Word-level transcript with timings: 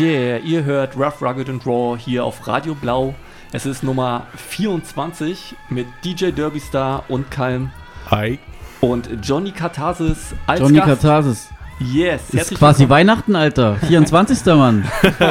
Yeah, 0.00 0.38
ihr 0.38 0.62
hört 0.62 0.96
Rough, 0.96 1.20
Rugged 1.20 1.48
and 1.48 1.66
Raw 1.66 1.98
hier 1.98 2.24
auf 2.24 2.46
Radio 2.46 2.76
Blau. 2.76 3.14
Es 3.50 3.66
ist 3.66 3.82
Nummer 3.82 4.28
24 4.36 5.56
mit 5.70 5.88
DJ 6.04 6.30
Derby 6.30 6.60
Star 6.60 7.02
und 7.08 7.30
Kalm 7.32 7.72
Hi. 8.08 8.38
und 8.80 9.08
Johnny 9.22 9.50
Katharsis 9.50 10.34
als 10.46 10.60
Johnny 10.60 10.76
Gast. 10.78 10.88
Katharsis. 11.02 11.48
Yes, 11.80 12.30
Ist 12.30 12.54
quasi 12.54 12.82
willkommen. 12.82 12.90
Weihnachten, 12.90 13.34
Alter. 13.34 13.76
24. 13.76 14.44
Mann. 14.54 14.84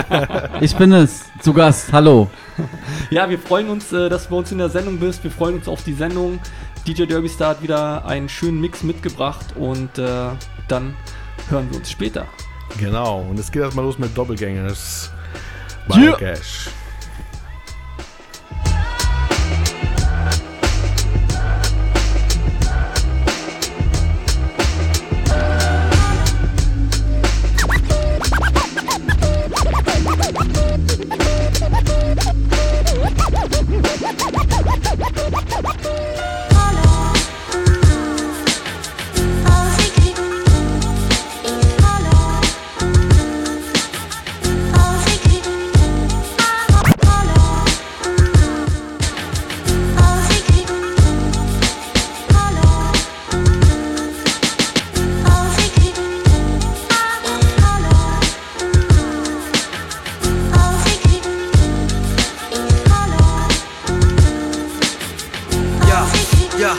Ich 0.61 0.75
bin 0.75 0.91
es. 0.91 1.25
Zu 1.41 1.53
Gast. 1.53 1.93
Hallo. 1.93 2.29
Ja, 3.09 3.29
wir 3.29 3.39
freuen 3.39 3.69
uns, 3.69 3.93
äh, 3.93 4.09
dass 4.09 4.25
du 4.25 4.31
bei 4.31 4.35
uns 4.37 4.51
in 4.51 4.57
der 4.57 4.69
Sendung 4.69 4.97
bist. 4.97 5.23
Wir 5.23 5.31
freuen 5.31 5.55
uns 5.55 5.69
auf 5.69 5.83
die 5.83 5.93
Sendung. 5.93 6.39
DJ 6.85 7.05
Derby 7.05 7.29
Star 7.29 7.51
hat 7.51 7.61
wieder 7.63 8.05
einen 8.05 8.27
schönen 8.27 8.59
Mix 8.59 8.83
mitgebracht 8.83 9.45
und 9.55 9.97
äh, 9.97 10.29
dann 10.67 10.95
hören 11.49 11.67
wir 11.69 11.77
uns 11.77 11.89
später. 11.89 12.25
Genau. 12.77 13.21
Und 13.21 13.39
es 13.39 13.51
geht 13.51 13.63
erstmal 13.63 13.85
los 13.85 13.97
mit 13.97 14.15
Doppelgängers. 14.17 15.11
Yeah. 15.95 16.15
Cash. 16.17 16.69
Yeah. 66.57 66.73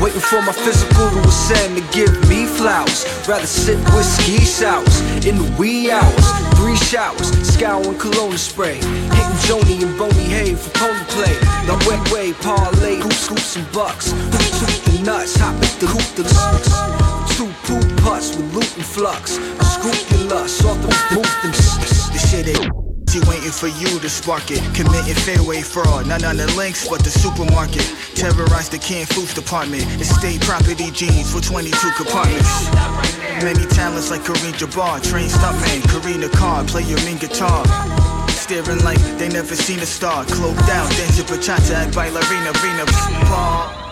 Waiting 0.00 0.20
for 0.20 0.40
my 0.42 0.52
physical 0.52 1.10
to 1.10 1.20
ascend 1.26 1.76
to 1.76 1.82
give 1.92 2.12
me 2.28 2.46
flowers. 2.46 3.04
Rather 3.26 3.46
sip 3.46 3.78
whiskey 3.92 4.44
sours 4.44 5.00
in 5.26 5.38
the 5.38 5.56
wee 5.58 5.90
hours. 5.90 6.26
Three 6.54 6.76
showers, 6.76 7.30
scouring 7.42 7.98
cologne 7.98 8.38
spray. 8.38 8.76
Hitting 8.76 9.38
Joni 9.42 9.82
and 9.82 9.98
Boney 9.98 10.28
Hay 10.30 10.54
for 10.54 10.70
pony 10.78 11.04
play. 11.08 11.34
The 11.66 11.74
wet 11.88 12.12
way, 12.12 12.32
parlay, 12.32 12.96
hoop 13.00 13.12
scoops 13.12 13.56
and 13.56 13.66
bucks. 13.72 14.12
Hoop 14.12 14.84
the 14.84 15.02
nuts, 15.04 15.34
hop 15.36 15.56
at 15.56 15.80
the 15.80 15.86
hoop 15.86 16.08
the 16.14 16.22
sluts. 16.22 16.70
Two 17.36 17.50
poop 17.66 18.02
putts 18.02 18.36
with 18.36 18.54
loot 18.54 18.76
and 18.76 18.86
flux. 18.86 19.38
I 19.58 19.64
scrupulous 19.64 20.64
off 20.64 20.80
the 20.80 20.88
move 21.12 21.26
them. 21.42 21.50
The 22.12 22.18
shit 22.18 22.46
ain't 22.48 22.83
she 23.14 23.20
waiting 23.30 23.52
for 23.52 23.68
you 23.68 24.00
to 24.00 24.10
spark 24.10 24.50
it. 24.50 24.58
Committing 24.74 25.14
fairway 25.14 25.62
fraud, 25.62 26.08
none 26.08 26.24
on 26.24 26.36
the 26.36 26.50
links 26.56 26.88
but 26.88 27.04
the 27.04 27.10
supermarket. 27.10 27.86
Terrorize 28.14 28.68
the 28.68 28.78
canned 28.78 29.08
foods 29.08 29.32
department. 29.32 29.84
Estate 30.00 30.40
property 30.40 30.90
jeans 30.90 31.30
for 31.32 31.40
22 31.40 31.70
compartments. 31.96 32.66
Many 33.38 33.66
talents 33.70 34.10
like 34.10 34.22
Kareem 34.22 34.54
Jabbar, 34.58 35.00
trained 35.02 35.30
stuntman, 35.30 35.82
Karina 35.90 36.28
Carr, 36.28 36.64
play 36.64 36.82
your 36.82 36.98
mean 37.06 37.18
guitar. 37.18 37.62
Staring 38.30 38.82
like 38.82 38.98
they 39.18 39.28
never 39.28 39.54
seen 39.54 39.78
a 39.78 39.86
star. 39.86 40.24
Cloaked 40.24 40.68
out, 40.74 40.90
dancing 40.98 41.26
bachata 41.26 41.86
at 41.86 41.94
bailarina, 41.94 42.50
arena. 42.62 42.84
Paul. 43.30 43.83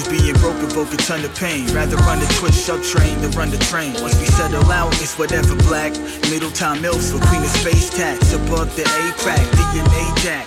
Cause 0.00 0.10
being 0.10 0.34
broke 0.34 0.56
evoke 0.62 0.92
a 0.92 0.96
ton 0.96 1.24
of 1.24 1.34
pain. 1.34 1.66
Rather 1.72 1.96
run 2.08 2.18
the 2.18 2.26
Twitch 2.38 2.54
sub 2.54 2.82
train 2.82 3.20
than 3.20 3.30
run 3.32 3.50
the 3.50 3.58
train. 3.58 3.92
Once 4.00 4.18
we 4.20 4.26
settle 4.26 4.64
out, 4.70 4.92
it's 5.00 5.18
whatever 5.18 5.54
black. 5.68 5.92
Middletown 6.30 6.80
milks 6.80 7.10
for 7.12 7.18
queen 7.26 7.42
of 7.42 7.48
space 7.48 7.90
tax. 7.90 8.32
Above 8.32 8.74
the 8.76 8.82
A 8.82 9.12
crack, 9.18 9.40
DNA 9.56 10.04
jack. 10.22 10.46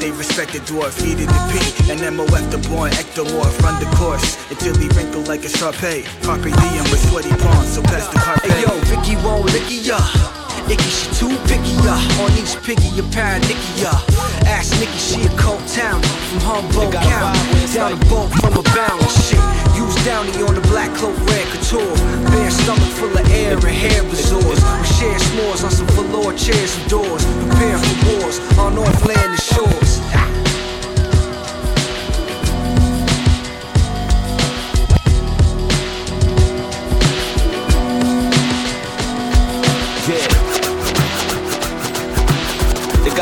They 0.00 0.10
respect 0.10 0.52
the 0.52 0.58
dwarf, 0.60 1.00
heated 1.00 1.28
the 1.28 1.42
P. 1.50 1.90
And 1.90 2.00
MOF 2.00 2.50
the 2.50 2.58
born 2.68 2.90
ectomorph, 2.92 3.60
run 3.62 3.78
the 3.78 3.90
course 3.96 4.36
until 4.50 4.76
he 4.78 4.88
wrinkle 4.96 5.22
like 5.22 5.44
a 5.44 5.48
Sharpay. 5.48 6.04
Carpe 6.22 6.50
diem 6.50 6.84
with 6.90 7.08
sweaty 7.08 7.30
palms, 7.42 7.74
so 7.74 7.82
pass 7.82 8.08
the 8.08 8.18
carpe. 8.18 8.42
Hey 8.42 8.62
yo, 8.62 8.72
Vicky 8.90 9.16
won't 9.16 9.48
licky 9.50 9.86
ya. 9.86 10.41
Icky, 10.70 10.90
she 10.90 11.06
too 11.14 11.32
picky 11.48 11.74
ya. 11.84 11.94
On 12.22 12.30
each 12.38 12.54
picky, 12.62 12.88
a 12.98 13.02
paranicki 13.14 13.82
ya. 13.82 13.92
Ask 14.46 14.72
Nikki, 14.80 14.98
she 14.98 15.20
a 15.26 15.30
cold 15.36 15.62
town 15.68 16.00
from 16.02 16.40
Humboldt 16.40 16.92
County. 16.92 17.38
Down 17.74 17.98
the 17.98 18.00
boat 18.06 18.30
from 18.40 18.54
a 18.58 18.62
bound 18.74 19.02
shit. 19.10 19.40
Use 19.76 19.96
Downey 20.04 20.32
on 20.42 20.54
the 20.54 20.64
black 20.72 20.94
cloak, 20.96 21.16
red 21.28 21.46
couture. 21.52 21.94
Bare 22.30 22.50
stomach 22.50 22.92
full 22.98 23.12
of 23.12 23.30
air 23.30 23.54
and 23.54 23.64
hair 23.64 24.02
resorts. 24.04 24.62
We 24.62 24.86
share 24.98 25.18
s'mores 25.18 25.64
on 25.64 25.70
some 25.70 25.86
velour 25.94 26.32
chairs 26.34 26.76
and 26.78 26.88
doors. 26.90 27.24
Prepare 27.24 27.78
for 27.78 27.96
wars 28.08 28.36
on 28.58 28.74
Northland 28.74 29.18
and 29.18 29.40
shores. 29.40 29.91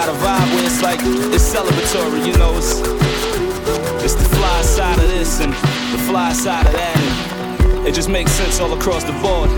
Got 0.00 0.08
a 0.08 0.18
vibe 0.24 0.54
where 0.54 0.64
it's 0.64 0.80
like 0.80 1.00
it's 1.34 1.54
celebratory, 1.54 2.24
you 2.26 2.32
know. 2.38 2.56
It's 2.56 2.80
it's 4.02 4.14
the 4.14 4.28
fly 4.34 4.62
side 4.62 4.98
of 4.98 5.08
this 5.08 5.40
and 5.40 5.52
the 5.52 6.02
fly 6.08 6.32
side 6.32 6.64
of 6.64 6.72
that, 6.72 6.96
and 6.96 7.86
it 7.86 7.92
just 7.92 8.08
makes 8.08 8.32
sense 8.32 8.60
all 8.60 8.72
across 8.72 9.04
the 9.04 9.12
board. 9.20 9.50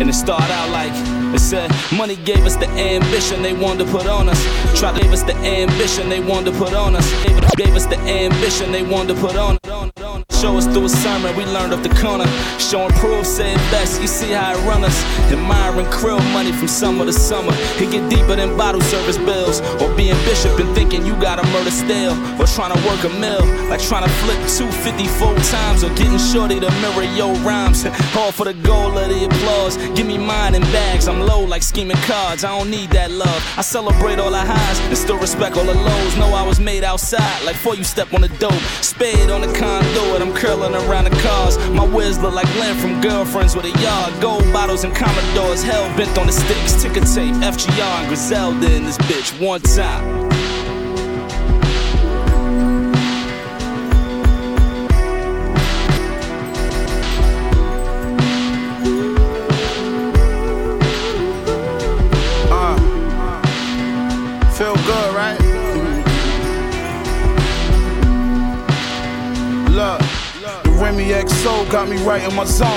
And 0.00 0.08
it 0.08 0.14
started 0.14 0.52
out 0.52 0.70
like 0.70 0.92
it 1.34 1.40
said, 1.40 1.68
money 1.96 2.14
gave 2.24 2.46
us 2.46 2.54
the 2.54 2.68
ambition 2.68 3.42
they 3.42 3.52
wanted 3.52 3.86
to 3.86 3.90
put 3.90 4.06
on 4.06 4.28
us. 4.28 4.40
Try 4.78 4.92
to 4.96 5.02
give 5.02 5.12
us 5.12 5.24
the 5.24 5.34
ambition 5.34 6.08
they 6.08 6.20
wanted 6.20 6.52
to 6.52 6.58
put 6.58 6.72
on 6.72 6.94
us. 6.94 7.06
Gave, 7.24 7.40
gave 7.56 7.74
us 7.74 7.86
the 7.86 7.98
ambition 7.98 8.70
they 8.70 8.84
wanted 8.84 9.16
to 9.16 9.20
put 9.20 9.34
on 9.34 9.56
us. 9.56 9.59
Show 10.40 10.56
us 10.56 10.64
through 10.64 10.86
a 10.86 10.88
sermon 10.88 11.36
we 11.36 11.44
learned 11.44 11.74
up 11.74 11.82
the 11.82 11.94
corner. 12.00 12.24
Showing 12.58 12.90
proof, 12.94 13.26
say 13.26 13.52
it 13.52 13.58
best, 13.70 14.00
you 14.00 14.08
see 14.08 14.32
how 14.32 14.56
it 14.56 14.66
run 14.66 14.82
us. 14.84 14.96
Admiring 15.30 15.84
krill 15.92 16.18
money 16.32 16.50
from 16.50 16.66
summer 16.66 17.04
to 17.04 17.12
summer. 17.12 17.52
It 17.76 17.92
get 17.92 18.08
deeper 18.08 18.36
than 18.36 18.56
bottle 18.56 18.80
service 18.80 19.18
bills. 19.18 19.60
Or 19.82 19.94
being 19.96 20.16
bishop 20.24 20.58
and 20.58 20.74
thinking 20.74 21.04
you 21.04 21.12
gotta 21.20 21.46
murder 21.52 21.70
stale. 21.70 22.16
Or 22.40 22.46
trying 22.46 22.72
to 22.72 22.80
work 22.88 23.04
a 23.04 23.10
mill. 23.20 23.44
Like 23.68 23.82
trying 23.82 24.04
to 24.04 24.12
flip 24.24 24.40
250 24.48 25.06
full 25.20 25.36
times. 25.52 25.84
Or 25.84 25.90
getting 25.90 26.16
shorty 26.16 26.58
to 26.58 26.70
mirror 26.80 27.04
your 27.04 27.34
rhymes. 27.44 27.84
All 28.16 28.32
for 28.32 28.44
the 28.44 28.54
goal 28.54 28.96
of 28.96 29.10
the 29.10 29.26
applause. 29.26 29.76
Give 29.94 30.06
me 30.06 30.16
mine 30.16 30.54
in 30.54 30.62
bags. 30.72 31.06
I'm 31.06 31.20
low 31.20 31.44
like 31.44 31.62
scheming 31.62 31.98
cards. 32.08 32.44
I 32.44 32.56
don't 32.56 32.70
need 32.70 32.88
that 32.92 33.10
love. 33.10 33.40
I 33.58 33.60
celebrate 33.60 34.18
all 34.18 34.30
the 34.30 34.40
highs 34.40 34.80
and 34.80 34.96
still 34.96 35.18
respect 35.18 35.58
all 35.58 35.64
the 35.64 35.74
lows. 35.74 36.16
Know 36.16 36.32
I 36.32 36.46
was 36.46 36.58
made 36.58 36.82
outside. 36.82 37.44
Like 37.44 37.56
before 37.56 37.74
you 37.74 37.84
step 37.84 38.14
on 38.14 38.22
the 38.22 38.28
dope. 38.40 38.62
Spade 38.80 39.28
on 39.30 39.42
the 39.42 39.52
conduit. 39.52 40.22
I'm 40.22 40.29
curling 40.34 40.74
around 40.74 41.04
the 41.04 41.16
cars. 41.22 41.58
My 41.70 41.84
whiz 41.84 42.18
look 42.18 42.34
like 42.34 42.52
Lynn 42.56 42.76
from 42.76 43.00
Girlfriends 43.00 43.56
with 43.56 43.64
a 43.64 43.80
yard. 43.80 44.12
Gold 44.20 44.44
bottles 44.52 44.84
and 44.84 44.94
Commodores. 44.94 45.62
Hell 45.62 45.84
bent 45.96 46.16
on 46.18 46.26
the 46.26 46.32
sticks. 46.32 46.82
Ticker 46.82 47.00
tape. 47.00 47.34
FGR 47.34 48.00
and 48.00 48.08
Griselda 48.08 48.74
in 48.74 48.84
this 48.84 48.98
bitch. 48.98 49.40
One 49.40 49.60
time. 49.60 50.19
XO 71.10 71.70
got 71.70 71.88
me 71.88 71.96
right 72.04 72.22
in 72.22 72.34
my 72.34 72.44
zone. 72.44 72.68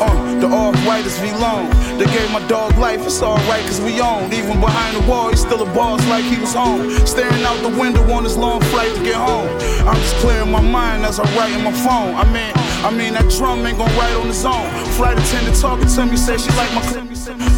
Uh, 0.00 0.40
the 0.40 0.46
off-white 0.46 1.04
is 1.04 1.18
V-Long. 1.18 1.68
They 1.98 2.06
gave 2.06 2.30
my 2.30 2.46
dog 2.46 2.76
life, 2.78 3.04
it's 3.04 3.22
alright 3.22 3.64
cause 3.66 3.80
we 3.80 4.00
own. 4.00 4.32
Even 4.32 4.60
behind 4.60 4.96
the 4.96 5.10
wall, 5.10 5.28
he's 5.28 5.40
still 5.40 5.62
a 5.62 5.74
boss 5.74 6.00
like 6.08 6.24
he 6.24 6.38
was 6.40 6.54
home. 6.54 6.90
Staring 7.06 7.42
out 7.42 7.60
the 7.62 7.68
window 7.68 8.02
on 8.12 8.24
his 8.24 8.36
long 8.36 8.60
flight 8.72 8.94
to 8.94 9.02
get 9.02 9.16
home. 9.16 9.48
I'm 9.86 9.96
just 9.96 10.16
clearing 10.16 10.50
my 10.50 10.60
mind 10.60 11.04
as 11.04 11.18
I 11.18 11.24
write 11.36 11.52
in 11.52 11.64
my 11.64 11.72
phone. 11.72 12.14
I 12.14 12.24
mean, 12.32 12.52
I 12.84 12.90
mean 12.90 13.12
that 13.14 13.28
drum 13.30 13.66
ain't 13.66 13.78
gon' 13.78 13.90
write 13.98 14.16
on 14.16 14.28
his 14.28 14.44
own. 14.44 14.68
Flight 14.96 15.18
attendant 15.18 15.56
talking 15.60 15.88
to 15.88 16.06
me, 16.06 16.16
say 16.16 16.38
she 16.38 16.50
like 16.56 16.72
my 16.74 16.82
clip. 16.82 17.09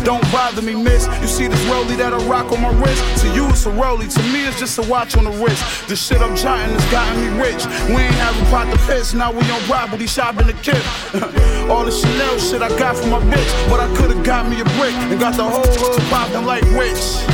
Don't 0.05 0.23
bother 0.33 0.63
me, 0.63 0.75
miss. 0.75 1.07
You 1.21 1.27
see 1.27 1.47
this 1.47 1.61
rollie 1.65 1.97
that 1.97 2.13
I 2.13 2.19
rock 2.27 2.53
on 2.53 2.61
my 2.61 2.73
wrist? 2.81 3.03
To 3.23 3.29
you, 3.35 3.49
it's 3.49 3.67
a 3.67 3.71
rollie. 3.71 4.13
To 4.13 4.23
me, 4.33 4.47
it's 4.47 4.59
just 4.59 4.79
a 4.79 4.83
watch 4.83 5.17
on 5.17 5.25
the 5.25 5.31
wrist. 5.31 5.89
The 5.89 5.97
shit 5.97 6.21
I'm 6.21 6.37
jotting 6.37 6.75
has 6.75 6.91
gotten 6.91 7.21
me 7.21 7.29
rich. 7.41 7.65
We 7.89 8.03
ain't 8.03 8.15
having 8.15 8.45
pot 8.47 8.71
to 8.73 8.79
piss. 8.87 9.15
Now 9.15 9.33
we 9.33 9.43
on 9.51 9.61
property 9.63 10.07
shopping 10.07 10.47
the 10.47 10.55
kid. 10.55 10.83
All 11.71 11.85
the 11.85 11.93
Chanel 11.93 12.39
shit 12.39 12.63
I 12.63 12.69
got 12.79 12.97
from 12.97 13.11
my 13.11 13.21
bitch. 13.21 13.71
But 13.71 13.81
I 13.81 13.95
could've 13.97 14.25
got 14.25 14.49
me 14.49 14.61
a 14.61 14.65
brick 14.77 14.95
and 15.11 15.19
got 15.19 15.37
the 15.37 15.45
whole 15.45 15.63
hood 15.65 16.01
popping 16.11 16.45
like 16.45 16.65
witch. 16.77 17.32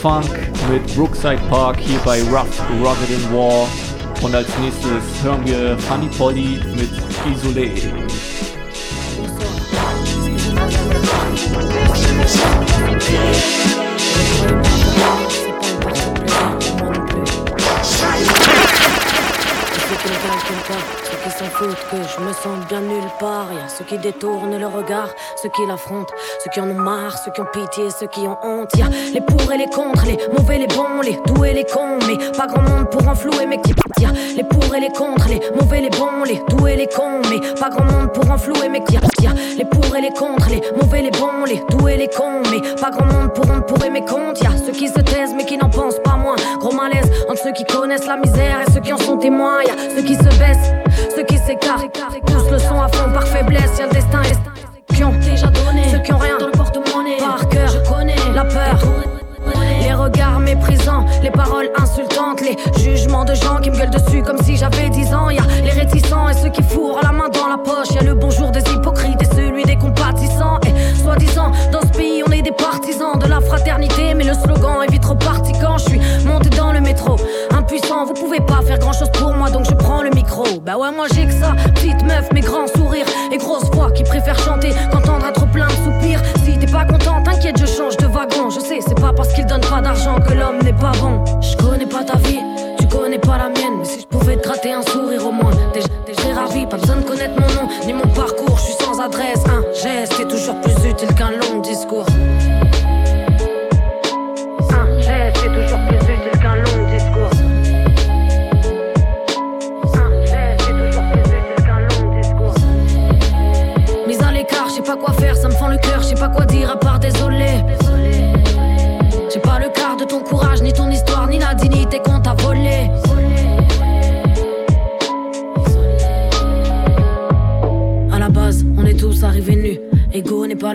Funk 0.00 0.30
mit 0.70 0.96
Brookside 0.96 1.40
Park 1.50 1.76
hier 1.78 1.98
bei 2.06 2.22
Rough 2.22 2.58
Rugged 2.80 3.10
and 3.14 3.34
War. 3.34 3.68
Und 4.22 4.34
als 4.34 4.48
nächstes 4.58 5.22
hören 5.22 5.44
wir 5.44 5.76
Funny 5.78 6.08
Polly 6.16 6.58
mit 6.74 6.90
Isolé. 7.30 7.70
Ceux 21.04 21.16
qui 21.22 21.30
s'en 21.30 21.50
foutent 21.50 21.76
que 21.90 21.96
je 21.96 22.24
me 22.24 22.32
sens 22.32 22.66
bien 22.68 22.79
nulle 23.10 23.18
part. 23.18 23.52
Y'a 23.52 23.68
ceux 23.68 23.84
qui 23.84 23.98
détournent 23.98 24.58
le 24.58 24.66
regard, 24.66 25.08
ceux 25.42 25.48
qui 25.48 25.66
l'affrontent, 25.66 26.12
ceux 26.42 26.50
qui 26.50 26.60
en 26.60 26.68
ont 26.68 26.74
marre, 26.74 27.16
ceux 27.18 27.30
qui 27.32 27.40
ont 27.40 27.46
pitié, 27.52 27.90
ceux 27.90 28.06
qui 28.06 28.20
ont 28.20 28.38
honte. 28.42 28.70
Y'a 28.76 28.86
les 29.12 29.20
pour 29.20 29.52
et 29.52 29.58
les 29.58 29.68
contre, 29.68 30.04
les 30.06 30.18
mauvais, 30.36 30.58
les 30.58 30.66
bons, 30.66 31.00
les 31.02 31.18
doux 31.26 31.44
et 31.44 31.52
les 31.52 31.64
cons. 31.64 31.98
Mais 32.06 32.16
pas 32.36 32.46
grand 32.46 32.62
monde 32.62 32.90
pour 32.90 33.06
en 33.08 33.14
flouer 33.14 33.46
mes 33.46 33.58
petits 33.58 33.74
Y'a 34.00 34.10
les 34.36 34.44
pour 34.44 34.74
et 34.74 34.80
les 34.80 34.90
contre, 34.90 35.28
les 35.28 35.40
mauvais, 35.54 35.80
les 35.80 35.90
bons, 35.90 36.24
les 36.24 36.40
doux 36.48 36.66
et 36.66 36.76
les 36.76 36.86
cons. 36.86 37.22
Mais 37.30 37.40
pas 37.58 37.70
grand 37.70 37.84
monde 37.84 38.12
pour 38.12 38.30
en 38.30 38.38
flouer 38.38 38.68
mes 38.68 38.80
petits 38.80 38.98
Y'a 39.22 39.32
les 39.56 39.64
pour 39.64 39.96
et 39.96 40.00
les 40.00 40.12
contre, 40.12 40.48
les 40.50 40.62
mauvais, 40.76 41.02
les 41.02 41.10
bons, 41.10 41.44
les 41.46 41.62
doux 41.70 41.88
et 41.88 41.96
les 41.96 42.08
cons. 42.08 42.42
Mais 42.50 42.60
pas 42.80 42.90
grand 42.90 43.06
monde 43.06 43.32
pour 43.34 43.50
en 43.50 43.60
mes 43.90 44.04
comptes. 44.04 44.40
Y'a 44.40 44.50
ceux 44.64 44.72
qui 44.72 44.88
se 44.88 45.00
taisent 45.00 45.34
mais 45.36 45.44
qui 45.44 45.56
n'en 45.56 45.70
pensent 45.70 46.00
pas 46.04 46.16
moins. 46.16 46.36
Gros 46.58 46.74
malaise 46.74 47.10
entre 47.28 47.42
ceux 47.42 47.52
qui 47.52 47.64
connaissent 47.64 48.06
la 48.06 48.16
misère 48.16 48.60
et 48.66 48.70
ceux 48.72 48.80
qui 48.80 48.92
en 48.92 48.98
sont 48.98 49.16
témoins. 49.16 49.62
Y'a 49.62 49.74
ceux 49.96 50.02
qui 50.02 50.14
se 50.14 50.38
baissent, 50.38 50.72
Poussent 51.56 52.50
le 52.52 52.58
son 52.58 52.80
à 52.80 52.86
fond 52.88 53.10
par 53.12 53.26
faiblesse. 53.26 53.78
Y'a 53.78 53.86
le 53.86 53.92
destin 53.92 54.22
qui 54.94 55.02
ont 55.02 55.12
déjà 55.18 55.48
donné. 55.48 55.82
Ceux 55.90 55.98
qui 55.98 56.12
ont 56.12 56.18
rien 56.18 56.38
dans 56.38 56.46
le 56.46 56.52
porte-monnaie. 56.52 57.16
Par 57.18 57.48
cœur, 57.48 57.68
je 57.68 57.90
connais 57.90 58.14
la 58.32 58.44
peur. 58.44 58.78
Les 59.80 59.92
regards 59.92 60.38
méprisants, 60.38 61.06
les 61.24 61.30
paroles 61.30 61.70
insultantes, 61.76 62.40
les 62.40 62.56
jugements 62.80 63.24
de 63.24 63.34
gens 63.34 63.56
qui 63.56 63.70
me 63.70 63.76
gueulent 63.76 63.90
dessus 63.90 64.22
comme 64.22 64.40
si 64.42 64.56
j'avais 64.56 64.90
10 64.90 65.12
ans. 65.12 65.30
Y'a 65.30 65.42
les 65.64 65.70
réticents 65.70 66.28
et 66.28 66.34
ceux 66.34 66.50
qui 66.50 66.62
fourrent 66.62 67.00
la 67.02 67.10
main 67.10 67.28
dans 67.30 67.48
la 67.48 67.58
poche. 67.58 67.90
Y'a 67.96 68.02
le 68.02 68.14
bonjour 68.14 68.52
des 68.52 68.62
hypocrites 68.72 69.20
et 69.20 69.34
celui 69.34 69.64
des 69.64 69.76
compatissants. 69.76 70.60
Et 70.66 71.02
soi-disant, 71.02 71.50
dans 71.72 71.80
ce 71.80 71.98
pays, 71.98 72.22
on 72.24 72.30
est 72.30 72.42
des 72.42 72.52
partisans 72.52 73.18
de 73.18 73.26
la 73.26 73.40
fraternité. 73.40 74.14
Mais 74.14 74.24
le 74.24 74.34
slogan 74.34 74.84
est 74.86 74.92
vite 74.92 75.04
reparti 75.04 75.52
quand 75.60 75.78
je 75.78 75.88
suis 75.88 76.00
monté 76.24 76.48
dans 76.50 76.70
le 76.70 76.80
métro. 76.80 77.16
Impuissant, 77.50 78.04
vous 78.04 78.14
pouvez 78.14 78.40
pas 78.40 78.60
faire 78.64 78.78
grand 78.78 78.92
chose 78.92 79.10
pour 79.14 79.34
moi, 79.34 79.50
donc 79.50 79.64
je 79.68 79.74
prends 79.74 79.99
Bah 80.58 80.76
ouais, 80.76 80.90
moi 80.90 81.06
j'ai 81.14 81.26
que 81.26 81.32
ça. 81.32 81.54
Petite 81.74 82.02
meuf, 82.02 82.28
mais 82.32 82.40
grand 82.40 82.66
sourire 82.66 83.06
et 83.32 83.38
grosse 83.38 83.70
voix 83.72 83.90
qui 83.92 84.02
préfère 84.02 84.38
chanter 84.38 84.70
qu'entendre 84.90 85.24
un 85.24 85.32
trop 85.32 85.46
plein 85.46 85.68
de 85.68 85.72
soupirs. 85.72 86.20
Si 86.44 86.58
t'es 86.58 86.66
pas 86.66 86.84
content, 86.84 87.22
t'inquiète, 87.22 87.58
je 87.58 87.66
change 87.66 87.96
de 87.96 88.06
wagon. 88.06 88.50
Je 88.50 88.60
sais, 88.60 88.80
c'est 88.86 89.00
pas 89.00 89.12
parce 89.12 89.32
qu'il 89.32 89.46
donne 89.46 89.60
pas 89.60 89.80
d'argent 89.80 90.16
que 90.20 90.34
l'homme 90.34 90.60
n'est 90.62 90.72
pas 90.72 90.92
bon. 91.00 91.24
Je 91.40 91.56
connais 91.56 91.86
pas 91.86 92.02
ta 92.02 92.16
vie, 92.18 92.40
tu 92.78 92.86
connais 92.88 93.18
pas 93.18 93.38
la 93.38 93.48
mienne. 93.48 93.78
Mais 93.78 93.84
si 93.84 94.00
je 94.00 94.06
pouvais 94.06 94.36
te 94.36 94.42
gratter 94.42 94.72
un 94.72 94.82
sourire 94.82 95.26
au 95.26 95.32
moins, 95.32 95.49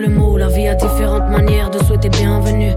le 0.00 0.08
mot, 0.08 0.36
la 0.36 0.48
vie 0.48 0.68
a 0.68 0.74
différentes 0.74 1.28
manières 1.30 1.70
de 1.70 1.78
souhaiter 1.84 2.08
bienvenue. 2.08 2.72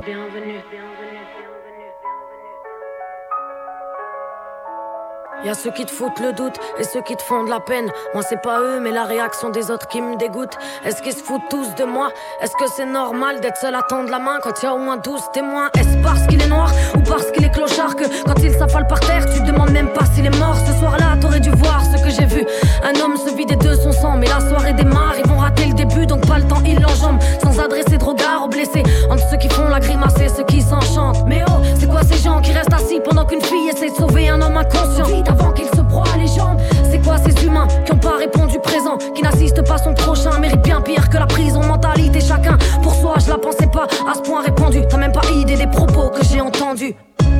Y'a 5.49 5.55
ceux 5.55 5.71
qui 5.71 5.83
te 5.83 5.89
foutent 5.89 6.19
le 6.19 6.31
doute 6.31 6.59
et 6.77 6.83
ceux 6.83 7.01
qui 7.01 7.15
te 7.15 7.23
font 7.23 7.43
de 7.43 7.49
la 7.49 7.59
peine. 7.59 7.89
Moi, 8.13 8.21
c'est 8.21 8.39
pas 8.39 8.61
eux, 8.61 8.79
mais 8.79 8.91
la 8.91 9.03
réaction 9.03 9.49
des 9.49 9.71
autres 9.71 9.87
qui 9.87 9.99
me 9.99 10.15
dégoûte. 10.15 10.55
Est-ce 10.85 11.01
qu'ils 11.01 11.13
se 11.13 11.23
foutent 11.23 11.49
tous 11.49 11.73
de 11.73 11.85
moi? 11.85 12.11
Est-ce 12.39 12.51
que 12.51 12.69
c'est 12.77 12.85
normal 12.85 13.41
d'être 13.41 13.57
seul 13.57 13.73
à 13.73 13.81
tendre 13.81 14.11
la 14.11 14.19
main 14.19 14.37
quand 14.43 14.61
y 14.61 14.67
a 14.67 14.75
au 14.75 14.77
moins 14.77 14.97
12 14.97 15.19
témoins? 15.33 15.71
Est-ce 15.75 15.97
parce 16.03 16.27
qu'il 16.27 16.39
est 16.39 16.47
noir 16.47 16.71
ou 16.95 16.99
parce 16.99 17.31
qu'il 17.31 17.43
est 17.43 17.49
clochard 17.49 17.95
que 17.95 18.03
quand 18.27 18.39
il 18.43 18.53
s'affale 18.53 18.85
par 18.85 18.99
terre, 18.99 19.25
tu 19.25 19.41
te 19.41 19.47
demandes 19.47 19.71
même 19.71 19.91
pas 19.91 20.05
s'il 20.13 20.27
est 20.27 20.37
mort? 20.37 20.55
Ce 20.67 20.73
soir-là, 20.73 21.17
t'aurais 21.19 21.39
dû 21.39 21.49
voir 21.49 21.81
ce 21.83 21.99
que 22.03 22.11
j'ai 22.11 22.25
vu. 22.25 22.45
Un 22.83 22.99
homme 23.01 23.17
se 23.17 23.33
vider 23.33 23.55
de 23.55 23.73
son 23.73 23.91
sang, 23.91 24.17
mais 24.17 24.27
la 24.27 24.41
soirée 24.41 24.73
démarre. 24.73 25.15
Ils 25.17 25.27
vont 25.27 25.39
rater 25.39 25.65
le 25.65 25.73
début, 25.73 26.05
donc 26.05 26.27
pas 26.27 26.37
le 26.37 26.47
temps, 26.47 26.61
ils 26.63 26.79
l'enjambent. 26.79 27.23
Sans 27.41 27.59
adresser 27.59 27.97
de 27.97 28.03
regard 28.03 28.43
aux 28.43 28.49
blessés. 28.49 28.83
Entre 29.09 29.27
ceux 29.27 29.37
qui 29.37 29.49
font 29.49 29.67
la 29.67 29.79
grimace 29.79 30.13
et 30.21 30.29
ceux 30.29 30.43
qui 30.43 30.61
s'enchantent. 30.61 31.25
Mais 31.25 31.43
oh, 31.47 31.63
c'est 31.79 31.89
quoi 31.89 32.01
ces 32.03 32.19
gens 32.19 32.39
qui 32.39 32.51
restent 32.51 32.71
assis 32.71 32.99
pendant 33.03 33.25
qu'une 33.25 33.41
fille 33.41 33.67
essaie 33.67 33.89
de 33.89 33.95
sauver 33.95 34.29
un 34.29 34.39
homme 34.43 34.55
inconscient? 34.55 35.07
Qu'il 35.55 35.65
se 35.67 35.81
broie 35.81 36.03
les 36.17 36.27
jambes. 36.27 36.57
C'est 36.89 36.99
quoi 36.99 37.17
ces 37.17 37.45
humains 37.45 37.67
qui 37.85 37.91
ont 37.91 37.97
pas 37.97 38.17
répondu 38.17 38.59
présent, 38.59 38.97
qui 39.13 39.21
n'assistent 39.21 39.67
pas 39.67 39.77
son 39.77 39.93
prochain, 39.93 40.37
mérite 40.39 40.61
bien 40.61 40.81
pire 40.81 41.09
que 41.09 41.17
la 41.17 41.25
prison. 41.25 41.61
Mentalité 41.63 42.19
chacun 42.19 42.57
pour 42.81 42.93
soi, 42.93 43.15
je 43.23 43.29
la 43.29 43.37
pensais 43.37 43.67
pas 43.67 43.87
à 44.09 44.13
ce 44.15 44.21
point 44.21 44.43
répandu. 44.43 44.81
T'as 44.89 44.97
même 44.97 45.11
pas 45.11 45.27
idée 45.33 45.55
des 45.55 45.67
propos 45.67 46.09
que 46.09 46.23
j'ai 46.25 46.41
entendus. 46.41 46.95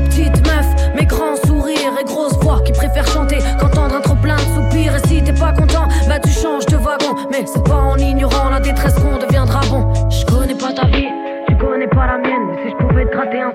Petite 0.10 0.46
meuf, 0.48 0.66
mais 0.96 1.06
grands 1.06 1.36
sourires 1.46 1.94
et 2.00 2.04
grosse 2.04 2.38
voix 2.42 2.62
qui 2.62 2.72
préfère 2.74 3.08
chanter 3.08 3.38
qu'entendre 3.60 3.96
un 3.96 4.02
trop 4.02 4.16
plein 4.16 4.36
de 4.36 4.42
soupirs. 4.42 4.96
Et 4.96 5.08
si 5.08 5.24
t'es 5.24 5.34
pas 5.34 5.54
content, 5.54 5.88
bah 6.08 6.20
tu 6.20 6.30
changes 6.30 6.66
de 6.66 6.78
wagon. 6.78 7.16
Mais 7.32 7.46
c'est 7.46 7.64
pas 7.64 7.76
en 7.76 7.98
ignorant 7.98 8.50
la 8.50 8.60
détresse 8.60 8.96
qu'on 8.96 9.18
deviendra 9.18 9.62
bon. 9.70 9.88
Je 10.10 10.26
connais 10.26 10.56
pas 10.56 10.74
ta 10.74 10.88
vie, 10.88 11.08
tu 11.48 11.56
connais 11.58 11.88
pas 11.88 12.08
la 12.08 12.18
mienne. 12.18 12.58
Si 12.64 12.72
je 12.72 12.88
pouvais 12.88 13.06
te 13.06 13.12
gratter 13.12 13.42
un 13.42 13.54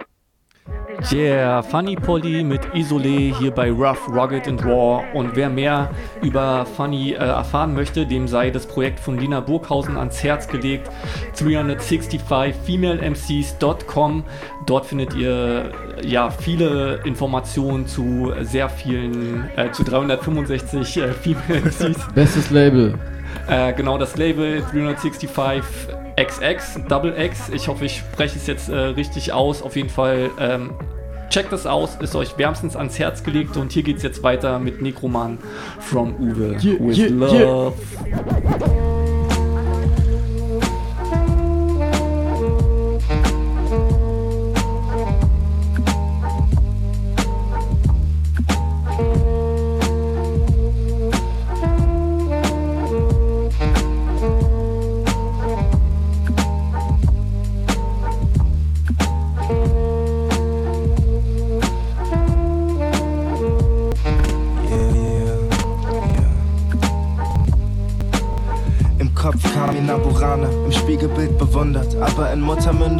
Yeah, 1.12 1.62
Funny 1.62 1.96
Polly 1.96 2.42
mit 2.42 2.62
Isolé 2.72 3.34
hier 3.38 3.50
bei 3.50 3.70
Rough, 3.70 4.08
Rugged 4.08 4.48
and 4.48 4.64
Raw. 4.64 5.04
Und 5.12 5.36
wer 5.36 5.50
mehr 5.50 5.90
über 6.22 6.64
Funny 6.64 7.12
äh, 7.12 7.16
erfahren 7.16 7.74
möchte, 7.74 8.06
dem 8.06 8.26
sei 8.26 8.48
das 8.50 8.64
Projekt 8.66 9.00
von 9.00 9.18
Lina 9.18 9.40
Burghausen 9.40 9.98
ans 9.98 10.24
Herz 10.24 10.48
gelegt. 10.48 10.88
365femalemcs.com. 11.36 14.24
Dort 14.66 14.86
findet 14.86 15.14
ihr 15.14 15.72
ja 16.02 16.30
viele 16.30 17.00
Informationen 17.04 17.86
zu 17.86 18.32
sehr 18.40 18.70
vielen, 18.70 19.50
äh, 19.56 19.70
zu 19.72 19.84
365 19.84 20.96
äh, 20.96 21.08
Female 21.12 21.60
MCs. 21.60 21.98
Bestes 22.14 22.50
Label. 22.50 22.94
Äh, 23.46 23.74
genau, 23.74 23.98
das 23.98 24.16
Label 24.16 24.62
365 24.72 25.28
XX, 26.16 26.80
Double 26.88 27.14
X. 27.18 27.48
Ich 27.52 27.68
hoffe, 27.68 27.84
ich 27.84 27.98
spreche 27.98 28.38
es 28.38 28.46
jetzt 28.46 28.68
äh, 28.68 28.76
richtig 28.76 29.32
aus. 29.32 29.62
Auf 29.62 29.76
jeden 29.76 29.88
Fall 29.88 30.30
ähm, 30.38 30.70
checkt 31.30 31.52
das 31.52 31.66
aus, 31.66 31.96
ist 31.96 32.14
euch 32.14 32.38
wärmstens 32.38 32.76
ans 32.76 32.98
Herz 32.98 33.24
gelegt 33.24 33.56
und 33.56 33.72
hier 33.72 33.82
geht's 33.82 34.02
jetzt 34.02 34.22
weiter 34.22 34.58
mit 34.58 34.80
Necroman 34.80 35.38
from 35.80 36.14
Uwe 36.16 36.56
Yeah, 36.62 36.76
with 36.78 36.98
yeah, 36.98 37.08
Love. 37.08 37.74
Im 38.04 39.03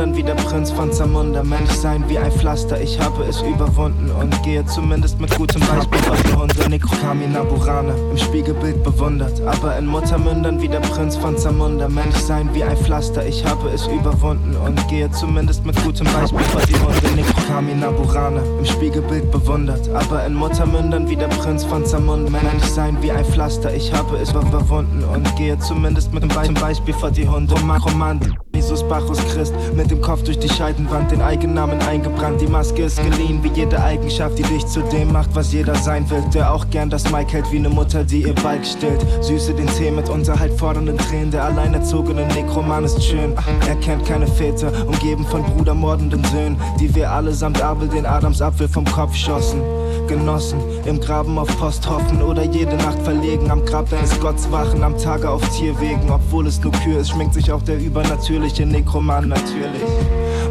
and 0.01 0.14
der 0.25 0.35
Prinz 0.35 0.71
von 0.71 0.93
Zamunda. 0.93 1.43
Mensch 1.43 1.71
sein 1.71 2.05
wie 2.09 2.19
ein 2.19 2.33
Pflaster, 2.33 2.81
ich 2.81 2.99
habe 3.01 3.25
es 3.25 3.43
überwunden 3.43 4.11
und 4.11 4.43
gehe 4.43 4.65
zumindest 4.67 5.21
mit 5.21 5.35
gutem 5.37 5.61
Beispiel 5.61 5.99
auf 6.11 6.23
die 6.23 6.33
Hunde. 6.33 6.69
Necro 6.69 6.95
Carmina 6.97 7.43
Burana, 7.43 7.95
im 8.11 8.17
Spiegelbild 8.17 8.83
bewundert. 8.83 9.41
Aber 9.43 9.77
in 9.77 9.87
Muttermündern 9.87 10.61
wie 10.61 10.69
der 10.69 10.81
Prinz 10.81 11.17
von 11.17 11.37
Zamunda. 11.37 11.89
Mensch 11.89 12.17
sein 12.17 12.49
wie 12.55 12.65
ein 12.65 12.77
Pflaster, 12.77 13.27
ich 13.27 13.45
habe 13.45 13.69
es 13.71 13.87
überwunden 13.87 14.57
und 14.57 14.89
gehe 14.89 15.11
zumindest 15.11 15.65
mit 15.65 15.77
gutem 15.83 16.07
Beispiel 16.07 16.41
auf 16.55 16.67
die 16.67 16.75
Hunde. 16.75 17.17
Necro 17.17 17.41
Carmina 17.47 17.91
Burana, 17.91 18.41
im 18.59 18.65
Spiegelbild 18.65 19.31
bewundert. 19.31 19.89
Aber 19.91 20.25
in 20.25 20.35
Muttermündern 20.35 21.09
wie 21.09 21.17
der 21.17 21.29
Prinz 21.29 21.65
von 21.65 21.85
Zamunda. 21.85 22.31
Mensch 22.31 22.65
sein 22.65 22.97
wie 23.01 23.11
ein 23.11 23.25
Pflaster, 23.25 23.75
ich 23.75 23.93
habe 23.93 24.17
es 24.17 24.31
überwunden 24.31 25.05
und 25.05 25.37
gehe 25.37 25.59
zumindest 25.59 26.13
mit 26.13 26.25
zum 26.33 26.55
Beispiel 26.55 26.95
vor 26.95 27.11
die 27.11 27.29
Hunde. 27.29 27.55
Roman, 27.55 28.21
Jesus 28.55 28.83
Bacchus 28.89 29.19
Christ, 29.33 29.55
mit 29.75 29.91
dem 29.91 30.01
Kopf 30.01 30.14
durch 30.23 30.39
die 30.39 30.49
Scheidenwand, 30.49 31.11
den 31.11 31.23
Eigennamen 31.23 31.81
eingebrannt. 31.81 32.41
Die 32.41 32.47
Maske 32.47 32.85
ist 32.85 33.03
geliehen, 33.03 33.43
wie 33.43 33.49
jede 33.49 33.83
Eigenschaft, 33.83 34.39
die 34.39 34.43
dich 34.43 34.67
zu 34.67 34.81
dem 34.83 35.13
macht, 35.13 35.35
was 35.35 35.53
jeder 35.53 35.75
sein 35.75 36.09
will. 36.11 36.23
Der 36.33 36.53
auch 36.53 36.69
gern 36.71 36.91
das 36.91 37.11
Mike 37.11 37.33
hält 37.33 37.51
wie 37.51 37.59
eine 37.59 37.69
Mutter, 37.69 38.05
die 38.05 38.23
ihr 38.23 38.35
Balk 38.35 38.65
stillt. 38.65 39.05
Süße 39.21 39.55
den 39.55 39.67
Tee 39.67 39.91
mit 39.91 40.09
Unterhalt 40.09 40.53
fordernden 40.59 40.99
Tränen. 40.99 41.31
Der 41.31 41.45
alleinerzogene 41.45 42.27
Nekroman 42.27 42.85
ist 42.85 43.03
schön. 43.03 43.35
Er 43.69 43.77
kennt 43.77 44.05
keine 44.07 44.27
Väter, 44.27 44.73
umgeben 44.87 45.27
von 45.27 45.43
brudermordenden 45.43 46.23
Söhnen, 46.25 46.57
die 46.81 46.95
wir 46.95 47.11
allesamt 47.11 47.61
Abel 47.63 47.89
den 47.89 48.07
Adamsapfel 48.07 48.69
vom 48.69 48.85
Kopf 48.85 49.15
schossen. 49.15 49.61
Genossen, 50.07 50.61
im 50.85 51.01
Graben 51.01 51.39
auf 51.39 51.49
Post 51.59 51.89
hoffen 51.89 52.23
oder 52.23 52.45
jede 52.45 52.77
Nacht 52.77 53.01
verlegen, 53.03 53.51
am 53.51 53.65
Grab 53.65 53.89
deines 53.91 54.19
Gotts 54.21 54.51
wachen, 54.51 54.83
am 54.83 54.97
Tage 54.99 55.29
auf 55.29 55.43
Tierwegen, 55.57 56.11
obwohl 56.11 56.47
es 56.47 56.61
nur 56.61 56.73
Kühe 56.73 56.99
ist, 56.99 57.11
schminkt 57.11 57.35
sich 57.35 57.51
auch 57.51 57.63
der 57.63 57.79
übernatürliche 57.79 58.67
Nekroman 58.67 59.29
natürlich. 59.29 59.83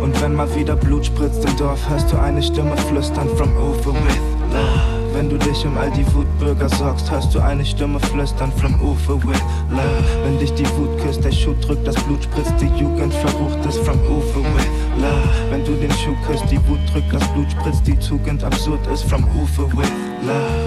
Und 0.02 0.20
wenn 0.22 0.36
mal 0.36 0.54
wieder 0.56 0.76
Blut 0.76 1.06
spritzt 1.06 1.46
im 1.46 1.56
Dorf, 1.58 1.90
hörst 1.90 2.12
du 2.12 2.18
eine 2.18 2.42
Stimme 2.42 2.76
flüstern 2.78 3.30
from 3.38 3.56
over 3.58 3.94
with 3.94 4.20
love. 4.52 5.03
Wenn 5.14 5.30
du 5.30 5.38
dich 5.38 5.64
um 5.66 5.78
all 5.78 5.92
die 5.92 6.06
Wutbürger 6.14 6.68
sorgst, 6.70 7.12
hörst 7.12 7.36
du 7.36 7.40
eine 7.40 7.64
Stimme 7.64 8.00
flüstern 8.00 8.52
Ufer 8.82 9.16
with 9.24 9.40
love. 9.70 10.04
Wenn 10.24 10.40
dich 10.40 10.52
die 10.54 10.66
Wut 10.76 10.98
küsst, 11.04 11.24
der 11.24 11.32
Schuh 11.32 11.54
drückt, 11.62 11.86
das 11.86 11.96
Blut 12.04 12.24
spritzt, 12.24 12.54
die 12.60 12.82
Jugend 12.82 13.14
verrucht 13.14 13.64
ist 13.66 13.80
Ufer 13.80 14.44
with 14.56 14.68
love. 14.98 15.52
Wenn 15.52 15.64
du 15.64 15.74
den 15.76 15.92
Schuh 15.92 16.16
küsst, 16.26 16.46
die 16.50 16.58
Wut 16.68 16.80
drückt, 16.92 17.14
das 17.14 17.28
Blut 17.34 17.52
spritzt, 17.52 17.86
die 17.86 17.96
Tugend 17.98 18.44
absurd 18.44 18.86
ist 18.88 19.06
Ufer 19.06 19.68
with 19.78 19.90
love. 19.90 20.13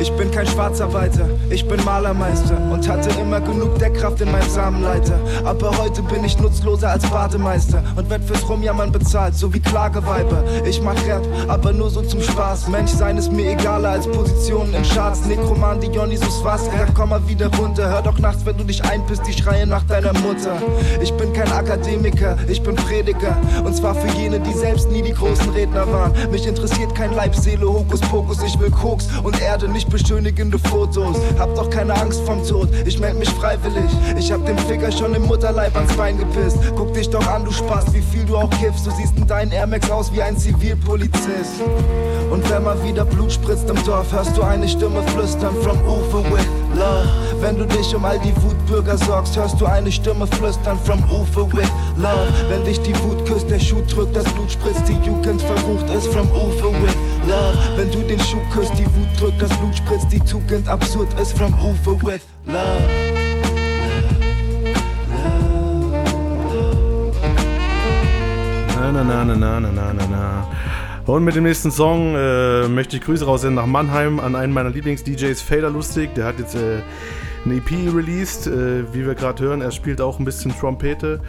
Ich 0.00 0.12
bin 0.12 0.30
kein 0.30 0.46
Schwarzarbeiter, 0.46 1.28
ich 1.50 1.66
bin 1.66 1.82
Malermeister 1.84 2.56
und 2.72 2.88
hatte 2.88 3.10
immer 3.20 3.40
genug 3.40 3.78
Deckkraft 3.78 4.20
in 4.20 4.30
meinem 4.30 4.48
Samenleiter. 4.48 5.18
Aber 5.44 5.76
heute 5.78 6.02
bin 6.02 6.24
ich 6.24 6.38
nutzloser 6.38 6.90
als 6.90 7.08
Bademeister 7.08 7.82
und 7.96 8.08
werd 8.08 8.24
fürs 8.24 8.48
Rumjammern 8.48 8.92
bezahlt, 8.92 9.34
so 9.34 9.52
wie 9.52 9.60
Klageweiber. 9.60 10.44
Ich 10.64 10.80
mach 10.80 10.94
Rap, 11.06 11.26
aber 11.48 11.72
nur 11.72 11.90
so 11.90 12.02
zum 12.02 12.22
Spaß. 12.22 12.68
Mensch 12.68 12.90
sein 12.90 13.16
ist 13.16 13.32
mir 13.32 13.52
egaler 13.52 13.90
als 13.90 14.06
Positionen 14.06 14.74
in 14.74 14.82
Charts. 14.82 15.24
Nekroman, 15.26 15.80
Dionysus, 15.80 16.44
was? 16.44 16.66
Ja, 16.66 16.86
komm 16.94 17.10
mal 17.10 17.26
wieder 17.28 17.54
runter. 17.56 17.88
Hör 17.88 18.02
doch 18.02 18.18
nachts, 18.18 18.44
wenn 18.44 18.56
du 18.56 18.64
dich 18.64 18.84
einpisst, 18.84 19.26
die 19.26 19.32
Schreie 19.32 19.66
nach 19.66 19.84
deiner 19.84 20.12
Mutter. 20.12 20.56
Ich 21.00 21.12
bin 21.14 21.32
kein 21.32 21.50
Akademiker, 21.52 22.36
ich 22.48 22.62
bin 22.62 22.76
Prediger. 22.76 23.36
Und 23.64 23.74
zwar 23.74 23.94
für 23.94 24.08
jene, 24.18 24.40
die 24.40 24.52
selbst 24.52 24.90
nie 24.90 25.02
die 25.02 25.14
großen 25.14 25.50
Redner 25.50 25.90
waren. 25.90 26.12
Mich 26.30 26.46
interessiert 26.46 26.94
kein 26.94 27.14
Leib, 27.14 27.34
Seele, 27.34 27.66
Hokuspokus. 27.66 28.42
Ich 28.42 28.58
will 28.58 28.70
Koks 28.70 29.08
und 29.22 29.40
Erde, 29.46 29.68
nicht 29.68 29.88
beschönigende 29.88 30.58
Fotos. 30.58 31.16
Hab 31.38 31.54
doch 31.54 31.70
keine 31.70 31.94
Angst 31.94 32.20
vom 32.26 32.44
Tod, 32.44 32.68
ich 32.84 32.98
meld 32.98 33.16
mich 33.16 33.30
freiwillig. 33.30 33.90
Ich 34.18 34.32
hab 34.32 34.44
den 34.44 34.58
Ficker 34.58 34.90
schon 34.90 35.14
im 35.14 35.22
Mutterleib 35.22 35.74
ans 35.76 35.92
Bein 35.96 36.18
gepisst. 36.18 36.58
Guck 36.74 36.94
dich 36.94 37.08
doch 37.08 37.24
an, 37.28 37.44
du 37.44 37.52
Spaß, 37.52 37.94
wie 37.94 38.02
viel 38.02 38.24
du 38.24 38.36
auch 38.36 38.50
kiffst. 38.50 38.84
Du 38.84 38.90
siehst 38.90 39.16
in 39.16 39.26
deinen 39.26 39.52
Air 39.52 39.68
Max 39.68 39.88
aus 39.88 40.12
wie 40.12 40.20
ein 40.20 40.36
Zivilpolizist. 40.36 41.62
Und 42.30 42.50
wenn 42.50 42.64
mal 42.64 42.82
wieder 42.82 43.04
Blut 43.04 43.32
spritzt 43.32 43.70
im 43.70 43.82
Dorf, 43.84 44.12
hörst 44.12 44.36
du 44.36 44.42
eine 44.42 44.68
Stimme 44.68 45.02
flüstern 45.14 45.54
from 45.62 45.78
Ufer 45.86 46.24
with 46.32 46.65
love. 46.76 47.08
Wenn 47.40 47.56
du 47.56 47.66
dich 47.66 47.94
um 47.94 48.04
all 48.04 48.18
die 48.20 48.34
Wutbürger 48.42 48.96
sorgst, 48.98 49.36
hörst 49.36 49.60
du 49.60 49.66
eine 49.66 49.90
Stimme 49.90 50.26
flüstern 50.26 50.78
from 50.84 51.02
Ufer 51.10 51.50
with 51.52 51.70
love. 51.96 52.32
Wenn 52.48 52.64
dich 52.64 52.80
die 52.80 52.94
Wut 53.02 53.26
küsst, 53.26 53.50
der 53.50 53.58
Schuh 53.58 53.82
drückt, 53.88 54.14
das 54.14 54.24
Blut 54.34 54.50
spritzt, 54.50 54.88
die 54.88 54.98
Jugend 55.06 55.42
verrucht 55.42 55.88
ist 55.90 56.08
from 56.08 56.28
Ufer 56.30 56.72
with 56.82 56.96
love. 57.26 57.58
Wenn 57.76 57.90
du 57.90 58.00
den 58.02 58.20
Schuh 58.20 58.42
küsst, 58.52 58.72
die 58.78 58.86
Wut 58.86 59.08
drückt, 59.18 59.42
das 59.42 59.50
Blut 59.58 59.76
spritzt, 59.76 60.12
die 60.12 60.20
Tugend 60.20 60.68
absurd 60.68 61.08
ist 61.20 61.36
from 61.36 61.52
Ufer 61.54 61.96
with 62.02 62.22
love. 62.46 63.16
Na, 68.78 68.92
na, 68.92 69.02
na, 69.02 69.24
na, 69.24 69.34
na, 69.34 69.60
na, 69.60 69.92
na, 69.92 70.06
na. 70.06 70.46
Und 71.06 71.22
mit 71.22 71.36
dem 71.36 71.44
nächsten 71.44 71.70
Song 71.70 72.16
äh, 72.16 72.66
möchte 72.66 72.96
ich 72.96 73.02
Grüße 73.02 73.24
raussenden 73.24 73.54
nach 73.54 73.66
Mannheim 73.66 74.18
an 74.18 74.34
einen 74.34 74.52
meiner 74.52 74.70
Lieblings-DJs, 74.70 75.40
Fader 75.40 75.70
Lustig. 75.70 76.12
Der 76.16 76.24
hat 76.24 76.40
jetzt 76.40 76.56
äh, 76.56 76.80
eine 77.44 77.54
EP 77.54 77.94
released, 77.94 78.48
äh, 78.48 78.92
wie 78.92 79.06
wir 79.06 79.14
gerade 79.14 79.44
hören. 79.44 79.60
Er 79.62 79.70
spielt 79.70 80.00
auch 80.00 80.18
ein 80.18 80.24
bisschen 80.24 80.52
Trompete. 80.58 81.20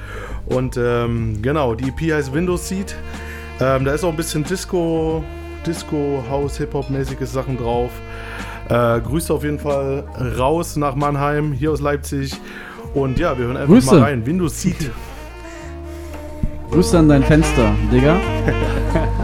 Und 0.48 0.78
ähm, 0.78 1.44
genau, 1.44 1.76
die 1.76 1.90
EP 1.90 2.12
heißt 2.12 2.34
Windows 2.34 2.68
Seat. 2.68 2.96
Ähm, 3.60 3.86
da 3.86 3.94
ist 3.94 4.04
auch 4.04 4.10
ein 4.10 4.18
bisschen 4.18 4.44
Disco, 4.44 5.24
Disco, 5.66 6.24
House, 6.28 6.58
Hip-Hop-mäßige 6.58 7.28
Sachen 7.28 7.58
drauf. 7.58 7.92
Äh, 8.70 9.00
Grüße 9.02 9.32
auf 9.32 9.44
jeden 9.44 9.60
Fall 9.60 10.06
raus 10.40 10.76
nach 10.76 10.96
Mannheim, 10.96 11.54
hier 11.54 11.72
aus 11.72 11.82
Leipzig. 11.82 12.34
Und 12.96 13.20
ja, 13.20 13.38
wir 13.38 13.46
hören 13.46 13.58
einfach 13.58 13.74
Grüße. 13.74 13.94
mal 13.94 14.02
rein. 14.02 14.26
Windows 14.26 14.60
Seat. 14.60 14.90
Grüße 16.72 16.98
an 16.98 17.10
dein 17.10 17.24
Fenster, 17.24 17.76
Digga. 17.92 18.18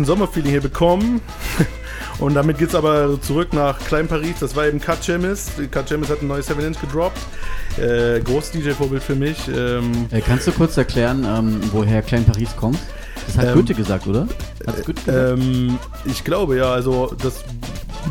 bisschen 0.00 0.04
Sommerfeeling 0.04 0.50
hier 0.50 0.60
bekommen. 0.60 1.20
Und 2.18 2.34
damit 2.34 2.58
geht's 2.58 2.74
aber 2.74 3.20
zurück 3.22 3.52
nach 3.54 3.78
Klein 3.78 4.06
Paris. 4.06 4.36
Das 4.40 4.54
war 4.54 4.66
eben 4.66 4.78
Cut 4.80 5.00
Chemis. 5.02 5.52
Cut 5.70 5.88
Chemis 5.88 6.10
hat 6.10 6.20
ein 6.22 6.28
neues 6.28 6.50
7-Inch 6.50 6.78
gedroppt. 6.80 7.18
Äh, 7.78 8.20
großes 8.20 8.52
DJ-Vorbild 8.52 9.02
für 9.02 9.14
mich. 9.14 9.48
Ähm, 9.48 10.06
Äh, 10.10 10.20
kannst 10.20 10.46
du 10.46 10.52
kurz 10.52 10.76
erklären, 10.76 11.24
ähm, 11.26 11.60
woher 11.72 12.02
Klein 12.02 12.24
Paris 12.24 12.54
kommt? 12.56 12.78
Das 13.26 13.38
hat 13.38 13.46
Ähm, 13.46 13.54
Goethe 13.54 13.74
gesagt, 13.74 14.06
oder? 14.06 14.26
Hat's 14.66 14.84
Goethe 14.84 15.02
gesagt? 15.02 15.38
ähm, 15.40 15.78
ich 16.04 16.24
glaube 16.24 16.56
ja, 16.56 16.70
also 16.72 17.14
das 17.22 17.42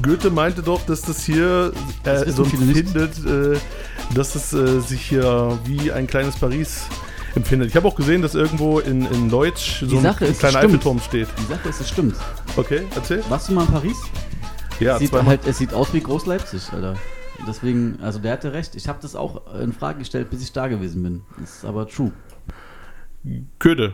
Goethe 0.01 0.31
meinte 0.31 0.63
doch, 0.63 0.83
dass 0.87 1.01
das 1.01 1.23
hier 1.23 1.71
Das 2.03 2.23
äh, 2.23 2.27
wissen 2.27 2.35
so 2.35 2.43
empfindet, 2.43 3.11
äh, 3.25 3.57
dass 4.15 4.33
es 4.35 4.53
äh, 4.53 4.79
sich 4.79 5.01
hier 5.01 5.57
wie 5.65 5.91
ein 5.91 6.07
kleines 6.07 6.35
Paris 6.35 6.83
empfindet. 7.35 7.69
Ich 7.69 7.75
habe 7.75 7.87
auch 7.87 7.95
gesehen, 7.95 8.21
dass 8.21 8.35
irgendwo 8.35 8.79
in, 8.79 9.05
in 9.05 9.29
Leutsch 9.29 9.81
Die 9.81 9.85
so 9.85 9.97
ein 9.97 10.03
Sache 10.03 10.25
ist, 10.25 10.31
es 10.31 10.39
kleiner. 10.39 10.59
Eiffelturm 10.59 10.99
steht. 10.99 11.27
Die 11.37 11.45
Sache 11.45 11.69
ist, 11.69 11.81
es 11.81 11.89
stimmt. 11.89 12.15
Okay, 12.55 12.83
erzähl. 12.95 13.23
Warst 13.29 13.49
du 13.49 13.53
mal 13.53 13.65
in 13.65 13.71
Paris? 13.71 13.97
Ja, 14.79 14.97
sieht 14.97 15.09
zweimal. 15.09 15.27
halt, 15.27 15.41
es 15.45 15.57
sieht 15.57 15.73
aus 15.73 15.93
wie 15.93 15.99
Groß-Leipzig, 15.99 16.71
Alter. 16.71 16.95
Deswegen, 17.47 17.99
also 18.01 18.19
der 18.19 18.33
hatte 18.33 18.53
recht. 18.53 18.75
Ich 18.75 18.87
habe 18.87 18.99
das 19.01 19.15
auch 19.15 19.53
in 19.55 19.73
Frage 19.73 19.99
gestellt, 19.99 20.29
bis 20.29 20.41
ich 20.43 20.51
da 20.51 20.67
gewesen 20.67 21.03
bin. 21.03 21.21
Das 21.39 21.57
ist 21.57 21.65
aber 21.65 21.87
true. 21.87 22.11
Köde. 23.59 23.93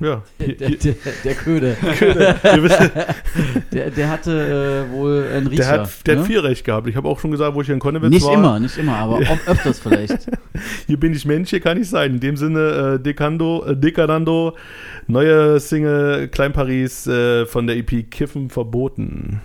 Ja. 0.00 0.22
Der, 0.38 0.70
der, 0.70 0.94
der 1.24 1.34
Köde. 1.36 1.76
Köde. 1.98 2.36
Ihr 2.44 2.62
wisst- 2.62 2.90
der, 3.72 3.90
der 3.90 4.08
hatte 4.10 4.86
äh, 4.90 4.92
wohl 4.92 5.24
einen 5.32 5.46
Riecher. 5.46 5.62
Der 5.62 5.80
hat, 5.82 6.06
der 6.06 6.14
ne? 6.16 6.20
hat 6.20 6.26
viel 6.26 6.40
recht 6.40 6.64
gehabt. 6.64 6.88
Ich 6.88 6.96
habe 6.96 7.08
auch 7.08 7.20
schon 7.20 7.30
gesagt, 7.30 7.54
wo 7.54 7.60
ich 7.60 7.66
hier 7.66 7.74
in 7.74 7.80
Konnewitz 7.80 8.10
Nicht 8.10 8.26
war. 8.26 8.34
immer, 8.34 8.58
nicht 8.60 8.76
immer, 8.76 8.96
aber 8.96 9.16
auch 9.18 9.46
öfters 9.46 9.78
vielleicht. 9.78 10.26
Hier 10.86 10.98
bin 10.98 11.12
ich 11.12 11.24
Mensch, 11.26 11.50
hier 11.50 11.60
kann 11.60 11.80
ich 11.80 11.88
sein. 11.88 12.14
In 12.14 12.20
dem 12.20 12.36
Sinne, 12.36 12.96
äh, 12.98 13.02
Decando, 13.02 13.64
äh, 13.66 13.76
Decadando, 13.76 14.56
neue 15.06 15.60
Single 15.60 16.28
Klein 16.28 16.52
Paris 16.52 17.06
äh, 17.06 17.46
von 17.46 17.66
der 17.66 17.76
EP 17.76 18.10
Kiffen 18.10 18.50
verboten. 18.50 19.40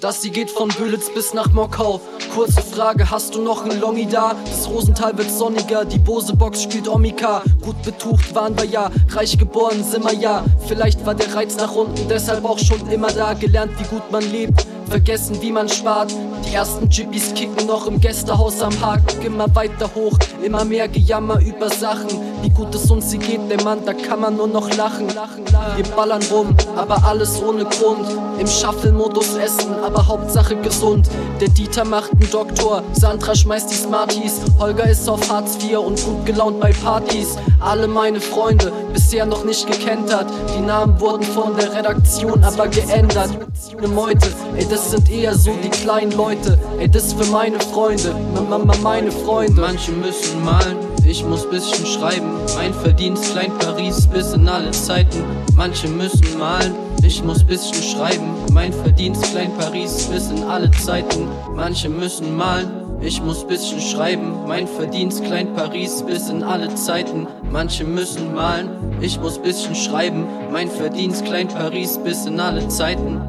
Das 0.00 0.22
sie 0.22 0.30
geht 0.30 0.50
von 0.50 0.68
Bülitz 0.68 1.10
bis 1.12 1.34
nach 1.34 1.52
Mockau. 1.52 2.00
Kurze 2.34 2.62
Frage, 2.62 3.10
hast 3.10 3.34
du 3.34 3.42
noch 3.42 3.64
ein 3.64 3.80
Longi 3.80 4.06
da? 4.06 4.34
Das 4.44 4.68
Rosental 4.68 5.16
wird 5.18 5.30
sonniger, 5.30 5.84
die 5.84 5.98
Bose-Box 5.98 6.62
spielt 6.62 6.88
Omika. 6.88 7.42
Gut 7.62 7.80
betucht 7.82 8.34
waren 8.34 8.56
wir 8.56 8.64
ja, 8.64 8.90
reich 9.10 9.36
geboren 9.38 9.82
sind 9.82 10.04
wir 10.04 10.14
ja. 10.14 10.44
Vielleicht 10.66 11.04
war 11.04 11.14
der 11.14 11.34
Reiz 11.34 11.56
nach 11.56 11.74
unten, 11.74 12.08
deshalb 12.08 12.44
auch 12.44 12.58
schon 12.58 12.88
immer 12.90 13.08
da. 13.08 13.34
Gelernt, 13.34 13.72
wie 13.78 13.84
gut 13.84 14.10
man 14.12 14.22
lebt, 14.30 14.66
vergessen, 14.88 15.40
wie 15.40 15.50
man 15.50 15.68
spart. 15.68 16.12
Die 16.48 16.54
ersten 16.54 16.88
Gyppies 16.88 17.34
kicken 17.34 17.66
noch 17.66 17.86
im 17.86 18.00
Gästehaus 18.00 18.62
am 18.62 18.80
Haken. 18.80 19.22
Immer 19.22 19.54
weiter 19.54 19.90
hoch, 19.94 20.16
immer 20.42 20.64
mehr 20.64 20.88
Gejammer 20.88 21.40
über 21.40 21.68
Sachen. 21.68 22.08
Wie 22.42 22.50
gut 22.50 22.74
es 22.74 22.90
uns 22.90 23.10
hier 23.10 23.20
geht, 23.20 23.50
der 23.50 23.62
Mann, 23.64 23.84
da 23.84 23.92
kann 23.92 24.20
man 24.20 24.36
nur 24.36 24.46
noch 24.46 24.74
lachen. 24.76 25.08
Wir 25.08 25.84
ballern 25.96 26.22
rum, 26.30 26.54
aber 26.76 27.02
alles 27.04 27.42
ohne 27.42 27.64
Grund. 27.64 28.06
Im 28.38 28.46
Shuffle-Modus 28.46 29.34
essen, 29.36 29.74
aber 29.84 30.06
Hauptsache 30.06 30.56
gesund. 30.56 31.08
Der 31.40 31.48
Dieter 31.48 31.84
macht 31.84 32.12
einen 32.12 32.27
Doktor, 32.30 32.82
Sandra 32.92 33.34
schmeißt 33.34 33.70
die 33.70 33.74
Smarties. 33.76 34.40
Holger 34.58 34.88
ist 34.88 35.08
auf 35.08 35.28
Hartz 35.30 35.56
IV 35.62 35.78
und 35.78 36.02
gut 36.04 36.26
gelaunt 36.26 36.60
bei 36.60 36.72
Partys. 36.72 37.36
Alle 37.60 37.88
meine 37.88 38.20
Freunde, 38.20 38.72
bisher 38.92 39.26
noch 39.26 39.44
nicht 39.44 39.66
gekentert. 39.66 40.26
Die 40.56 40.60
Namen 40.60 40.98
wurden 41.00 41.22
von 41.24 41.56
der 41.56 41.72
Redaktion 41.74 42.42
aber 42.44 42.68
geändert. 42.68 43.30
Eine 43.76 43.88
Meute, 43.88 44.28
ey, 44.56 44.66
das 44.68 44.90
sind 44.90 45.10
eher 45.10 45.34
so 45.34 45.50
die 45.62 45.68
kleinen 45.70 46.12
Leute. 46.12 46.58
Ey, 46.78 46.88
das 46.88 47.12
für 47.12 47.24
meine 47.26 47.58
Freunde, 47.60 48.10
m- 48.10 48.52
m- 48.52 48.70
m- 48.70 48.82
meine 48.82 49.10
Freunde. 49.12 49.60
Manche 49.60 49.92
müssen 49.92 50.44
malen, 50.44 50.76
ich 51.06 51.24
muss 51.24 51.48
bisschen 51.48 51.86
schreiben. 51.86 52.30
Mein 52.56 52.74
Verdienst 52.74 53.32
klein 53.32 53.52
Paris 53.58 54.06
bis 54.06 54.32
in 54.32 54.48
alle 54.48 54.70
Zeiten. 54.72 55.22
Manche 55.56 55.88
müssen 55.88 56.38
malen, 56.38 56.74
ich 57.02 57.22
muss 57.22 57.44
bisschen 57.44 57.82
schreiben. 57.82 58.34
Mein 58.52 58.72
Verdienst 58.72 59.22
klein 59.24 59.52
Paris 59.56 60.08
bis 60.12 60.30
in 60.30 60.44
alle 60.44 60.70
Zeiten. 60.70 61.28
Manche 61.54 61.88
müssen 61.88 62.36
malen. 62.36 62.88
Ich 63.00 63.22
muss 63.22 63.46
bisschen 63.46 63.80
schreiben, 63.80 64.34
mein 64.48 64.66
Verdienst 64.66 65.22
klein 65.24 65.54
Paris 65.54 66.02
bis 66.04 66.28
in 66.28 66.42
alle 66.42 66.74
Zeiten. 66.74 67.28
Manche 67.50 67.84
müssen 67.84 68.34
malen, 68.34 68.70
ich 69.00 69.20
muss 69.20 69.38
bisschen 69.38 69.76
schreiben, 69.76 70.26
mein 70.50 70.68
Verdienst 70.68 71.24
klein 71.24 71.46
Paris 71.46 71.96
bis 72.02 72.26
in 72.26 72.40
alle 72.40 72.66
Zeiten. 72.66 73.20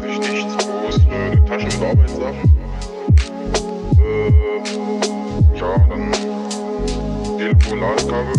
sich 0.00 0.18
nichts 0.18 0.66
bewusst, 0.66 1.00
äh, 1.08 1.36
Taschen- 1.46 1.80
und 1.80 1.88
Arbeitssachen. 1.88 2.52
Äh, 4.02 5.56
ja, 5.56 5.78
dann 5.88 6.12
Telefon, 7.38 7.80
Ladekabel. 7.80 8.37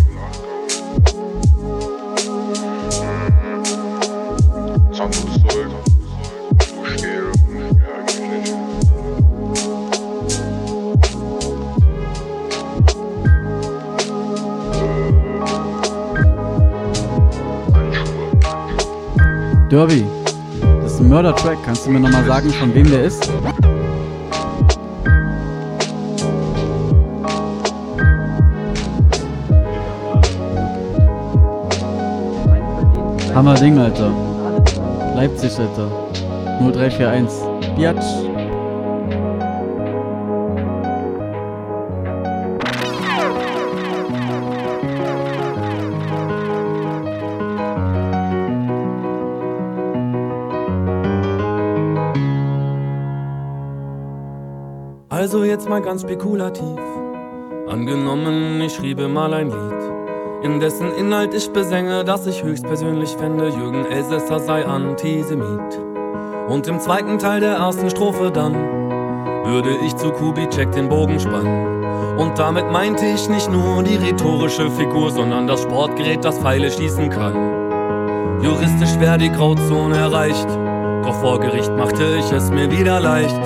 Derby, 5.00 5.16
das 20.82 20.92
ist 20.92 21.00
ein 21.00 21.08
Mörder-Track. 21.08 21.60
Kannst 21.64 21.86
du 21.86 21.92
mir 21.92 22.02
nochmal 22.02 22.26
sagen, 22.26 22.50
von 22.50 22.76
wem 22.76 22.92
der 22.92 23.06
ist? 23.06 23.32
Hammer 33.34 33.54
Ding, 33.54 33.80
Alter. 33.80 34.29
Leipzig, 35.20 35.52
Alter. 35.60 35.92
0341. 36.62 37.76
Biatch. 37.76 38.06
Also 55.10 55.44
jetzt 55.44 55.68
mal 55.68 55.82
ganz 55.82 56.04
spekulativ. 56.04 56.64
Angenommen, 57.68 58.62
ich 58.62 58.74
schriebe 58.74 59.10
mal 59.10 59.34
ein 59.34 59.48
Lied, 59.48 59.79
in 60.54 60.60
dessen 60.60 60.92
Inhalt 60.94 61.34
ich 61.34 61.52
besänge, 61.52 62.04
dass 62.04 62.26
ich 62.26 62.44
höchstpersönlich 62.44 63.12
fände, 63.12 63.50
Jürgen 63.50 63.86
Elsässer 63.86 64.40
sei 64.40 64.66
Antisemit. 64.66 65.80
Und 66.48 66.68
im 66.68 66.80
zweiten 66.80 67.20
Teil 67.20 67.40
der 67.40 67.54
ersten 67.54 67.90
Strophe 67.90 68.32
dann 68.32 68.54
würde 69.46 69.70
ich 69.86 69.96
zu 69.96 70.12
Kubitschek 70.12 70.72
den 70.72 70.90
Bogen 70.90 71.20
spannen. 71.20 72.18
Und 72.18 72.38
damit 72.40 72.72
meinte 72.72 73.06
ich 73.06 73.30
nicht 73.30 73.50
nur 73.52 73.84
die 73.84 73.96
rhetorische 73.96 74.70
Figur, 74.72 75.12
sondern 75.12 75.48
das 75.48 75.62
Sportgerät, 75.62 76.26
das 76.26 76.40
Pfeile 76.40 76.72
schießen 76.72 77.10
kann. 77.10 78.42
Juristisch 78.42 79.00
wäre 79.00 79.18
die 79.18 79.32
Grauzone 79.32 79.98
erreicht, 79.98 80.48
doch 81.04 81.16
vor 81.22 81.40
Gericht 81.40 81.72
machte 81.78 82.04
ich 82.18 82.32
es 82.32 82.50
mir 82.50 82.72
wieder 82.72 83.00
leicht. 83.00 83.42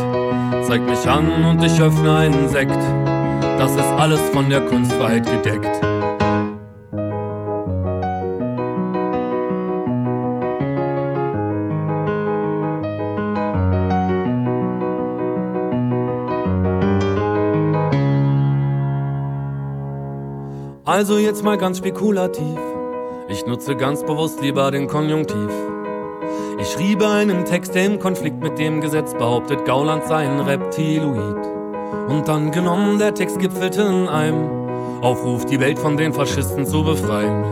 Zeig 0.67 0.81
mich 0.81 1.07
an 1.07 1.45
und 1.45 1.63
ich 1.63 1.81
öffne 1.81 2.15
einen 2.15 2.47
Sekt. 2.47 2.79
Das 3.59 3.75
ist 3.75 3.91
alles 3.97 4.21
von 4.31 4.49
der 4.49 4.61
Kunstfreiheit 4.61 5.25
gedeckt. 5.25 5.92
Also 20.93 21.17
jetzt 21.17 21.43
mal 21.43 21.57
ganz 21.57 21.79
spekulativ. 21.79 22.59
Ich 23.27 23.47
nutze 23.47 23.75
ganz 23.75 24.03
bewusst 24.03 24.43
lieber 24.43 24.69
den 24.69 24.87
Konjunktiv. 24.87 25.49
Ich 26.59 26.67
schriebe 26.67 27.07
einen 27.07 27.45
Text, 27.45 27.73
der 27.73 27.85
im 27.85 27.97
Konflikt 27.97 28.43
mit 28.43 28.59
dem 28.59 28.79
Gesetz 28.79 29.15
behauptet, 29.15 29.65
Gauland 29.65 30.03
sei 30.03 30.29
ein 30.29 30.39
Reptiloid. 30.39 31.47
Und 32.09 32.27
dann 32.27 32.51
genommen, 32.51 32.99
der 32.99 33.15
Text 33.15 33.39
gipfelte 33.39 33.81
in 33.81 34.07
einem 34.07 35.01
Aufruf, 35.01 35.45
die 35.45 35.59
Welt 35.59 35.79
von 35.79 35.97
den 35.97 36.13
Faschisten 36.13 36.63
zu 36.67 36.83
befreien. 36.83 37.43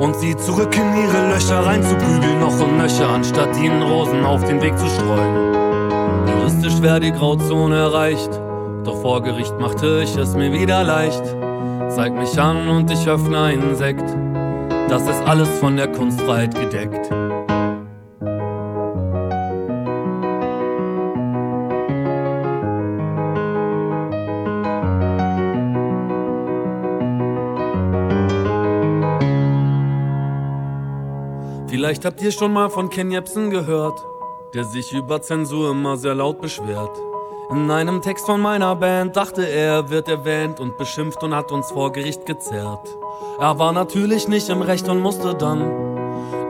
Und 0.00 0.16
sie 0.16 0.34
zurück 0.34 0.76
in 0.76 1.00
ihre 1.00 1.32
Löcher 1.32 1.64
reinzuprügeln, 1.64 2.40
noch 2.40 2.60
und 2.60 2.78
nöcher, 2.78 3.10
anstatt 3.10 3.56
ihnen 3.62 3.80
Rosen 3.80 4.24
auf 4.24 4.42
den 4.42 4.60
Weg 4.60 4.76
zu 4.76 4.88
streuen. 4.88 6.26
Juristisch 6.26 6.82
wäre 6.82 6.98
die 6.98 7.12
Grauzone 7.12 7.76
erreicht, 7.76 8.40
doch 8.82 9.00
vor 9.00 9.22
Gericht 9.22 9.56
machte 9.60 10.00
ich 10.02 10.16
es 10.16 10.34
mir 10.34 10.52
wieder 10.52 10.82
leicht. 10.82 11.37
Zeig 11.98 12.14
mich 12.14 12.40
an 12.40 12.68
und 12.68 12.88
ich 12.92 13.08
öffne 13.08 13.40
einen 13.42 13.74
Sekt. 13.74 14.08
Das 14.88 15.02
ist 15.02 15.20
alles 15.26 15.48
von 15.58 15.76
der 15.76 15.90
Kunstfreiheit 15.90 16.54
gedeckt. 16.54 17.08
Vielleicht 31.66 32.04
habt 32.04 32.22
ihr 32.22 32.30
schon 32.30 32.52
mal 32.52 32.70
von 32.70 32.90
Ken 32.90 33.10
Jebsen 33.10 33.50
gehört, 33.50 33.98
der 34.54 34.62
sich 34.62 34.92
über 34.92 35.20
Zensur 35.20 35.72
immer 35.72 35.96
sehr 35.96 36.14
laut 36.14 36.40
beschwert. 36.40 37.07
In 37.50 37.70
einem 37.70 38.02
Text 38.02 38.26
von 38.26 38.42
meiner 38.42 38.76
Band 38.76 39.16
dachte 39.16 39.42
er, 39.42 39.88
wird 39.88 40.06
erwähnt 40.06 40.60
und 40.60 40.76
beschimpft 40.76 41.22
und 41.22 41.34
hat 41.34 41.50
uns 41.50 41.70
vor 41.70 41.90
Gericht 41.92 42.26
gezerrt. 42.26 42.86
Er 43.40 43.58
war 43.58 43.72
natürlich 43.72 44.28
nicht 44.28 44.50
im 44.50 44.60
Recht 44.60 44.86
und 44.86 45.00
musste 45.00 45.34
dann 45.34 45.64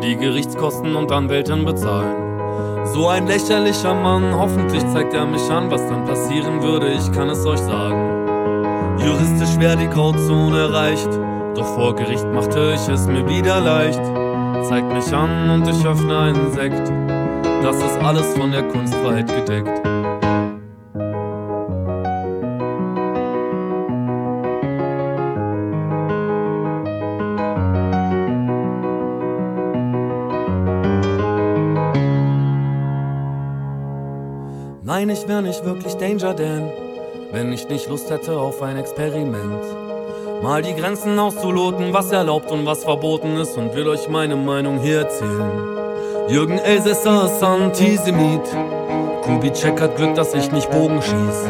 die 0.03 0.17
Gerichtskosten 0.17 0.97
und 0.97 1.13
Anwältin 1.13 1.65
bezahlen. 1.65 2.85
So 2.87 3.07
ein 3.07 3.29
lächerlicher 3.29 3.95
Mann, 3.95 4.35
hoffentlich 4.35 4.85
zeigt 4.89 5.15
er 5.15 5.25
mich 5.25 5.49
an, 5.51 5.71
was 5.71 5.87
dann 5.89 6.05
passieren 6.05 6.63
würde, 6.63 6.89
ich 6.89 7.13
kann 7.13 7.29
es 7.29 7.47
euch 7.47 7.61
sagen. 7.61 8.99
Juristisch 8.99 9.57
wäre 9.61 9.77
die 9.77 9.89
Grauzone 9.89 10.63
erreicht, 10.63 11.11
doch 11.55 11.77
vor 11.77 11.95
Gericht 11.95 12.27
machte 12.27 12.75
ich 12.75 12.89
es 12.89 13.07
mir 13.07 13.25
wieder 13.29 13.61
leicht. 13.61 14.03
Zeigt 14.69 14.93
mich 14.93 15.15
an 15.15 15.49
und 15.49 15.69
ich 15.69 15.87
öffne 15.87 16.19
einen 16.19 16.53
Sekt, 16.53 16.89
das 17.63 17.77
ist 17.77 17.99
alles 18.03 18.37
von 18.37 18.51
der 18.51 18.65
Kunstfreiheit 18.65 19.29
gedeckt. 19.29 19.98
Nein, 34.99 35.11
ich 35.11 35.29
wär 35.29 35.43
nicht 35.43 35.65
wirklich 35.65 35.95
Danger 35.95 36.35
Dan, 36.35 36.73
wenn 37.31 37.53
ich 37.53 37.69
nicht 37.69 37.89
Lust 37.89 38.11
hätte 38.11 38.37
auf 38.37 38.61
ein 38.63 38.77
Experiment. 38.77 39.63
Mal 40.43 40.61
die 40.63 40.75
Grenzen 40.75 41.17
auszuloten, 41.21 41.93
was 41.93 42.11
erlaubt 42.11 42.51
und 42.51 42.67
was 42.67 42.83
verboten 42.83 43.37
ist 43.37 43.57
und 43.57 43.77
will 43.77 43.87
euch 43.87 44.09
meine 44.09 44.35
Meinung 44.35 44.81
hier 44.81 45.03
erzählen. 45.03 45.53
Jürgen 46.29 46.59
Elsässer 46.59 47.27
ist 47.27 47.41
Antisemit. 47.45 48.43
Kubitschek 49.23 49.81
hat 49.81 49.95
Glück, 49.95 50.17
dass 50.17 50.35
ich 50.35 50.51
nicht 50.51 50.69
Bogen 50.69 51.01
schieß. 51.01 51.47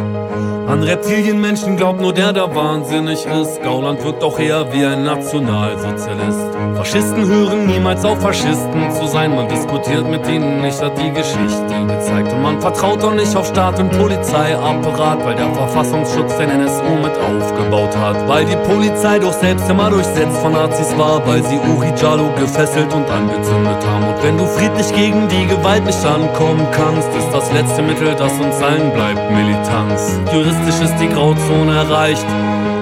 An 0.66 0.82
Reptilienmenschen 0.82 1.78
glaubt 1.78 2.02
nur 2.02 2.12
der, 2.12 2.34
der 2.34 2.54
wahnsinnig 2.54 3.24
ist. 3.24 3.62
Gauland 3.62 4.04
wirkt 4.04 4.22
auch 4.22 4.38
eher 4.38 4.70
wie 4.74 4.84
ein 4.84 5.04
Nationalsozialist. 5.04 6.57
Faschisten 6.78 7.26
hören 7.26 7.66
niemals 7.66 8.04
auf, 8.04 8.20
Faschisten 8.22 8.92
zu 8.92 9.08
sein. 9.08 9.34
Man 9.34 9.48
diskutiert 9.48 10.08
mit 10.08 10.24
ihnen 10.28 10.60
nicht, 10.60 10.80
hat 10.80 10.96
die 10.96 11.10
Geschichte 11.10 11.74
gezeigt. 11.88 12.32
Und 12.32 12.40
man 12.40 12.60
vertraut 12.60 13.02
auch 13.02 13.14
nicht 13.14 13.34
auf 13.34 13.48
Staat 13.48 13.80
und 13.80 13.90
Polizeiapparat, 13.98 15.24
weil 15.24 15.34
der 15.34 15.52
Verfassungsschutz 15.54 16.36
den 16.36 16.50
NSU 16.50 16.84
mit 17.02 17.10
aufgebaut 17.18 17.96
hat. 17.96 18.28
Weil 18.28 18.44
die 18.44 18.54
Polizei 18.72 19.18
doch 19.18 19.32
selbst 19.32 19.68
immer 19.68 19.90
durchsetzt 19.90 20.38
von 20.38 20.52
Nazis 20.52 20.96
war, 20.96 21.26
weil 21.26 21.42
sie 21.42 21.58
Uri 21.58 21.92
Jalo 22.00 22.30
gefesselt 22.38 22.94
und 22.94 23.10
angezündet 23.10 23.84
haben. 23.84 24.14
Und 24.14 24.22
wenn 24.22 24.38
du 24.38 24.46
friedlich 24.46 24.94
gegen 24.94 25.26
die 25.26 25.46
Gewalt 25.48 25.84
nicht 25.84 26.06
ankommen 26.06 26.64
kannst, 26.70 27.08
ist 27.08 27.32
das 27.32 27.52
letzte 27.52 27.82
Mittel, 27.82 28.14
das 28.14 28.32
uns 28.34 28.62
allen 28.62 28.92
bleibt, 28.92 29.28
Militanz. 29.32 30.20
Juristisch 30.32 30.80
ist 30.84 30.94
die 31.00 31.08
Grauzone 31.08 31.74
erreicht, 31.74 32.26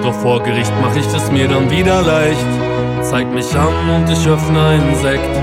doch 0.03 0.13
vor 0.13 0.43
Gericht 0.43 0.71
mach 0.83 0.95
ich 0.95 1.07
es 1.07 1.31
mir 1.31 1.47
dann 1.47 1.71
wieder 1.71 2.03
leicht. 2.03 2.45
Zeig 3.09 3.33
mich 3.33 3.55
an 3.55 3.89
und 3.89 4.09
ich 4.09 4.27
öffne 4.27 4.61
einen 4.61 4.93
Sekt. 4.95 5.33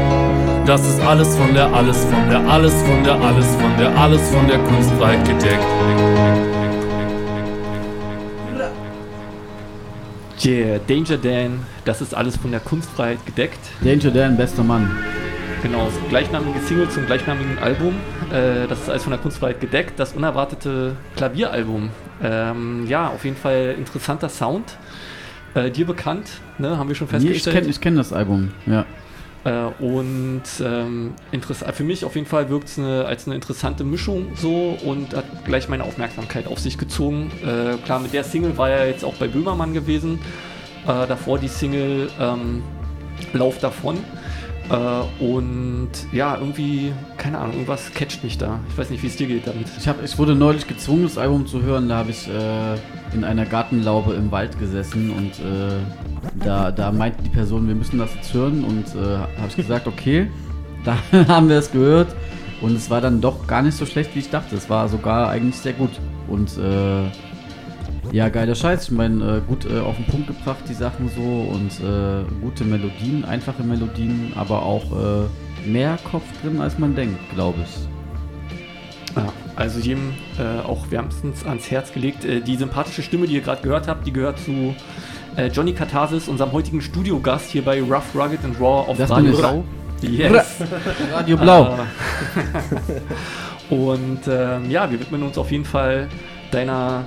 Das 0.66 0.87
ist 0.87 1.00
alles 1.00 1.35
von 1.35 1.55
der, 1.55 1.72
alles 1.72 2.05
von 2.05 2.29
der, 2.29 2.40
alles 2.46 2.74
von 2.74 3.03
der, 3.03 3.16
alles 3.18 3.57
von 3.57 3.77
der, 3.79 3.96
alles 3.96 4.31
von 4.31 4.46
der 4.46 4.59
Kunstfreiheit 4.59 5.27
gedeckt. 5.27 5.64
Yeah, 10.44 10.79
Danger 10.87 11.16
Dan, 11.16 11.64
das 11.87 12.03
ist 12.03 12.14
alles 12.14 12.37
von 12.37 12.50
der 12.50 12.61
Kunstfreiheit 12.61 13.24
gedeckt. 13.24 13.61
Danger 13.83 14.11
Dan, 14.11 14.37
bester 14.37 14.62
Mann. 14.62 14.90
Genau, 15.62 15.87
das 15.87 15.94
gleichnamige 16.11 16.61
Single 16.61 16.90
zum 16.90 17.07
gleichnamigen 17.07 17.59
Album. 17.61 17.94
Äh, 18.31 18.66
das 18.68 18.81
ist 18.81 18.90
alles 18.90 19.05
von 19.05 19.12
der 19.12 19.20
Kunstfreiheit 19.20 19.62
gedeckt. 19.62 19.98
Das 19.98 20.12
unerwartete 20.12 20.96
Klavieralbum. 21.16 21.88
Ähm, 22.22 22.85
ja, 22.87 23.09
auf 23.09 23.24
jeden 23.24 23.38
Fall 23.38 23.74
interessanter 23.79 24.29
Sound. 24.29 24.77
Äh, 25.54 25.70
dir 25.70 25.86
bekannt, 25.86 26.28
ne? 26.58 26.76
haben 26.78 26.88
wir 26.88 26.94
schon 26.96 27.06
Nee, 27.10 27.16
ich 27.18 27.22
festgestellt. 27.24 27.56
kenne 27.64 27.72
kenn 27.80 27.96
das 27.96 28.12
Album, 28.12 28.50
ja. 28.66 28.84
Äh, 29.44 29.66
und 29.82 30.42
ähm, 30.64 31.12
interess- 31.32 31.70
für 31.72 31.84
mich 31.84 32.04
auf 32.04 32.14
jeden 32.16 32.26
Fall 32.26 32.48
wirkt 32.48 32.68
es 32.68 32.78
eine, 32.78 33.04
als 33.04 33.26
eine 33.26 33.34
interessante 33.34 33.84
Mischung 33.84 34.28
so 34.36 34.76
und 34.84 35.14
hat 35.14 35.44
gleich 35.44 35.68
meine 35.68 35.84
Aufmerksamkeit 35.84 36.46
auf 36.46 36.58
sich 36.58 36.78
gezogen. 36.78 37.30
Äh, 37.44 37.76
klar, 37.84 38.00
mit 38.00 38.12
der 38.14 38.24
Single 38.24 38.56
war 38.56 38.70
er 38.70 38.86
jetzt 38.88 39.04
auch 39.04 39.14
bei 39.14 39.28
Böhmermann 39.28 39.74
gewesen. 39.74 40.18
Äh, 40.86 41.06
davor 41.06 41.38
die 41.38 41.48
Single 41.48 42.08
ähm, 42.18 42.62
Lauf 43.32 43.58
davon. 43.58 43.98
Äh, 44.70 45.24
und 45.24 45.90
ja, 46.12 46.37
irgendwie, 46.38 46.92
keine 47.18 47.38
Ahnung, 47.38 47.53
irgendwas 47.55 47.92
catcht 47.92 48.24
mich 48.24 48.38
da. 48.38 48.61
Ich 48.68 48.79
weiß 48.79 48.90
nicht, 48.90 49.03
wie 49.03 49.09
es 49.09 49.16
dir 49.16 49.27
geht 49.27 49.46
damit. 49.46 49.66
Ich, 49.79 49.87
hab, 49.87 50.03
ich 50.03 50.18
wurde 50.18 50.35
neulich 50.35 50.66
gezwungen, 50.66 51.05
das 51.05 51.18
Album 51.18 51.46
zu 51.46 51.62
hören. 51.62 51.88
Da 51.88 51.96
habe 51.96 52.11
ich 52.11 52.29
äh, 52.29 53.14
in 53.14 53.24
einer 53.24 53.44
Gartenlaube 53.44 54.14
im 54.14 54.31
Wald 54.31 54.59
gesessen 54.59 55.11
und 55.11 55.33
äh, 55.33 56.44
da, 56.44 56.70
da 56.70 56.92
meinte 56.92 57.22
die 57.22 57.31
Person, 57.31 57.68
wir 57.68 57.74
müssen 57.74 57.98
das 57.98 58.14
jetzt 58.14 58.33
hören. 58.33 58.64
Und 58.64 58.87
äh, 58.94 59.18
habe 59.18 59.48
ich 59.48 59.57
gesagt, 59.57 59.87
okay, 59.87 60.31
da 60.85 60.96
haben 61.29 61.48
wir 61.48 61.59
es 61.59 61.70
gehört. 61.70 62.14
Und 62.61 62.77
es 62.77 62.88
war 62.88 63.00
dann 63.00 63.20
doch 63.20 63.46
gar 63.46 63.61
nicht 63.61 63.77
so 63.77 63.85
schlecht, 63.85 64.14
wie 64.14 64.20
ich 64.20 64.31
dachte. 64.31 64.57
Es 64.57 64.70
war 64.70 64.88
sogar 64.88 65.29
eigentlich 65.29 65.57
sehr 65.57 65.74
gut. 65.74 65.90
Und 66.29 66.57
äh, 66.57 67.05
ja, 68.14 68.29
geiler 68.29 68.55
Scheiß. 68.55 68.85
Ich 68.85 68.90
meine, 68.92 69.38
äh, 69.38 69.40
gut 69.40 69.66
äh, 69.68 69.81
auf 69.81 69.96
den 69.96 70.07
Punkt 70.07 70.29
gebracht, 70.29 70.62
die 70.68 70.74
Sachen 70.74 71.09
so. 71.09 71.20
Und 71.20 71.72
äh, 71.81 72.24
gute 72.40 72.62
Melodien, 72.62 73.24
einfache 73.24 73.64
Melodien, 73.64 74.33
aber 74.37 74.62
auch 74.62 74.85
äh, 74.92 75.68
mehr 75.68 75.98
Kopf 76.09 76.22
drin, 76.40 76.61
als 76.61 76.79
man 76.79 76.94
denkt, 76.94 77.18
glaube 77.35 77.59
ich. 77.64 79.16
Ja, 79.16 79.33
also 79.57 79.81
jedem 79.81 80.12
äh, 80.38 80.64
auch 80.64 80.92
wärmstens 80.92 81.44
ans 81.44 81.72
Herz 81.72 81.92
gelegt. 81.92 82.24
Äh, 82.24 82.40
die 82.40 82.55
sympathische 82.55 83.03
Stimme, 83.03 83.27
die 83.27 83.35
ihr 83.35 83.40
gerade 83.40 83.62
gehört 83.62 83.88
habt, 83.88 84.07
die 84.07 84.12
gehört 84.12 84.38
zu 84.38 84.74
Johnny 85.53 85.72
Katharsis, 85.72 86.29
unserem 86.29 86.53
heutigen 86.53 86.81
Studiogast 86.81 87.50
hier 87.50 87.62
bei 87.64 87.83
Rough, 87.83 88.14
Rugged 88.14 88.44
and 88.44 88.55
Raw 88.61 88.88
auf 88.88 88.96
Das 88.96 89.11
Radio. 89.11 89.37
Blau. 89.37 89.64
Yes. 90.00 90.59
Radio 91.12 91.37
Blau. 91.37 91.77
Und 93.70 94.20
ähm, 94.29 94.70
ja, 94.70 94.88
wir 94.88 95.00
widmen 95.00 95.24
uns 95.24 95.37
auf 95.37 95.50
jeden 95.50 95.64
Fall 95.64 96.07
deiner 96.53 97.03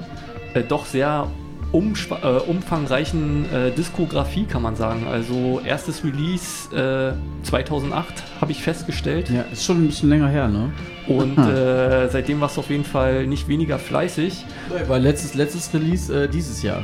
äh, 0.58 0.63
doch 0.63 0.86
sehr 0.86 1.28
äh, 1.74 2.28
umfangreichen 2.50 3.46
äh, 3.54 3.72
Diskografie, 3.72 4.46
kann 4.46 4.62
man 4.62 4.76
sagen. 4.76 5.06
Also 5.12 5.60
erstes 5.65 6.04
Release 6.04 6.74
äh, 6.76 7.13
2008 7.43 8.24
habe 8.41 8.52
ich 8.52 8.62
festgestellt. 8.63 9.30
Ja, 9.30 9.41
ist 9.52 9.65
schon 9.65 9.84
ein 9.84 9.88
bisschen 9.88 10.10
länger 10.10 10.30
her, 10.30 10.48
ne? 10.48 10.72
Und 11.08 11.38
äh, 11.38 12.10
seitdem 12.10 12.41
warst 12.41 12.58
du 12.58 12.62
auf 12.62 12.70
jeden 12.70 12.84
Fall 12.86 13.28
nicht 13.28 13.48
weniger 13.48 13.80
fleißig. 13.80 14.46
War 14.88 15.00
letztes, 15.00 15.34
letztes 15.36 15.74
Release 15.74 16.24
äh, 16.24 16.28
dieses 16.30 16.63
Jahr. 16.63 16.84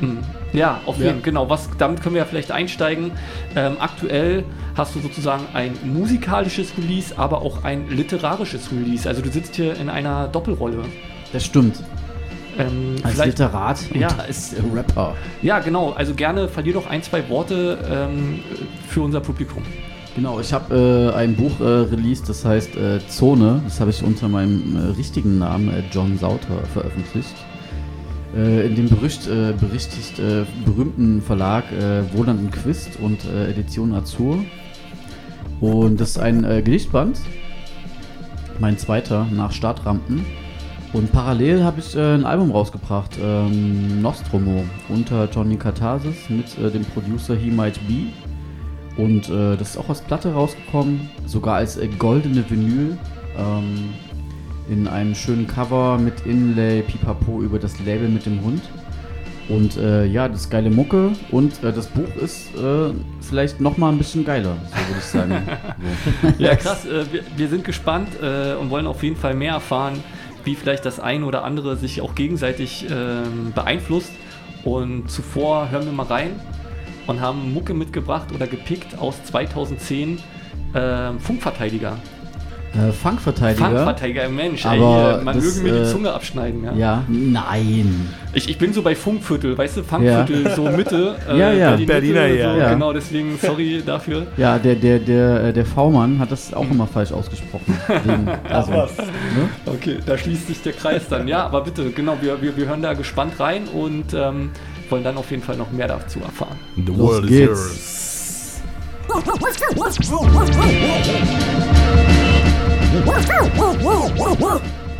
Mhm. 0.00 0.18
Ja, 0.52 0.80
auf 0.86 0.98
Ja. 0.98 1.04
jeden 1.06 1.16
Fall, 1.16 1.22
genau. 1.22 1.48
Was, 1.48 1.68
damit 1.78 2.02
können 2.02 2.14
wir 2.14 2.20
ja 2.22 2.26
vielleicht 2.26 2.50
einsteigen. 2.50 3.12
Ähm, 3.56 3.76
aktuell 3.78 4.44
hast 4.76 4.94
du 4.94 5.00
sozusagen 5.00 5.44
ein 5.54 5.72
musikalisches 5.84 6.72
Release, 6.76 7.16
aber 7.18 7.42
auch 7.42 7.64
ein 7.64 7.88
literarisches 7.88 8.70
Release. 8.72 9.08
Also 9.08 9.22
du 9.22 9.30
sitzt 9.30 9.56
hier 9.56 9.74
in 9.76 9.88
einer 9.88 10.28
Doppelrolle. 10.28 10.84
Das 11.32 11.44
stimmt. 11.44 11.76
Ähm, 12.58 12.96
Als 13.02 13.24
Literat 13.24 13.78
Ja. 13.94 14.08
als 14.08 14.54
Rapper. 14.74 15.14
Ja, 15.40 15.58
genau. 15.60 15.92
Also 15.92 16.14
gerne 16.14 16.48
verlier 16.48 16.74
doch 16.74 16.86
ein, 16.86 17.02
zwei 17.02 17.28
Worte 17.28 17.78
ähm, 17.90 18.40
für 18.88 19.00
unser 19.02 19.20
Publikum. 19.20 19.62
Genau, 20.14 20.38
ich 20.40 20.52
habe 20.52 21.12
äh, 21.14 21.16
ein 21.16 21.34
Buch 21.34 21.58
äh, 21.60 21.64
released, 21.64 22.28
das 22.28 22.44
heißt 22.44 22.76
äh, 22.76 22.98
Zone. 23.08 23.62
Das 23.64 23.80
habe 23.80 23.90
ich 23.90 24.02
unter 24.02 24.28
meinem 24.28 24.76
äh, 24.76 24.80
richtigen 24.96 25.38
Namen 25.38 25.70
äh, 25.70 25.82
John 25.90 26.18
Sauter 26.18 26.62
veröffentlicht. 26.74 27.34
Äh, 28.36 28.66
in 28.66 28.76
dem 28.76 28.88
berücht, 28.90 29.26
äh, 29.26 29.54
berichtigt 29.58 30.20
berühmten 30.66 31.22
Verlag 31.22 31.64
Wohland 32.12 32.40
und 32.40 32.50
Quist 32.52 32.98
und 33.00 33.20
Edition 33.48 33.94
Azur. 33.94 34.38
Und 35.60 36.00
das 36.00 36.10
ist 36.10 36.18
ein 36.18 36.42
Gedichtband. 36.42 37.18
Mein 38.58 38.76
zweiter 38.78 39.26
nach 39.30 39.52
Startrampen. 39.52 40.26
Und 40.92 41.10
parallel 41.10 41.64
habe 41.64 41.80
ich 41.80 41.96
äh, 41.96 42.14
ein 42.14 42.26
Album 42.26 42.50
rausgebracht, 42.50 43.16
ähm, 43.22 44.02
Nostromo, 44.02 44.64
unter 44.90 45.28
Johnny 45.30 45.56
Katharsis 45.56 46.28
mit 46.28 46.58
äh, 46.58 46.70
dem 46.70 46.84
Producer 46.84 47.34
He 47.34 47.50
Might 47.50 47.78
Be. 47.88 48.12
Und 49.02 49.30
äh, 49.30 49.56
das 49.56 49.70
ist 49.70 49.76
auch 49.78 49.88
als 49.88 50.02
Platte 50.02 50.34
rausgekommen, 50.34 51.08
sogar 51.26 51.56
als 51.56 51.78
äh, 51.78 51.88
goldene 51.98 52.44
Vinyl. 52.48 52.98
Ähm, 53.38 53.94
in 54.68 54.86
einem 54.86 55.14
schönen 55.14 55.46
Cover 55.46 55.98
mit 55.98 56.24
Inlay, 56.26 56.82
Pipapo 56.82 57.42
über 57.42 57.58
das 57.58 57.78
Label 57.80 58.08
mit 58.08 58.26
dem 58.26 58.42
Hund. 58.42 58.62
Und 59.48 59.76
äh, 59.76 60.06
ja, 60.06 60.28
das 60.28 60.42
ist 60.42 60.50
geile 60.50 60.70
Mucke 60.70 61.10
und 61.32 61.62
äh, 61.64 61.72
das 61.72 61.88
Buch 61.88 62.14
ist 62.22 62.54
äh, 62.54 62.92
vielleicht 63.20 63.60
nochmal 63.60 63.92
ein 63.92 63.98
bisschen 63.98 64.24
geiler, 64.24 64.56
so 64.70 64.76
würde 64.88 64.98
ich 64.98 65.04
sagen. 65.04 65.42
So. 66.22 66.28
Ja, 66.42 66.54
krass. 66.54 66.86
Äh, 66.86 67.12
wir, 67.12 67.22
wir 67.36 67.48
sind 67.48 67.64
gespannt 67.64 68.08
äh, 68.22 68.54
und 68.54 68.70
wollen 68.70 68.86
auf 68.86 69.02
jeden 69.02 69.16
Fall 69.16 69.34
mehr 69.34 69.54
erfahren, 69.54 70.02
wie 70.44 70.54
vielleicht 70.54 70.84
das 70.84 71.00
ein 71.00 71.24
oder 71.24 71.44
andere 71.44 71.76
sich 71.76 72.00
auch 72.00 72.14
gegenseitig 72.14 72.86
ähm, 72.90 73.52
beeinflusst. 73.54 74.12
Und 74.64 75.10
zuvor 75.10 75.70
hören 75.70 75.86
wir 75.86 75.92
mal 75.92 76.06
rein 76.06 76.40
und 77.06 77.20
haben 77.20 77.52
Mucke 77.52 77.74
mitgebracht 77.74 78.32
oder 78.32 78.46
gepickt 78.46 78.98
aus 78.98 79.22
2010. 79.24 80.20
ähm, 80.74 81.20
Funkverteidiger. 81.20 81.98
Äh, 82.74 82.90
Funkverteidiger. 82.90 83.66
Funkverteidiger, 83.66 84.28
Mensch, 84.30 84.64
Aber 84.64 85.18
ey, 85.18 85.24
man 85.24 85.36
das, 85.36 85.44
möge 85.44 85.60
mir 85.60 85.74
äh, 85.76 85.84
die 85.84 85.90
Zunge 85.90 86.12
abschneiden. 86.12 86.64
Ja. 86.64 86.72
Ja, 86.72 87.04
nein. 87.08 88.08
Ich, 88.32 88.48
ich 88.48 88.56
bin 88.56 88.72
so 88.72 88.80
bei 88.80 88.94
Funkviertel, 88.96 89.58
weißt 89.58 89.76
du, 89.76 89.82
Funkviertel, 89.82 90.44
Ja. 90.44 90.56
so 90.56 90.62
Mitte. 90.70 91.16
Ja, 91.28 91.52
ja. 91.52 91.70
Berlin 91.72 91.86
Berliner, 91.86 92.22
Mitte, 92.22 92.38
ja. 92.38 92.52
So, 92.54 92.60
Ja. 92.60 92.72
Genau, 92.72 92.92
deswegen 92.94 93.38
sorry 93.38 93.82
dafür. 93.84 94.26
Ja, 94.38 94.58
der, 94.58 94.74
der, 94.76 95.00
der, 95.00 95.44
äh, 95.44 95.52
der 95.52 95.66
V-Mann 95.66 96.18
hat 96.18 96.32
das 96.32 96.54
auch 96.54 96.70
immer 96.70 96.86
falsch 96.86 97.12
ausgesprochen. 97.12 97.78
Wegen, 98.04 98.28
also, 98.48 98.70
ne? 98.72 98.88
Okay, 99.66 99.98
da 100.06 100.16
schließt 100.16 100.46
sich 100.46 100.62
der 100.62 100.72
Kreis 100.72 101.02
dann. 101.10 101.28
Ja, 101.28 101.44
aber 101.44 101.60
bitte, 101.64 101.90
genau, 101.90 102.16
wir, 102.22 102.40
wir, 102.40 102.56
wir 102.56 102.66
hören 102.68 102.80
da 102.80 102.94
gespannt 102.94 103.34
rein 103.38 103.64
und 103.68 104.14
ähm, 104.14 104.50
wollen 104.88 105.04
dann 105.04 105.18
auf 105.18 105.30
jeden 105.30 105.42
Fall 105.42 105.56
noch 105.58 105.70
mehr 105.72 105.88
dazu 105.88 106.20
erfahren. 106.20 106.56
The 106.76 106.82
Los 106.86 106.98
world 106.98 107.24
is 107.24 107.30
geht's. 107.30 108.62
yours. 109.08 109.32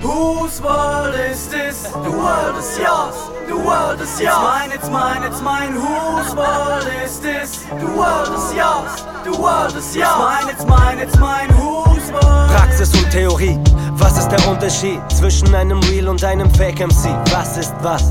Whose 0.00 0.62
world 0.62 1.14
is 1.14 1.48
this? 1.48 1.83
The 1.92 2.11
world 2.11 2.57
is 2.57 2.78
yours. 2.78 3.16
The 3.46 3.57
world 3.57 4.00
is 4.00 4.18
yours. 4.18 4.35
Mine, 4.35 4.72
it's 4.72 4.88
mine, 4.88 5.22
it's 5.24 5.42
mine. 5.42 5.72
Whose 5.72 6.35
world 6.35 6.87
is 7.05 7.20
this? 7.20 7.62
The 7.64 7.92
world 7.94 8.33
is 8.33 8.55
yours. 8.55 9.02
The 9.24 9.38
world 9.38 9.76
is 9.76 9.94
yours. 9.94 10.09
Mine, 10.09 10.48
it's 10.48 10.64
mine, 10.64 10.98
it's 11.00 11.18
mine. 11.18 11.50
Whose 11.50 12.11
world? 12.12 12.50
Praxis 12.50 12.94
und 12.94 13.11
Theorie. 13.11 13.59
Was 13.98 14.16
ist 14.16 14.28
der 14.28 14.48
Unterschied 14.48 14.98
zwischen 15.12 15.55
einem 15.55 15.81
Real 15.81 16.09
und 16.09 16.24
einem 16.24 16.50
Fake 16.55 16.81
MC? 16.81 17.11
Was 17.31 17.59
ist 17.59 17.74
was? 17.83 18.05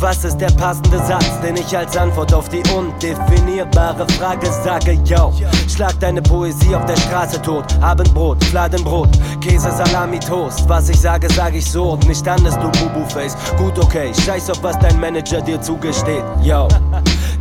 Was 0.00 0.24
ist 0.24 0.38
der 0.38 0.50
passende 0.52 0.98
Satz, 0.98 1.40
den 1.40 1.56
ich 1.56 1.76
als 1.76 1.96
Antwort 1.96 2.32
auf 2.32 2.48
die 2.48 2.62
undefinierbare 2.72 4.06
Frage 4.12 4.46
sage? 4.46 4.92
Yo, 5.04 5.32
schlag 5.68 5.98
deine 5.98 6.22
Poesie 6.22 6.72
auf 6.76 6.84
der 6.86 6.96
Straße 6.96 7.42
tot. 7.42 7.64
Abendbrot, 7.80 8.42
Fladenbrot, 8.44 9.08
Käse, 9.40 9.72
Salami, 9.72 10.20
Toast. 10.20 10.68
Was 10.68 10.88
ich 10.88 11.00
sage, 11.00 11.28
sag 11.32 11.52
ich 11.52 11.68
so 11.68 11.90
und 11.90 12.06
nicht 12.06 12.26
anders, 12.28 12.54
du 12.60 12.70
Bubu-Face. 12.78 13.36
Gut, 13.56 13.76
okay, 13.76 14.12
scheiß 14.14 14.50
auf 14.50 14.62
was 14.62 14.78
dein 14.78 15.00
Manager 15.00 15.40
dir 15.40 15.60
zugesteht. 15.60 16.22
Yo. 16.42 16.68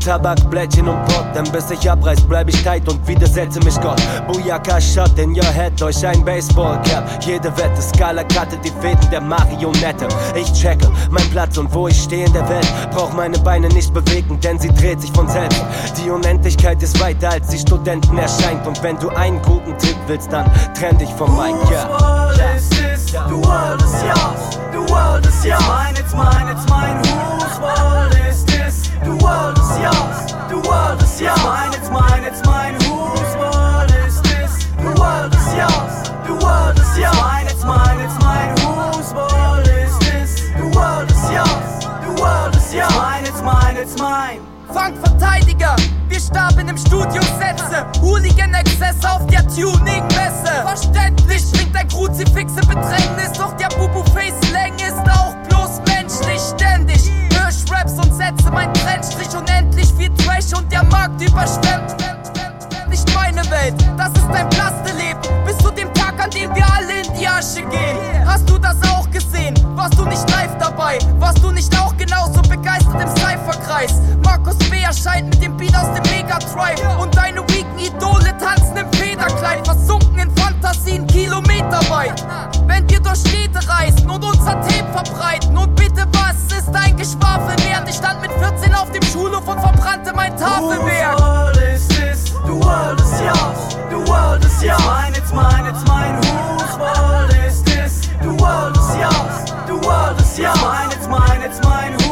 Tabak, 0.08 0.50
Blättchen 0.50 0.88
und 0.88 1.04
Pott, 1.08 1.26
denn 1.36 1.44
bis 1.52 1.70
ich 1.70 1.92
abreiß, 1.92 2.22
bleib 2.22 2.48
ich 2.48 2.64
tight 2.64 2.88
und 2.88 3.06
widersetze 3.06 3.60
mich 3.66 3.76
Gott. 3.82 4.02
Booyaka 4.26 4.80
Shot 4.80 5.20
in 5.20 5.32
your 5.32 5.44
head, 5.44 5.74
durch 5.82 6.08
ein 6.08 6.24
Baseball-Cap. 6.24 7.26
Jede 7.26 7.52
Wette, 7.58 7.82
Skala 7.82 8.24
cuttet 8.24 8.64
die 8.64 8.72
Fäden 8.80 9.10
der 9.12 9.20
Marionette. 9.20 10.08
Ich 10.34 10.50
checke 10.54 10.90
mein 11.12 11.30
Platz 11.32 11.58
und 11.58 11.74
wo 11.74 11.90
ich 11.90 12.02
stehe 12.02 12.26
in 12.26 12.32
der 12.32 12.48
Welt. 12.48 12.66
Brauch 12.92 13.12
meine 13.12 13.38
Beine 13.40 13.68
nicht 13.68 13.94
bewegen, 13.94 14.40
denn 14.40 14.58
sie 14.58 14.70
dreht 14.70 15.02
sich 15.02 15.12
von 15.12 15.28
selbst. 15.28 15.62
Die 15.98 16.10
Unendlichkeit 16.10 16.82
ist 16.82 16.98
weiter 17.02 17.32
als 17.32 17.50
die 17.50 17.60
Studenten 17.60 18.18
erscheint. 18.18 18.66
Und 18.66 18.82
wenn 18.84 18.98
du 19.00 19.10
einen 19.10 19.42
guten 19.42 19.78
Tipp 19.78 19.98
willst, 20.08 20.32
dann 20.32 20.50
trenn 20.74 20.98
dich 20.98 21.10
vom 21.16 21.36
Mike, 21.36 21.58
yeah. 21.70 21.90
world 21.90 22.40
is 22.56 22.70
this? 22.70 23.12
The 23.12 23.36
world 23.36 23.82
is 23.82 24.04
yours. 24.04 24.58
The 24.72 24.90
world 24.90 25.26
is 25.26 25.44
yours. 25.44 25.68
Mine, 25.68 25.96
it's 26.00 26.14
mine, 26.14 26.48
it's 26.50 26.70
mine. 26.70 26.96
Whose 27.04 27.60
world 27.60 28.14
is 28.30 28.37
world 29.28 29.58
is 29.60 29.72
yours. 29.86 30.18
The 30.52 30.60
world 30.70 31.02
is 31.04 31.22
yours. 31.22 31.44
Mine, 31.44 31.74
it's 31.78 31.90
mine, 31.90 32.24
it's 32.24 32.44
mine. 32.46 32.74
Whose 32.88 33.34
world 33.42 33.92
is 34.04 34.16
this? 34.28 34.52
The 34.86 34.92
world 35.02 35.32
is 35.40 35.50
yours. 35.62 35.94
The 36.28 36.36
world 36.44 36.78
is 36.80 36.92
yours. 36.98 37.18
Mine, 37.20 37.48
it's 37.52 37.66
mine, 37.72 38.00
it's 38.06 38.18
mine. 38.24 38.52
Whose 38.64 39.12
world 39.20 39.68
is 39.68 39.94
this? 40.08 40.32
The 40.62 40.68
world 40.78 41.10
is 41.16 41.24
yours. 41.38 41.68
The 42.06 42.14
world 42.22 42.56
is 42.56 42.74
yours. 42.74 42.96
Mine, 42.96 43.26
it's 43.30 43.42
mine, 43.42 43.78
it's 43.84 43.98
mine. 44.00 44.40
Fangverteidiger, 44.74 45.76
wir 46.08 46.20
starben 46.20 46.68
im 46.68 46.78
Studio 46.78 47.22
Sätze. 47.40 47.86
Hooligan-Exzess 48.02 49.04
auf 49.06 49.26
der 49.28 49.48
Tuning-Messe. 49.48 50.54
Verständlich 50.64 51.44
schwingt 51.50 51.76
ein 51.76 51.88
Kruzifixe 51.88 52.62
Bedrängnis, 52.68 53.32
doch 53.38 53.54
der 53.54 53.70
Bubu-Face-Lang 53.78 54.76
ist 54.76 55.06
auch 55.12 55.34
bloß 55.48 55.82
menschlich 55.88 56.42
ständig. 56.54 57.10
Hirsch-Raps 57.68 57.94
und 57.94 58.14
Sätze, 58.14 58.50
mein 58.52 58.74
Trennstrich 58.74 59.30
unendlich 59.36 59.92
viel 59.94 60.10
Trash 60.16 60.54
und 60.58 60.72
der 60.72 60.84
Markt 60.86 61.22
überschwemmt. 61.22 61.96
Nicht 62.90 63.14
meine 63.14 63.44
Welt, 63.52 63.76
das 63.98 64.10
ist 64.10 64.30
ein 64.32 64.50
Plasteleben. 64.50 65.22
Bis 65.46 65.58
zu 65.58 65.72
dem 65.72 65.94
Tag, 65.94 66.14
an 66.20 66.30
dem 66.32 66.54
wir 66.56 66.66
alle 66.74 67.02
in 67.02 67.20
die 67.20 67.28
Asche 67.28 67.62
gehen. 67.64 67.98
Hast 68.26 68.50
du 68.50 68.58
das 68.58 68.78
auch 68.90 69.10
gesehen? 69.12 69.54
Warst 69.76 69.98
du 69.98 70.06
nicht 70.06 70.30
live 70.32 70.58
dabei? 70.60 70.98
Warst 71.20 71.44
du 71.44 71.52
nicht 71.52 71.78
auch 71.78 71.96
genauso 71.98 72.42
begeistert 72.44 73.02
im 73.02 73.10
Cypher-Kreis? 73.10 73.96
Markus 74.24 74.58
B. 74.70 74.82
erscheint 74.82 75.30
mit 75.30 75.44
dem 75.44 75.58
Beat 75.58 75.76
aus 75.76 75.94
dem 75.94 76.04
Mega 76.12 76.40
Drive. 76.40 76.82
Und 77.02 77.16
deine 77.16 77.42
weaken 77.50 77.80
Idole 77.80 78.34
tanzen 78.38 78.78
im 78.78 78.92
Federkleid. 78.94 79.66
Versunken 79.66 80.20
in 80.20 80.36
Fantasien 80.38 81.06
kilometerweit. 81.08 82.24
Wenn 82.66 82.90
wir 82.90 83.02
durch 83.02 83.20
Städte 83.20 83.60
reisen 83.68 84.10
und 84.10 84.24
unser 84.24 84.54
Tape 84.62 84.92
verbreiten. 84.94 85.58
Und 85.58 85.76
bitte, 85.76 86.06
was 86.14 86.37
ist 86.68 86.74
dein 86.74 86.96
Geschwafel 86.98 87.56
wert? 87.66 87.88
Ich 87.88 87.96
stand 87.96 88.22
mit 88.22 88.32
14 88.32 88.74
auf 88.76 88.92
dem 88.92 89.04
Schulhof 89.04 89.48
und 89.48 89.60
verbrannte 89.60 90.14
mein 90.14 90.36
Tafelwerk. 90.38 91.14
Whose 91.14 91.24
world 91.24 91.58
is 91.58 91.88
this? 91.88 92.34
The 92.46 92.54
world 92.54 93.00
is 93.00 93.22
yours. 93.22 93.78
The 93.90 94.12
world 94.12 94.44
is 94.44 94.64
yours. 94.64 94.86
Mine, 94.86 95.14
it's 95.16 95.34
mine, 95.34 95.66
it's 95.66 95.86
mine. 95.86 96.16
Whose 96.16 96.78
world 96.78 97.34
is 97.48 97.64
this? 97.64 98.10
The 98.22 98.34
world 98.34 98.78
is 98.78 98.96
yours. 98.96 99.52
The 99.68 99.76
world 99.88 100.20
is 100.20 100.40
yours. 100.40 100.62
Mine, 100.62 100.90
it's 100.92 101.08
mine, 101.08 101.42
it's 101.42 101.62
mine. 101.64 102.07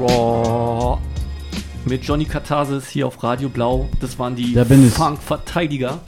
Raw. 0.00 0.98
Mit 1.84 2.04
Johnny 2.04 2.24
Katharsis 2.24 2.88
hier 2.88 3.06
auf 3.06 3.22
Radio 3.22 3.48
Blau. 3.48 3.88
Das 4.00 4.18
waren 4.18 4.36
die 4.36 4.54
Da. 4.54 4.64
Funk-Verteidiger. 4.64 6.00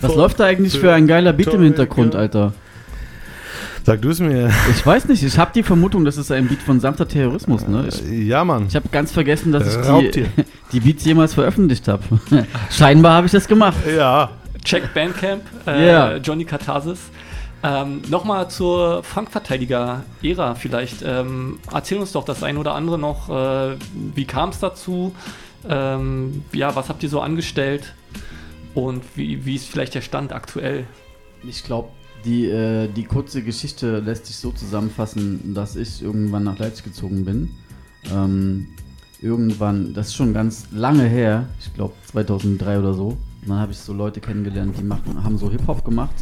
Was 0.00 0.14
läuft 0.14 0.40
da 0.40 0.44
eigentlich 0.44 0.78
für 0.78 0.92
ein 0.92 1.06
geiler 1.06 1.32
Beat 1.32 1.52
im 1.52 1.62
Hintergrund, 1.62 2.14
Alter? 2.14 2.52
Sag 3.84 4.02
du 4.02 4.10
es 4.10 4.20
mir. 4.20 4.50
Ich 4.70 4.84
weiß 4.84 5.06
nicht, 5.08 5.22
ich 5.22 5.38
habe 5.38 5.52
die 5.54 5.62
Vermutung, 5.62 6.04
das 6.04 6.16
ist 6.16 6.30
ein 6.30 6.48
Beat 6.48 6.60
von 6.62 6.80
sanfter 6.80 7.08
Terrorismus, 7.08 7.66
ne? 7.66 7.88
Ich, 7.88 8.26
ja, 8.28 8.44
Mann. 8.44 8.66
Ich 8.68 8.76
habe 8.76 8.88
ganz 8.90 9.10
vergessen, 9.10 9.52
dass 9.52 9.66
ich 9.66 10.10
die, 10.10 10.26
die 10.72 10.80
Beats 10.80 11.04
jemals 11.04 11.34
veröffentlicht 11.34 11.88
habe. 11.88 12.02
Scheinbar 12.70 13.14
habe 13.14 13.26
ich 13.26 13.32
das 13.32 13.48
gemacht. 13.48 13.78
Ja. 13.96 14.30
Check 14.64 14.92
Bandcamp, 14.92 15.42
äh, 15.66 15.88
Ja. 15.88 16.16
Johnny 16.16 16.44
Katharsis. 16.44 16.98
Ähm, 17.62 18.02
Nochmal 18.08 18.48
zur 18.50 19.02
Funkverteidiger-Ära 19.02 20.54
vielleicht. 20.54 21.02
Ähm, 21.04 21.58
erzähl 21.72 21.98
uns 21.98 22.12
doch 22.12 22.24
das 22.24 22.42
ein 22.42 22.56
oder 22.56 22.74
andere 22.74 22.98
noch. 22.98 23.28
Äh, 23.28 23.76
wie 24.14 24.24
kam 24.24 24.50
es 24.50 24.60
dazu? 24.60 25.14
Ähm, 25.68 26.44
ja, 26.52 26.74
was 26.74 26.88
habt 26.88 27.02
ihr 27.02 27.10
so 27.10 27.20
angestellt? 27.20 27.94
Und 28.74 29.02
wie, 29.14 29.44
wie 29.44 29.56
ist 29.56 29.66
vielleicht 29.66 29.94
der 29.94 30.00
Stand 30.00 30.32
aktuell? 30.32 30.86
Ich 31.46 31.64
glaube, 31.64 31.88
die, 32.24 32.46
äh, 32.46 32.88
die 32.88 33.04
kurze 33.04 33.42
Geschichte 33.42 33.98
lässt 34.00 34.26
sich 34.26 34.36
so 34.36 34.52
zusammenfassen, 34.52 35.54
dass 35.54 35.76
ich 35.76 36.02
irgendwann 36.02 36.44
nach 36.44 36.58
Leipzig 36.58 36.84
gezogen 36.84 37.24
bin. 37.24 37.50
Ähm, 38.10 38.68
irgendwann, 39.20 39.92
das 39.92 40.08
ist 40.08 40.14
schon 40.14 40.32
ganz 40.32 40.68
lange 40.70 41.04
her, 41.04 41.48
ich 41.58 41.72
glaube 41.74 41.94
2003 42.10 42.78
oder 42.78 42.94
so. 42.94 43.08
Und 43.42 43.48
dann 43.48 43.58
habe 43.58 43.72
ich 43.72 43.78
so 43.78 43.92
Leute 43.92 44.20
kennengelernt, 44.20 44.76
die 44.78 44.84
machen, 44.84 45.22
haben 45.22 45.38
so 45.38 45.50
Hip-Hop 45.50 45.84
gemacht. 45.84 46.14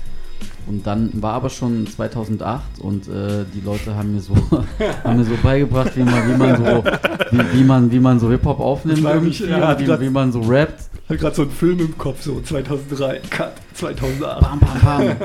Und 0.66 0.86
dann 0.86 1.10
war 1.22 1.32
aber 1.34 1.48
schon 1.48 1.86
2008 1.86 2.62
und 2.80 3.08
äh, 3.08 3.44
die 3.54 3.60
Leute 3.64 3.94
haben 3.94 4.12
mir 4.14 4.20
so, 4.20 4.34
haben 5.04 5.16
mir 5.16 5.24
so 5.24 5.34
beigebracht, 5.42 5.96
wie 5.96 6.02
man, 6.02 6.28
wie 6.28 6.36
man 6.36 6.56
so, 6.56 6.84
wie, 7.30 7.58
wie 7.58 7.64
man, 7.64 7.90
wie 7.90 7.98
man 8.00 8.20
so 8.20 8.30
Hip-Hop 8.30 8.60
aufnimmt, 8.60 8.98
irgendwie, 9.02 9.44
ja, 9.46 9.78
wie, 9.78 9.84
grad- 9.84 10.00
wie 10.00 10.10
man 10.10 10.30
so 10.30 10.40
rappt. 10.40 10.80
Ich 11.04 11.08
habe 11.10 11.18
gerade 11.18 11.36
so 11.36 11.42
einen 11.42 11.50
Film 11.52 11.78
im 11.80 11.96
Kopf, 11.96 12.22
so 12.22 12.40
2003, 12.42 13.20
Cut, 13.30 13.52
2008. 13.72 14.40
Bam, 14.42 14.60
bam, 14.60 14.80
bam. 14.84 15.16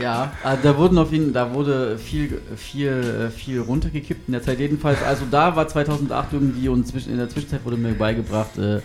Ja, 0.00 0.30
äh, 0.44 0.56
da 0.62 0.76
wurden 0.78 0.98
auf 0.98 1.10
jeden, 1.10 1.32
da 1.32 1.52
wurde 1.52 1.98
viel, 1.98 2.40
viel, 2.54 3.26
äh, 3.26 3.30
viel 3.30 3.58
runtergekippt 3.60 4.28
in 4.28 4.32
der 4.34 4.42
Zeit. 4.42 4.60
Jedenfalls, 4.60 5.02
also 5.02 5.24
da 5.28 5.56
war 5.56 5.66
2008 5.66 6.28
irgendwie 6.34 6.68
und 6.68 6.88
in 7.08 7.16
der 7.16 7.28
Zwischenzeit 7.28 7.64
wurde 7.64 7.76
mir 7.76 7.92
beigebracht, 7.94 8.56
äh, 8.56 8.82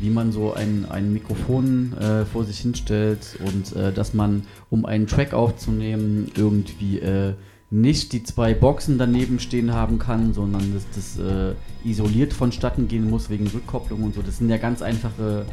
wie 0.00 0.10
man 0.10 0.32
so 0.32 0.52
ein, 0.54 0.86
ein 0.90 1.12
Mikrofon 1.12 1.96
äh, 1.98 2.24
vor 2.24 2.44
sich 2.44 2.58
hinstellt 2.58 3.38
und 3.44 3.74
äh, 3.76 3.92
dass 3.92 4.14
man, 4.14 4.42
um 4.70 4.84
einen 4.86 5.06
Track 5.06 5.32
aufzunehmen, 5.32 6.30
irgendwie 6.36 6.98
äh, 6.98 7.34
nicht 7.70 8.12
die 8.12 8.22
zwei 8.22 8.54
Boxen 8.54 8.98
daneben 8.98 9.40
stehen 9.40 9.72
haben 9.72 9.98
kann, 9.98 10.32
sondern 10.32 10.74
dass 10.74 10.84
das 10.94 11.18
äh, 11.18 11.54
isoliert 11.84 12.32
vonstatten 12.32 12.88
gehen 12.88 13.08
muss 13.08 13.30
wegen 13.30 13.46
Rückkopplung 13.46 14.02
und 14.04 14.14
so. 14.14 14.22
Das 14.22 14.38
sind 14.38 14.48
ja 14.48 14.58
ganz 14.58 14.82
einfache 14.82 15.44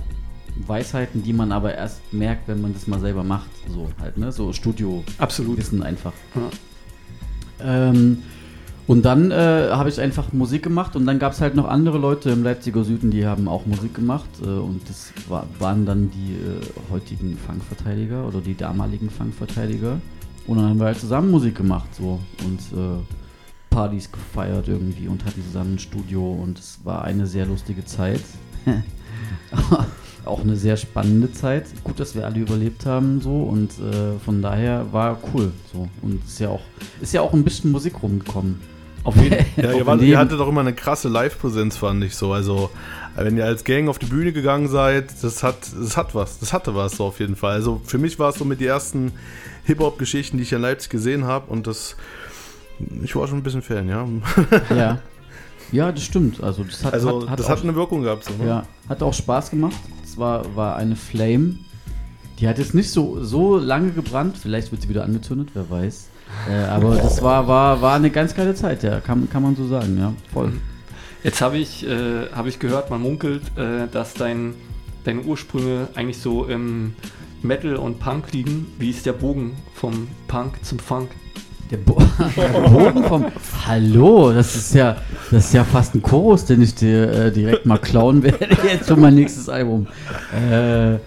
Weisheiten, 0.68 1.24
die 1.24 1.34
man 1.34 1.52
aber 1.52 1.74
erst 1.74 2.02
merkt, 2.14 2.48
wenn 2.48 2.62
man 2.62 2.74
das 2.74 2.88
mal 2.88 3.00
selber 3.00 3.24
macht. 3.24 3.50
So 3.70 3.90
halt, 4.00 4.18
ne? 4.18 4.32
So 4.32 4.54
Studio-Wissen 4.54 5.82
einfach. 5.82 6.14
Ähm, 7.60 8.24
Und 8.92 9.06
dann 9.06 9.32
äh, 9.32 9.70
habe 9.72 9.88
ich 9.88 10.02
einfach 10.02 10.34
Musik 10.34 10.64
gemacht 10.64 10.98
und 10.98 11.06
dann 11.06 11.18
gab 11.18 11.32
es 11.32 11.40
halt 11.40 11.56
noch 11.56 11.66
andere 11.66 11.98
Leute 11.98 12.30
im 12.30 12.44
Leipziger 12.44 12.84
Süden, 12.84 13.10
die 13.10 13.26
haben 13.26 13.48
auch 13.48 13.66
Musik 13.66 13.94
gemacht 13.94 14.28
äh, 14.44 14.48
und 14.48 14.82
das 14.90 15.14
war, 15.30 15.48
waren 15.60 15.86
dann 15.86 16.12
die 16.12 16.34
äh, 16.34 16.92
heutigen 16.92 17.38
Funkverteidiger 17.38 18.28
oder 18.28 18.42
die 18.42 18.54
damaligen 18.54 19.10
Funkverteidiger 19.10 20.02
und 20.46 20.58
dann 20.58 20.68
haben 20.68 20.80
wir 20.80 20.88
halt 20.88 21.00
zusammen 21.00 21.32
Musik 21.32 21.56
gemacht 21.56 21.88
so 21.96 22.20
und 22.44 22.60
äh, 22.78 23.00
Partys 23.70 24.12
gefeiert 24.12 24.68
irgendwie 24.68 25.08
und 25.08 25.24
hatten 25.24 25.42
zusammen 25.42 25.76
ein 25.76 25.80
Studio 25.80 26.30
und 26.30 26.60
es 26.60 26.82
war 26.84 27.06
eine 27.06 27.28
sehr 27.28 27.46
lustige 27.46 27.86
Zeit. 27.86 28.20
auch 30.26 30.42
eine 30.42 30.58
sehr 30.58 30.76
spannende 30.76 31.32
Zeit. 31.32 31.68
Gut, 31.86 31.98
dass 31.98 32.14
wir 32.14 32.26
alle 32.26 32.40
überlebt 32.40 32.86
haben 32.86 33.22
so 33.22 33.44
und 33.44 33.72
äh, 33.80 34.20
von 34.20 34.42
daher 34.42 34.92
war 34.92 35.18
cool 35.34 35.54
so 35.72 35.88
und 36.02 36.26
ist 36.26 36.42
ja 36.42 36.50
auch 36.50 36.62
ist 37.00 37.14
ja 37.14 37.22
auch 37.22 37.34
ein 37.34 37.46
bisschen 37.46 37.72
Musik 37.72 38.04
rumgekommen. 38.04 38.60
Auf 39.04 39.16
jeden 39.16 39.46
Ja, 39.58 39.72
ihr, 39.74 39.86
wart, 39.86 40.02
ihr 40.02 40.18
hattet 40.18 40.40
doch 40.40 40.48
immer 40.48 40.62
eine 40.62 40.74
krasse 40.74 41.10
Live-Präsenz, 41.10 41.78
fand 41.78 42.04
ich 42.04 42.16
so. 42.16 42.34
Also, 42.34 42.70
wenn 43.16 43.38
ihr 43.38 43.46
als 43.46 43.64
Gang 43.64 43.90
auf 43.90 44.00
die 44.00 44.06
Bühne 44.06 44.32
gegangen 44.32 44.68
seid, 44.68 45.12
das 45.22 45.44
hat, 45.44 45.58
das 45.80 45.98
hat 45.98 46.14
was. 46.14 46.40
Das 46.40 46.54
hatte 46.54 46.76
was 46.76 46.98
so 46.98 47.06
auf 47.06 47.20
jeden 47.20 47.36
Fall. 47.36 47.54
Also, 47.54 47.82
für 47.86 47.98
mich 47.98 48.20
war 48.20 48.30
es 48.30 48.36
so 48.36 48.46
mit 48.46 48.60
die 48.60 48.68
ersten 48.68 49.12
Hip-Hop-Geschichten, 49.66 50.38
die 50.38 50.44
ich 50.44 50.54
in 50.54 50.62
Leipzig 50.62 50.90
gesehen 50.92 51.26
habe. 51.26 51.52
Und 51.52 51.68
das, 51.68 51.96
ich 53.04 53.16
war 53.16 53.28
schon 53.28 53.40
ein 53.40 53.44
bisschen 53.44 53.62
Fan, 53.62 53.90
ja. 53.90 54.08
Ja. 54.76 55.00
Ja, 55.72 55.92
das 55.92 56.04
stimmt. 56.04 56.44
Also 56.44 56.66
das 56.66 56.84
hat, 56.84 56.94
Also, 56.94 57.22
hat, 57.22 57.30
hat 57.30 57.40
das 57.40 57.46
auch, 57.46 57.52
hat 57.52 57.64
eine 57.64 57.76
Wirkung 57.76 58.04
gehabt, 58.04 58.26
so, 58.26 58.34
ne? 58.34 58.46
Ja, 58.46 58.64
hat 58.90 59.02
auch 59.02 59.14
Spaß 59.14 59.52
gemacht. 59.52 59.78
Es 60.04 60.18
war, 60.18 60.44
war 60.56 60.76
eine 60.76 60.98
Flame. 60.98 61.56
Die 62.40 62.48
hat 62.48 62.58
jetzt 62.58 62.74
nicht 62.74 62.90
so, 62.90 63.24
so 63.24 63.58
lange 63.58 63.92
gebrannt. 63.92 64.36
Vielleicht 64.38 64.72
wird 64.72 64.82
sie 64.82 64.90
wieder 64.90 65.04
angezündet, 65.06 65.50
wer 65.54 65.70
weiß. 65.70 66.10
Äh, 66.50 66.66
aber 66.66 66.96
das 66.96 67.22
war, 67.22 67.48
war, 67.48 67.82
war 67.82 67.96
eine 67.96 68.10
ganz 68.10 68.36
geile 68.36 68.56
Zeit, 68.56 68.84
ja. 68.84 69.00
Kann, 69.00 69.30
kann 69.30 69.44
man 69.44 69.56
so 69.56 69.68
sagen, 69.68 69.98
ja. 70.00 70.14
Voll. 70.34 70.54
Jetzt 71.24 71.42
habe 71.42 71.58
ich, 71.58 71.88
äh, 71.88 72.28
hab 72.34 72.48
ich 72.48 72.60
gehört, 72.60 72.90
man 72.90 73.02
munkelt, 73.02 73.44
äh, 73.56 73.88
dass 73.92 74.14
dein, 74.14 74.56
deine 75.04 75.22
Ursprünge 75.22 75.88
eigentlich 75.94 76.18
so 76.18 76.46
im 76.46 76.96
Metal 77.44 77.76
und 77.76 78.00
Punk 78.00 78.32
liegen. 78.34 78.68
Wie 78.80 78.90
ist 78.90 79.06
der 79.06 79.14
Bogen 79.14 79.56
vom 79.76 80.08
Punk 80.28 80.64
zum 80.64 80.80
Funk? 80.80 81.10
Der, 81.70 81.78
Bo 81.78 82.02
der 82.36 82.48
Bogen 82.48 83.04
vom. 83.06 83.26
Hallo, 83.66 84.34
das 84.34 84.56
ist 84.56 84.74
ja, 84.74 84.98
das 85.32 85.46
ist 85.46 85.54
ja 85.54 85.64
fast 85.64 85.96
ein 85.96 86.02
Chorus, 86.02 86.46
den 86.46 86.62
ich 86.62 86.76
dir 86.76 87.10
äh, 87.12 87.32
direkt 87.32 87.66
mal 87.66 87.78
klauen 87.78 88.24
werde 88.24 88.58
jetzt 88.68 88.88
für 88.88 88.98
mein 88.98 89.16
nächstes 89.16 89.48
Album. 89.48 89.88
Äh, 90.34 90.98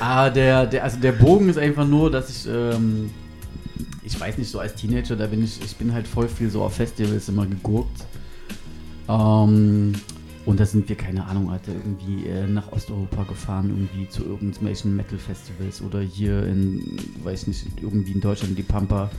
ah, 0.00 0.30
der, 0.30 0.66
der, 0.66 0.84
also 0.84 0.98
der 0.98 1.12
Bogen 1.12 1.48
ist 1.48 1.58
einfach 1.58 1.86
nur, 1.86 2.10
dass 2.10 2.30
ich, 2.30 2.48
ähm, 2.50 3.10
ich 4.08 4.18
weiß 4.18 4.38
nicht, 4.38 4.50
so 4.50 4.58
als 4.58 4.74
Teenager, 4.74 5.16
da 5.16 5.26
bin 5.26 5.44
ich, 5.44 5.60
ich 5.62 5.76
bin 5.76 5.92
halt 5.92 6.08
voll 6.08 6.28
viel 6.28 6.48
so 6.48 6.62
auf 6.62 6.74
Festivals 6.74 7.28
immer 7.28 7.44
gegurkt. 7.44 8.06
Ähm, 9.06 9.92
und 10.46 10.58
da 10.58 10.64
sind 10.64 10.88
wir, 10.88 10.96
keine 10.96 11.26
Ahnung, 11.26 11.50
Alter, 11.50 11.72
irgendwie 11.72 12.26
äh, 12.26 12.46
nach 12.46 12.72
Osteuropa 12.72 13.24
gefahren, 13.24 13.68
irgendwie 13.68 14.08
zu 14.08 14.24
irgendwelchen 14.24 14.96
Metal-Festivals 14.96 15.82
oder 15.82 16.00
hier 16.00 16.46
in, 16.46 16.96
weiß 17.22 17.48
nicht, 17.48 17.66
irgendwie 17.82 18.12
in 18.12 18.22
Deutschland 18.22 18.56
die 18.56 18.62
Pampa 18.62 19.10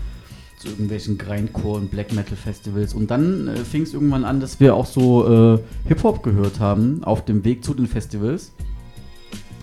zu 0.58 0.70
irgendwelchen 0.70 1.20
Grindcore 1.20 1.82
und 1.82 1.92
Black 1.92 2.12
Metal 2.12 2.36
Festivals. 2.36 2.96
Und 2.96 3.12
dann 3.12 3.48
äh, 3.48 3.58
fing 3.58 3.84
es 3.84 3.94
irgendwann 3.94 4.26
an, 4.26 4.40
dass 4.40 4.60
wir 4.60 4.74
auch 4.74 4.88
so 4.88 5.56
äh, 5.56 5.60
Hip-Hop 5.88 6.24
gehört 6.24 6.60
haben 6.60 7.04
auf 7.04 7.26
dem 7.26 7.46
Weg 7.46 7.64
zu 7.64 7.76
den 7.76 7.86
Festivals. 7.86 8.54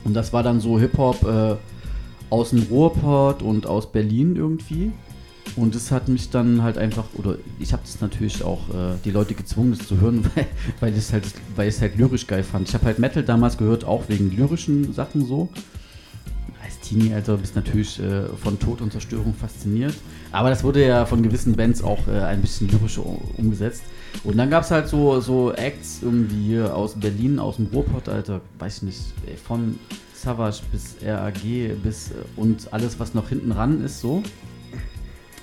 Und 0.04 0.14
das 0.14 0.32
war 0.32 0.44
dann 0.44 0.60
so 0.60 0.78
Hip-Hop 0.78 1.24
äh, 1.24 1.56
aus 2.30 2.50
dem 2.50 2.62
Ruhrpott 2.70 3.42
und 3.42 3.66
aus 3.66 3.90
Berlin 3.90 4.36
irgendwie. 4.36 4.92
Und 5.54 5.74
das 5.74 5.90
hat 5.90 6.08
mich 6.08 6.30
dann 6.30 6.62
halt 6.62 6.76
einfach, 6.76 7.04
oder 7.14 7.36
ich 7.58 7.72
habe 7.72 7.82
das 7.84 8.00
natürlich 8.00 8.42
auch 8.42 8.68
äh, 8.70 8.96
die 9.04 9.10
Leute 9.10 9.34
gezwungen, 9.34 9.74
das 9.76 9.86
zu 9.86 10.00
hören, 10.00 10.24
weil, 10.34 10.46
weil 10.80 10.92
ich 10.92 10.98
es 10.98 11.12
halt, 11.12 11.24
halt 11.56 11.96
lyrisch 11.96 12.26
geil 12.26 12.42
fand. 12.42 12.68
Ich 12.68 12.74
habe 12.74 12.86
halt 12.86 12.98
Metal 12.98 13.22
damals 13.22 13.56
gehört, 13.56 13.84
auch 13.84 14.08
wegen 14.08 14.30
lyrischen 14.34 14.92
Sachen 14.92 15.24
so. 15.24 15.48
Als 16.62 16.80
Teenie, 16.80 17.14
Alter, 17.14 17.36
bist 17.36 17.54
natürlich 17.54 18.00
äh, 18.00 18.24
von 18.42 18.58
Tod 18.58 18.80
und 18.80 18.92
Zerstörung 18.92 19.34
fasziniert. 19.34 19.94
Aber 20.32 20.50
das 20.50 20.64
wurde 20.64 20.84
ja 20.84 21.06
von 21.06 21.22
gewissen 21.22 21.54
Bands 21.54 21.82
auch 21.82 22.06
äh, 22.08 22.20
ein 22.20 22.40
bisschen 22.40 22.68
lyrisch 22.68 22.98
umgesetzt. 22.98 23.82
Und 24.24 24.36
dann 24.36 24.50
gab 24.50 24.64
es 24.64 24.70
halt 24.70 24.88
so, 24.88 25.20
so 25.20 25.52
Acts 25.52 26.00
irgendwie 26.02 26.60
aus 26.60 26.94
Berlin, 26.94 27.38
aus 27.38 27.56
dem 27.56 27.66
Ruhrpott, 27.66 28.08
Alter, 28.08 28.40
weiß 28.58 28.78
ich 28.78 28.82
nicht, 28.82 29.00
von 29.46 29.78
Savage 30.14 30.62
bis 30.72 30.96
RAG 31.04 31.42
bis 31.82 32.10
äh, 32.10 32.14
und 32.36 32.72
alles, 32.72 32.98
was 32.98 33.14
noch 33.14 33.28
hinten 33.28 33.52
ran 33.52 33.84
ist, 33.84 34.00
so. 34.00 34.22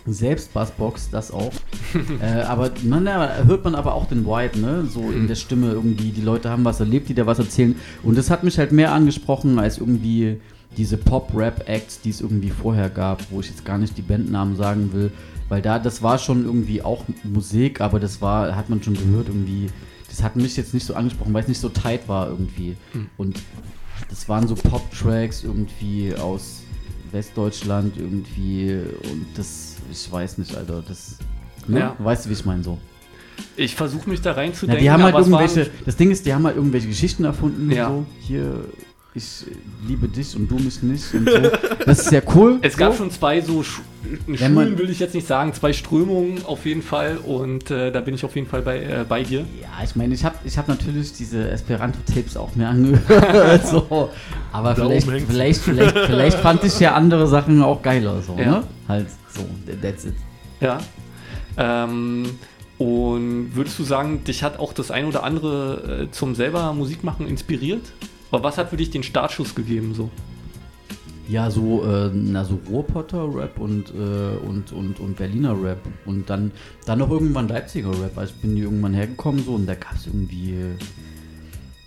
Selbst 0.05 0.53
Bassbox, 0.53 1.09
das 1.11 1.31
auch. 1.31 1.53
äh, 2.21 2.41
aber 2.41 2.71
man, 2.83 3.05
ja, 3.05 3.43
hört 3.45 3.63
man 3.63 3.75
aber 3.75 3.93
auch 3.95 4.07
den 4.07 4.25
White, 4.25 4.59
ne? 4.59 4.85
So 4.85 5.11
in 5.11 5.27
der 5.27 5.35
Stimme 5.35 5.71
irgendwie. 5.71 6.11
Die 6.11 6.21
Leute 6.21 6.49
haben 6.49 6.65
was 6.65 6.79
erlebt, 6.79 7.07
die 7.07 7.13
da 7.13 7.25
was 7.25 7.39
erzählen. 7.39 7.75
Und 8.03 8.17
das 8.17 8.29
hat 8.29 8.43
mich 8.43 8.57
halt 8.57 8.73
mehr 8.73 8.91
angesprochen 8.91 9.59
als 9.59 9.77
irgendwie 9.77 10.41
diese 10.75 10.97
Pop-Rap-Acts, 10.97 12.01
die 12.01 12.09
es 12.09 12.19
irgendwie 12.19 12.49
vorher 12.49 12.89
gab, 12.89 13.31
wo 13.31 13.39
ich 13.39 13.47
jetzt 13.47 13.63
gar 13.63 13.77
nicht 13.77 13.97
die 13.97 14.01
Bandnamen 14.01 14.55
sagen 14.55 14.91
will. 14.91 15.11
Weil 15.47 15.61
da, 15.61 15.79
das 15.79 16.01
war 16.01 16.17
schon 16.17 16.43
irgendwie 16.45 16.81
auch 16.81 17.05
Musik, 17.23 17.79
aber 17.79 17.99
das 17.99 18.21
war, 18.21 18.55
hat 18.55 18.69
man 18.69 18.81
schon 18.83 18.95
gehört 18.95 19.27
irgendwie. 19.27 19.69
Das 20.09 20.21
hat 20.21 20.35
mich 20.35 20.57
jetzt 20.57 20.73
nicht 20.73 20.85
so 20.85 20.95
angesprochen, 20.95 21.33
weil 21.33 21.43
es 21.43 21.47
nicht 21.47 21.59
so 21.61 21.69
tight 21.69 22.07
war 22.07 22.29
irgendwie. 22.29 22.75
Hm. 22.91 23.07
Und 23.17 23.39
das 24.09 24.27
waren 24.27 24.47
so 24.47 24.55
Pop-Tracks 24.55 25.43
irgendwie 25.43 26.13
aus 26.15 26.62
Westdeutschland 27.13 27.95
irgendwie 27.97 28.73
und 29.09 29.25
das, 29.35 29.75
ich 29.91 30.11
weiß 30.11 30.37
nicht, 30.39 30.55
Alter, 30.55 30.83
das, 30.87 31.17
ne? 31.67 31.79
Ja. 31.79 31.95
Weißt 31.99 32.25
du, 32.25 32.29
wie 32.29 32.33
ich 32.33 32.43
meine 32.45 32.63
so? 32.63 32.77
Ich 33.55 33.75
versuche 33.75 34.09
mich 34.09 34.21
da 34.21 34.33
reinzudenken. 34.33 34.83
die 34.83 34.91
haben 34.91 35.03
halt 35.03 35.15
irgendwelche, 35.15 35.69
das 35.85 35.95
Ding 35.95 36.11
ist, 36.11 36.25
die 36.25 36.33
haben 36.33 36.45
halt 36.45 36.55
irgendwelche 36.55 36.87
Geschichten 36.87 37.23
erfunden, 37.23 37.71
Ja. 37.71 37.89
so, 37.89 38.05
hier, 38.19 38.65
ich 39.15 39.45
liebe 39.87 40.07
dich 40.07 40.35
und 40.35 40.49
du 40.49 40.55
mich 40.55 40.81
nicht 40.81 41.13
und 41.13 41.29
so. 41.29 41.37
Das 41.85 41.99
ist 41.99 42.11
ja 42.11 42.21
cool. 42.35 42.57
Es 42.61 42.75
gab 42.75 42.93
so. 42.93 42.99
schon 42.99 43.11
zwei 43.11 43.41
so 43.41 43.61
Sch 43.63 43.81
Schulen, 44.35 44.77
will 44.77 44.89
ich 44.89 44.99
jetzt 44.99 45.15
nicht 45.15 45.27
sagen, 45.27 45.53
zwei 45.53 45.71
Strömungen 45.71 46.43
auf 46.45 46.65
jeden 46.65 46.81
Fall 46.81 47.17
und 47.17 47.71
äh, 47.71 47.91
da 47.91 48.01
bin 48.01 48.15
ich 48.15 48.25
auf 48.25 48.35
jeden 48.35 48.47
Fall 48.47 48.61
bei, 48.61 48.79
äh, 48.83 49.05
bei 49.07 49.23
dir. 49.23 49.45
Ja, 49.61 49.83
ich 49.83 49.95
meine, 49.95 50.13
ich 50.13 50.25
habe 50.25 50.35
ich 50.43 50.57
hab 50.57 50.67
natürlich 50.67 51.13
diese 51.13 51.49
Esperanto-Tapes 51.51 52.35
auch 52.35 52.53
mir 52.55 52.67
angehört, 52.67 53.67
so. 53.67 54.09
aber 54.51 54.75
vielleicht, 54.75 55.07
vielleicht, 55.07 55.61
vielleicht, 55.61 55.97
vielleicht 55.97 56.37
fand 56.37 56.63
ich 56.65 56.79
ja 56.79 56.95
andere 56.95 57.27
Sachen 57.27 57.61
auch 57.61 57.81
geiler, 57.81 58.21
so, 58.21 58.35
Ja. 58.37 58.45
ne? 58.45 58.63
Halt 58.87 59.07
so, 59.29 59.45
that's 59.81 60.05
it. 60.05 60.15
Ja. 60.59 60.79
Ähm, 61.57 62.25
und 62.77 63.55
würdest 63.55 63.79
du 63.79 63.83
sagen, 63.83 64.23
dich 64.25 64.43
hat 64.43 64.59
auch 64.59 64.73
das 64.73 64.91
ein 64.91 65.05
oder 65.05 65.23
andere 65.23 66.07
äh, 66.07 66.11
zum 66.11 66.35
selber 66.35 66.73
Musik 66.73 67.03
machen 67.03 67.27
inspiriert? 67.27 67.93
Aber 68.33 68.45
was 68.45 68.57
hat 68.57 68.71
für 68.71 68.77
dich 68.77 68.89
den 68.89 69.03
Startschuss 69.03 69.53
gegeben 69.53 69.93
so? 69.93 70.09
Ja, 71.29 71.51
so, 71.51 71.83
äh, 71.85 72.09
na, 72.11 72.43
so 72.43 72.59
Ruhrpotter-Rap 72.67 73.59
und, 73.59 73.91
äh, 73.91 74.47
und, 74.47 74.71
und, 74.71 74.99
und 74.99 75.17
Berliner 75.17 75.55
Rap. 75.61 75.77
Und 76.07 76.31
dann, 76.31 76.51
dann 76.87 76.97
noch 76.97 77.11
irgendwann 77.11 77.47
Leipziger 77.47 77.91
Rap. 77.91 78.17
Also 78.17 78.33
ich 78.35 78.41
bin 78.41 78.55
hier 78.55 78.63
irgendwann 78.65 78.95
hergekommen 78.95 79.43
so 79.45 79.53
und 79.53 79.67
da 79.67 79.75
gab 79.75 79.93
es 79.95 80.07
irgendwie. 80.07 80.53
äh, 80.53 80.75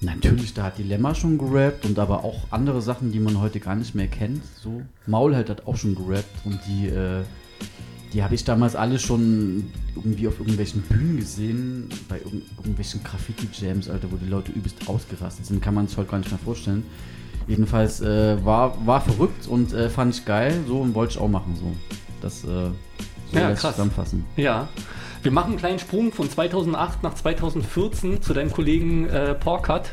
Natürlich, 0.03 0.55
da 0.55 0.65
hat 0.65 0.79
Dilemma 0.79 1.17
schon 1.17 1.37
gerappt 1.37 1.85
und 1.85 1.99
aber 1.99 2.23
auch 2.23 2.45
andere 2.51 2.81
Sachen, 2.81 3.11
die 3.11 3.19
man 3.19 3.41
heute 3.41 3.59
gar 3.59 3.75
nicht 3.75 3.97
mehr 3.97 4.07
kennt. 4.07 4.43
So. 4.63 4.83
Maulheld 5.07 5.51
hat 5.51 5.67
auch 5.67 5.77
schon 5.77 5.97
gerappt 5.97 6.45
und 6.45 6.61
die, 6.69 6.87
äh, 6.87 7.23
die 8.13 8.23
habe 8.23 8.35
ich 8.35 8.45
damals 8.45 8.77
alle 8.77 8.99
schon 8.99 9.65
irgendwie 9.95 10.29
auf 10.29 10.39
irgendwelchen 10.39 10.83
Bühnen 10.83 11.17
gesehen, 11.17 11.89
bei 12.09 12.19
irgend 12.19 12.45
irgendwelchen 12.59 13.03
Graffiti-Jams, 13.05 13.89
Alter, 13.91 14.09
wo 14.11 14.17
die 14.17 14.29
Leute 14.29 14.53
übelst 14.53 14.77
ausgerastet 14.89 15.47
sind, 15.47 15.61
kann 15.63 15.75
man 15.75 15.89
sich 15.89 15.97
heute 15.97 16.11
gar 16.11 16.19
nicht 16.19 16.31
mehr 16.31 16.39
vorstellen. 16.39 16.85
Jedenfalls 17.49 18.01
äh, 18.01 18.45
war, 18.45 18.77
war 18.87 19.01
verrückt 19.01 19.47
und 19.47 19.73
äh, 19.73 19.89
fand 19.89 20.15
ich 20.15 20.25
geil, 20.25 20.59
so 20.67 20.81
und 20.81 20.95
wollte 20.95 21.13
ich 21.15 21.19
auch 21.19 21.29
machen. 21.29 21.55
So. 21.59 21.73
Das 22.21 22.43
äh, 22.45 22.47
so 22.47 22.73
Ja, 23.39 23.49
lässt 23.51 23.61
krass. 23.63 23.73
zusammenfassen. 23.77 24.25
Ja. 24.37 24.69
Wir 25.23 25.33
machen 25.33 25.51
einen 25.51 25.59
kleinen 25.59 25.79
Sprung 25.79 26.13
von 26.13 26.31
2008 26.31 27.03
nach 27.03 27.15
2014 27.15 28.23
zu 28.23 28.33
deinem 28.35 28.53
Kollegen 28.53 29.09
äh, 29.09 29.35
Porkat. 29.35 29.91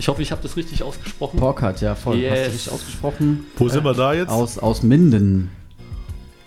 Ich 0.00 0.06
hoffe, 0.08 0.22
ich 0.22 0.30
habe 0.30 0.42
das 0.42 0.56
richtig 0.56 0.82
ausgesprochen. 0.82 1.38
Porkat, 1.40 1.80
ja, 1.80 1.94
voll. 1.96 2.14
Hast 2.16 2.22
du 2.22 2.26
Yes. 2.28 2.46
richtig 2.54 2.72
ausgesprochen? 2.72 3.46
Wo 3.56 3.68
sind 3.68 3.84
wir 3.84 3.94
da 3.94 4.12
jetzt? 4.14 4.30
Aus, 4.30 4.58
aus 4.58 4.82
Minden. 4.82 5.50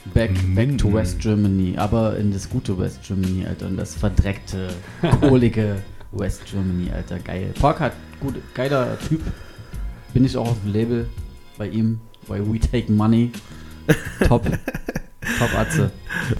Back, 0.06 0.32
back 0.56 0.78
to 0.80 0.92
West 0.92 1.20
Germany, 1.20 1.76
aber 1.78 2.18
in 2.18 2.32
das 2.32 2.50
gute 2.50 2.78
West 2.78 3.02
Germany, 3.08 3.46
Alter, 3.46 3.68
in 3.68 3.78
das 3.78 3.94
verdreckte, 3.94 4.70
kohlige 5.20 5.76
West 6.12 6.42
Germany, 6.46 6.90
Alter, 6.92 7.20
geil. 7.20 7.54
Porkat, 7.60 7.94
gut, 8.20 8.36
geiler 8.56 8.98
Typ. 9.08 9.22
Bin 10.14 10.26
ich 10.26 10.36
auch 10.36 10.50
auf 10.50 10.62
dem 10.64 10.74
Label 10.74 11.08
bei 11.58 11.68
ihm, 11.68 12.00
bei 12.28 12.40
We 12.40 12.60
Take 12.60 12.92
Money. 12.92 13.32
Top. 14.28 14.44
Top 15.38 15.56
Atze. 15.56 15.92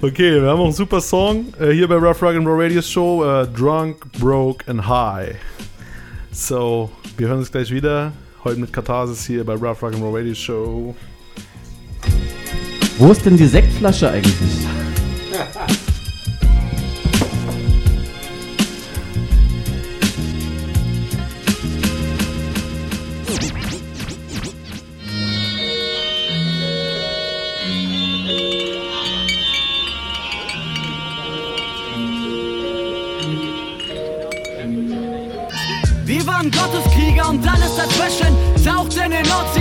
Okay, 0.02 0.42
wir 0.42 0.50
haben 0.50 0.60
auch 0.60 0.66
einen 0.66 0.74
super 0.74 1.00
Song 1.00 1.54
äh, 1.60 1.72
hier 1.72 1.88
bei 1.88 1.96
Rough 1.96 2.22
Rock 2.22 2.36
and 2.36 2.48
Roll 2.48 2.62
Radio 2.62 2.82
Show. 2.82 3.24
Äh, 3.24 3.48
Drunk, 3.48 4.12
Broke 4.20 4.68
and 4.70 4.88
High. 4.88 5.36
So, 6.32 6.92
wir 7.18 7.28
hören 7.28 7.40
uns 7.40 7.52
gleich 7.52 7.72
wieder. 7.72 8.12
Heute 8.44 8.60
mit 8.60 8.74
Katharsis 8.74 9.26
hier 9.26 9.46
bei 9.46 9.54
Rough 9.54 9.84
Rock 9.84 9.94
and 9.94 10.02
Roll 10.02 10.18
Radio 10.18 10.34
Show. 10.34 10.96
Wo 12.98 13.12
ist 13.12 13.26
denn 13.26 13.38
die 13.38 13.48
Sektflasche 13.48 14.10
eigentlich? 14.10 14.68
Wir 36.06 36.28
waren 36.28 36.52
Gotteskrieger 36.52 37.30
und 37.30 37.48
alles 37.48 37.76
dazwischen 37.76 38.36
taucht 38.64 38.96
in 38.96 39.12
den 39.12 39.26
Ozean 39.26 39.61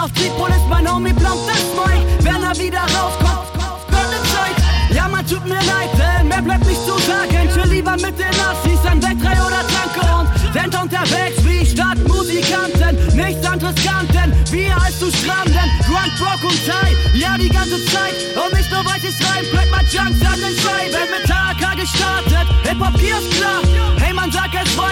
auf 0.00 0.12
Tripol 0.12 0.48
ist 0.50 0.68
mein 0.68 0.90
Homie 0.90 1.12
plombt 1.12 1.48
das 1.48 1.64
Mike. 1.76 2.06
Wenn 2.20 2.42
er 2.42 2.56
wieder 2.56 2.80
rauskommt, 2.80 3.52
wird 3.88 4.10
ne 4.10 4.20
Zeit. 4.32 4.56
Ja, 4.94 5.08
man 5.08 5.26
tut 5.26 5.44
mir 5.44 5.60
leid, 5.60 5.90
denn 5.96 6.28
mehr 6.28 6.42
bleibt 6.42 6.66
nicht 6.66 6.82
zu 6.84 6.96
sagen. 6.98 7.48
Chill 7.52 7.70
lieber 7.70 7.92
mit 7.92 8.18
den 8.18 8.34
Nazis, 8.40 8.80
ein 8.86 9.02
Weg 9.02 9.20
3 9.22 9.32
oder 9.32 9.62
Tanke 9.68 10.02
und 10.18 10.28
sind 10.52 10.74
unterwegs 10.82 11.44
wie 11.44 11.66
Stadtmusikanten. 11.66 12.96
Nichts 13.16 13.46
anderes 13.46 13.74
kannten, 13.84 14.32
wir 14.50 14.74
als 14.82 14.98
zu 14.98 15.10
Stranden. 15.10 15.68
Drunk, 15.86 16.12
Rock 16.20 16.44
und 16.44 16.60
Thai, 16.66 16.96
ja 17.14 17.36
die 17.38 17.48
ganze 17.48 17.84
Zeit. 17.86 18.14
Und 18.36 18.56
nicht 18.56 18.70
nur 18.70 18.84
ich's 18.96 19.20
rein, 19.28 19.44
bleibt 19.52 19.70
mal 19.70 19.84
Junks 19.84 20.20
an 20.24 20.40
den 20.40 20.56
Scheiben. 20.56 21.06
Mit 21.12 21.30
AK 21.30 21.76
gestartet, 21.76 22.46
Hip-Hop 22.64 22.98
hier 22.98 23.18
ist 23.18 23.30
klar. 23.36 23.60
Hey 23.98 24.14
man, 24.14 24.30
sag 24.32 24.50
es 24.54 24.76
weiter, 24.78 24.89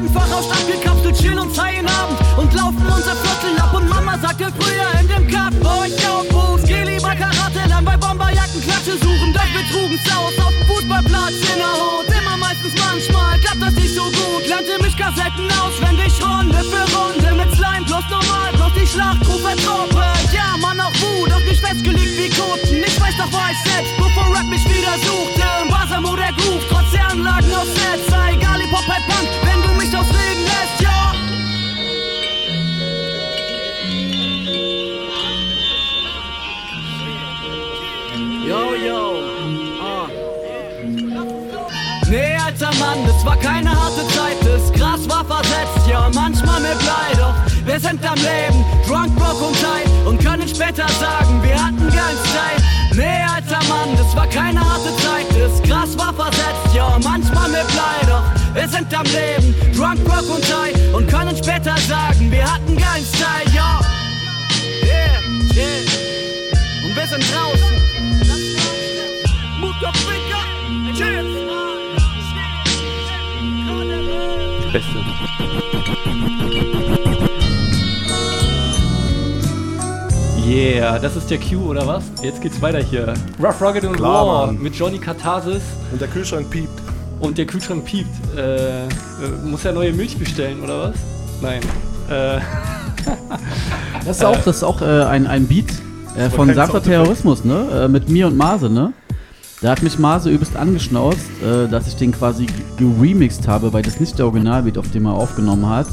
bleiben 0.00 0.12
verrauscht, 0.12 0.50
abgekapselt, 0.50 1.16
chillen 1.18 1.38
uns 1.38 1.60
heilen 1.60 1.86
Abend 1.86 2.18
und 2.36 2.52
laufen 2.54 2.82
unser 2.86 3.16
Viertel 3.16 3.58
ab. 3.58 3.74
Und 3.74 3.88
Mama 3.88 4.18
sagte 4.18 4.52
früher 4.58 5.00
in 5.00 5.08
dem 5.08 5.28
Cup, 5.28 5.52
oh, 5.64 5.84
ich 5.84 5.96
Boost. 6.30 6.66
Geh 6.66 6.82
lieber 6.84 7.14
Karate, 7.14 7.68
dann 7.68 7.84
bei 7.84 7.96
Bomberjacken 7.96 8.62
Klatsche 8.62 8.96
suchen. 8.98 9.32
Doch 9.32 9.48
wir 9.52 9.64
trugen's 9.70 10.04
aus 10.16 10.36
auf 10.44 10.52
dem 10.52 10.66
Fußballplatz 10.68 11.36
in 11.52 11.58
der 11.58 11.74
Hut. 11.74 12.06
Immer 12.08 12.36
meistens 12.36 12.74
manchmal 12.78 13.38
klappt 13.40 13.62
das 13.62 13.74
nicht 13.74 13.94
so 13.94 14.04
gut. 14.04 14.46
Lernte 14.48 14.80
mich 14.82 14.96
Kassetten 14.96 15.48
auswendig, 15.60 16.12
Runde 16.22 16.60
für 16.64 16.86
Runde. 16.96 17.28
Mit 17.34 17.50
Slime 17.56 17.84
plus 17.86 18.04
normal, 18.10 18.50
plus 18.54 18.72
die 18.74 18.86
Schlachtrufe 18.86 19.52
Truppe. 19.64 20.04
Ja, 20.32 20.56
Mann, 20.60 20.80
auch 20.80 20.94
Wut, 21.00 21.30
doch 21.30 21.44
nicht 21.44 21.60
festgelegt 21.60 22.16
wie 22.16 22.30
Koten. 22.30 22.84
Ich 22.86 23.00
weiß 23.00 23.16
doch, 23.18 23.32
war 23.32 23.50
ich 23.50 23.60
selbst, 23.68 23.92
bevor 23.96 24.32
Rap 24.32 24.46
mich 24.46 24.64
wieder 24.64 24.96
suchte. 25.04 25.44
Im 25.62 25.68
Basamo 25.68 26.16
der 26.16 26.32
Groove, 26.38 26.64
trotz 26.70 26.90
der 26.92 27.08
Anlagen 27.08 27.52
auf 27.54 27.68
Set. 27.74 28.00
Sei 28.08 28.34
egal, 28.34 28.60
Hip-Hop, 28.60 28.86
Hip 28.86 29.04
Punk, 29.08 29.49
das 43.20 43.26
war 43.26 43.36
keine 43.36 43.70
harte 43.70 44.06
Zeit, 44.08 44.36
das 44.40 44.72
Gras 44.72 45.06
war 45.06 45.22
versetzt, 45.26 45.86
ja, 45.86 46.08
manchmal 46.14 46.58
mit 46.60 46.78
Blei, 46.78 47.12
doch 47.18 47.34
wir 47.66 47.78
sind 47.78 48.02
am 48.08 48.14
Leben, 48.14 48.64
drunk, 48.88 49.14
broke 49.14 49.44
und 49.44 49.60
tight 49.60 50.06
und 50.06 50.24
können 50.24 50.48
später 50.48 50.88
sagen, 50.88 51.42
wir 51.42 51.54
hatten 51.54 51.86
geilen 51.90 52.18
Style. 52.24 52.62
Nee, 52.94 53.22
alter 53.34 53.62
Mann, 53.68 53.94
das 53.98 54.16
war 54.16 54.26
keine 54.26 54.60
harte 54.60 54.96
Zeit, 54.96 55.26
das 55.38 55.62
Gras 55.68 55.98
war 55.98 56.14
versetzt, 56.14 56.74
ja, 56.74 56.98
manchmal 57.04 57.50
mit 57.50 57.66
Blei, 57.68 58.06
doch 58.06 58.54
wir 58.54 58.68
sind 58.68 58.94
am 58.94 59.04
Leben, 59.04 59.54
drunk, 59.76 60.02
broke 60.04 60.32
und 60.32 60.42
tight 60.48 60.94
und 60.94 61.06
können 61.06 61.36
später 61.36 61.76
sagen, 61.76 62.30
wir 62.30 62.54
hatten 62.54 62.74
geilen 62.74 63.04
Style, 63.04 63.54
ja. 63.54 63.80
Yeah, 64.82 65.56
yeah. 65.56 66.86
Und 66.86 66.96
wir 66.96 67.06
sind 67.06 67.22
draußen. 67.34 67.69
Yeah, 80.46 80.98
das 80.98 81.16
ist 81.16 81.30
der 81.30 81.38
Q 81.38 81.56
oder 81.70 81.86
was? 81.86 82.04
Jetzt 82.22 82.40
geht's 82.40 82.60
weiter 82.60 82.80
hier. 82.80 83.14
Rough 83.42 83.60
Rugged 83.60 83.84
und 83.84 83.92
Klar, 83.96 84.24
Raw 84.26 84.46
Mann. 84.46 84.62
mit 84.62 84.74
Johnny 84.74 84.98
Katharsis. 84.98 85.62
Und 85.92 86.00
der 86.00 86.08
Kühlschrank 86.08 86.50
piept. 86.50 86.68
Und 87.20 87.38
der 87.38 87.46
Kühlschrank 87.46 87.84
piept. 87.84 88.08
Äh, 88.36 88.84
äh, 88.86 88.88
muss 89.44 89.62
ja 89.62 89.72
neue 89.72 89.92
Milch 89.92 90.18
bestellen 90.18 90.62
oder 90.62 90.88
was? 90.90 90.94
Nein. 91.42 91.60
Äh, 92.10 92.40
Das 94.04 94.16
ist 94.16 94.24
auch, 94.24 94.36
das 94.44 94.56
ist 94.56 94.62
auch 94.62 94.80
äh, 94.82 94.84
ein, 95.04 95.26
ein 95.26 95.46
Beat 95.46 95.66
äh, 96.16 96.28
von 96.30 96.52
Sanfter. 96.54 96.82
Terrorismus, 96.82 97.44
ne? 97.44 97.84
Äh, 97.84 97.88
mit 97.88 98.08
mir 98.08 98.26
und 98.26 98.36
Mase, 98.36 98.68
ne? 98.70 98.92
Da 99.60 99.70
hat 99.70 99.82
mich 99.82 99.98
Mase 99.98 100.30
übelst 100.30 100.56
angeschnauzt, 100.56 101.28
äh, 101.42 101.68
dass 101.68 101.86
ich 101.86 101.96
den 101.96 102.12
quasi 102.12 102.46
geremixed 102.78 103.46
habe, 103.46 103.72
weil 103.72 103.82
das 103.82 104.00
nicht 104.00 104.18
der 104.18 104.26
Originalbeat, 104.26 104.78
auf 104.78 104.90
dem 104.90 105.04
er 105.04 105.12
aufgenommen 105.12 105.68
hat. 105.68 105.86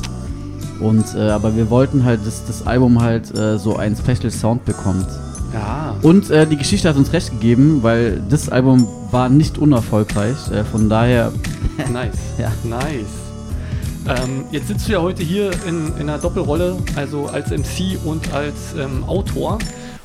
Und 0.79 1.15
äh, 1.15 1.29
aber 1.29 1.55
wir 1.55 1.69
wollten 1.69 2.05
halt, 2.05 2.25
dass 2.25 2.45
das 2.45 2.65
Album 2.65 3.01
halt 3.01 3.37
äh, 3.37 3.57
so 3.57 3.75
einen 3.75 3.95
Special 3.95 4.31
Sound 4.31 4.63
bekommt. 4.63 5.07
Ja. 5.53 5.95
Und 6.01 6.29
äh, 6.29 6.45
die 6.45 6.55
Geschichte 6.55 6.87
hat 6.87 6.95
uns 6.95 7.11
recht 7.11 7.31
gegeben, 7.31 7.79
weil 7.81 8.21
das 8.29 8.47
Album 8.49 8.87
war 9.11 9.27
nicht 9.27 9.57
unerfolgreich. 9.57 10.49
Äh, 10.51 10.63
von 10.63 10.89
daher. 10.89 11.31
nice. 11.91 12.15
Ja. 12.37 12.51
Nice. 12.63 13.27
Ähm, 14.07 14.45
jetzt 14.51 14.67
sitzt 14.69 14.87
du 14.87 14.93
ja 14.93 15.01
heute 15.01 15.23
hier 15.23 15.51
in, 15.67 15.87
in 15.95 16.09
einer 16.09 16.17
Doppelrolle, 16.17 16.77
also 16.95 17.25
als 17.25 17.49
MC 17.49 17.97
und 18.05 18.33
als 18.33 18.73
ähm, 18.79 19.03
Autor. 19.05 19.57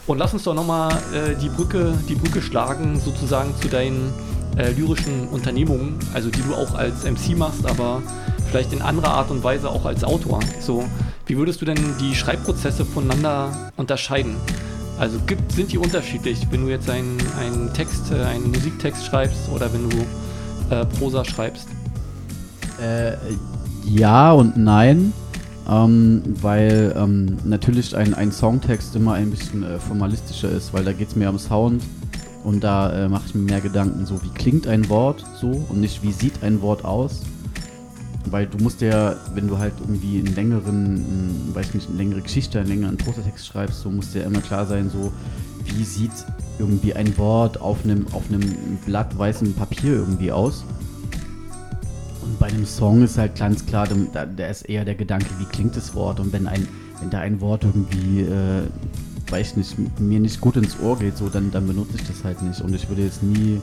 Und 0.06 0.18
lass 0.18 0.32
uns 0.32 0.42
doch 0.42 0.54
nochmal 0.54 0.92
äh, 1.14 1.36
die, 1.40 1.48
Brücke, 1.48 1.94
die 2.08 2.16
Brücke 2.16 2.42
schlagen, 2.42 3.00
sozusagen 3.00 3.54
zu 3.60 3.68
deinen 3.68 4.12
äh, 4.56 4.72
lyrischen 4.72 5.28
Unternehmungen, 5.28 5.98
also 6.12 6.28
die 6.28 6.42
du 6.42 6.54
auch 6.54 6.74
als 6.74 7.04
MC 7.04 7.36
machst, 7.36 7.64
aber 7.66 8.02
vielleicht 8.50 8.72
in 8.72 8.82
anderer 8.82 9.14
Art 9.14 9.30
und 9.30 9.44
Weise 9.44 9.70
auch 9.70 9.86
als 9.86 10.04
Autor. 10.04 10.40
So, 10.60 10.84
wie 11.26 11.36
würdest 11.36 11.60
du 11.60 11.64
denn 11.64 11.78
die 12.00 12.14
Schreibprozesse 12.14 12.84
voneinander 12.84 13.70
unterscheiden? 13.76 14.36
Also 14.98 15.18
gibt, 15.26 15.52
sind 15.52 15.72
die 15.72 15.78
unterschiedlich, 15.78 16.46
wenn 16.50 16.66
du 16.66 16.70
jetzt 16.70 16.90
einen, 16.90 17.18
einen 17.38 17.72
Text, 17.72 18.10
äh, 18.12 18.22
einen 18.22 18.50
Musiktext 18.50 19.06
schreibst 19.06 19.48
oder 19.54 19.72
wenn 19.72 19.88
du 19.88 19.96
äh, 20.70 20.84
Prosa 20.84 21.24
schreibst? 21.24 21.68
Äh, 22.80 23.12
ja 23.84 24.32
und 24.32 24.56
nein. 24.56 25.12
Ähm, 25.68 26.22
weil 26.40 26.94
ähm, 26.96 27.38
natürlich 27.44 27.96
ein, 27.96 28.14
ein 28.14 28.32
Songtext 28.32 28.96
immer 28.96 29.14
ein 29.14 29.30
bisschen 29.30 29.62
äh, 29.62 29.78
formalistischer 29.78 30.50
ist, 30.50 30.72
weil 30.72 30.84
da 30.84 30.92
geht 30.92 31.08
es 31.08 31.16
mehr 31.16 31.30
um 31.30 31.38
Sound 31.38 31.82
und 32.42 32.64
da 32.64 32.92
äh, 32.92 33.08
mache 33.08 33.24
ich 33.26 33.34
mir 33.34 33.42
mehr 33.42 33.60
Gedanken, 33.60 34.04
so 34.04 34.20
wie 34.24 34.30
klingt 34.30 34.66
ein 34.66 34.88
Wort 34.88 35.24
so 35.40 35.64
und 35.68 35.80
nicht 35.80 36.02
wie 36.02 36.12
sieht 36.12 36.42
ein 36.42 36.60
Wort 36.62 36.84
aus. 36.84 37.20
Weil 38.26 38.46
du 38.46 38.58
musst 38.58 38.80
ja, 38.80 39.16
wenn 39.34 39.48
du 39.48 39.58
halt 39.58 39.74
irgendwie 39.80 40.18
einen 40.18 40.34
längeren, 40.34 40.94
mh, 40.94 41.54
weiß 41.54 41.74
nicht, 41.74 41.88
eine 41.88 41.98
längere 41.98 42.22
Geschichte, 42.22 42.58
einen 42.58 42.68
längeren 42.68 42.96
Prosatext 42.96 43.46
schreibst, 43.46 43.80
so 43.80 43.90
muss 43.90 44.12
dir 44.12 44.24
immer 44.24 44.40
klar 44.40 44.66
sein, 44.66 44.90
so 44.90 45.12
wie 45.64 45.84
sieht 45.84 46.12
irgendwie 46.58 46.94
ein 46.94 47.16
Wort 47.18 47.60
auf 47.60 47.84
einem, 47.84 48.06
auf 48.12 48.24
einem 48.28 48.40
Blatt 48.84 49.16
weißem 49.16 49.54
Papier 49.54 49.94
irgendwie 49.94 50.32
aus. 50.32 50.64
Und 52.22 52.38
bei 52.38 52.46
einem 52.46 52.66
Song 52.66 53.02
ist 53.02 53.18
halt 53.18 53.36
ganz 53.36 53.66
klar, 53.66 53.88
da, 54.12 54.26
da 54.26 54.46
ist 54.46 54.62
eher 54.62 54.84
der 54.84 54.94
Gedanke, 54.94 55.26
wie 55.38 55.44
klingt 55.44 55.76
das 55.76 55.94
Wort. 55.94 56.20
Und 56.20 56.32
wenn 56.32 56.46
ein, 56.46 56.66
wenn 57.00 57.10
da 57.10 57.18
ein 57.20 57.40
Wort 57.40 57.64
irgendwie, 57.64 58.22
äh, 58.22 58.62
weiß 59.30 59.56
nicht, 59.56 59.76
mir 59.98 60.20
nicht 60.20 60.40
gut 60.40 60.56
ins 60.56 60.78
Ohr 60.80 60.98
geht, 60.98 61.16
so, 61.16 61.28
dann, 61.28 61.50
dann 61.50 61.66
benutze 61.66 61.96
ich 61.96 62.06
das 62.06 62.22
halt 62.24 62.42
nicht. 62.42 62.60
Und 62.60 62.74
ich 62.74 62.88
würde 62.88 63.02
jetzt 63.02 63.22
nie 63.22 63.60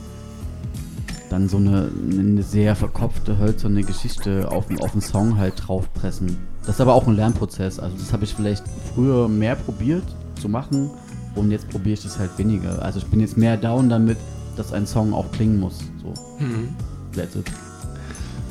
dann 1.29 1.47
so 1.47 1.57
eine, 1.57 1.89
eine 2.11 2.43
sehr 2.43 2.75
verkopfte, 2.75 3.37
hölzerne 3.37 3.83
Geschichte 3.83 4.51
auf, 4.51 4.65
auf 4.81 4.93
einen 4.93 5.01
Song 5.01 5.37
halt 5.37 5.53
draufpressen. 5.67 6.37
Das 6.65 6.75
ist 6.75 6.81
aber 6.81 6.93
auch 6.95 7.07
ein 7.07 7.15
Lernprozess. 7.15 7.79
Also 7.79 7.95
das 7.97 8.11
habe 8.11 8.23
ich 8.23 8.33
vielleicht 8.33 8.63
früher 8.93 9.27
mehr 9.27 9.55
probiert 9.55 10.03
zu 10.41 10.49
machen 10.49 10.89
und 11.35 11.51
jetzt 11.51 11.69
probiere 11.69 11.93
ich 11.93 12.03
das 12.03 12.19
halt 12.19 12.37
weniger. 12.37 12.81
Also 12.81 12.99
ich 12.99 13.05
bin 13.05 13.19
jetzt 13.19 13.37
mehr 13.37 13.57
down 13.57 13.89
damit, 13.89 14.17
dass 14.55 14.73
ein 14.73 14.85
Song 14.85 15.13
auch 15.13 15.31
klingen 15.31 15.59
muss. 15.59 15.79
So. 16.01 16.13
Mhm. 16.43 16.69
That's 17.15 17.35
it. 17.35 17.45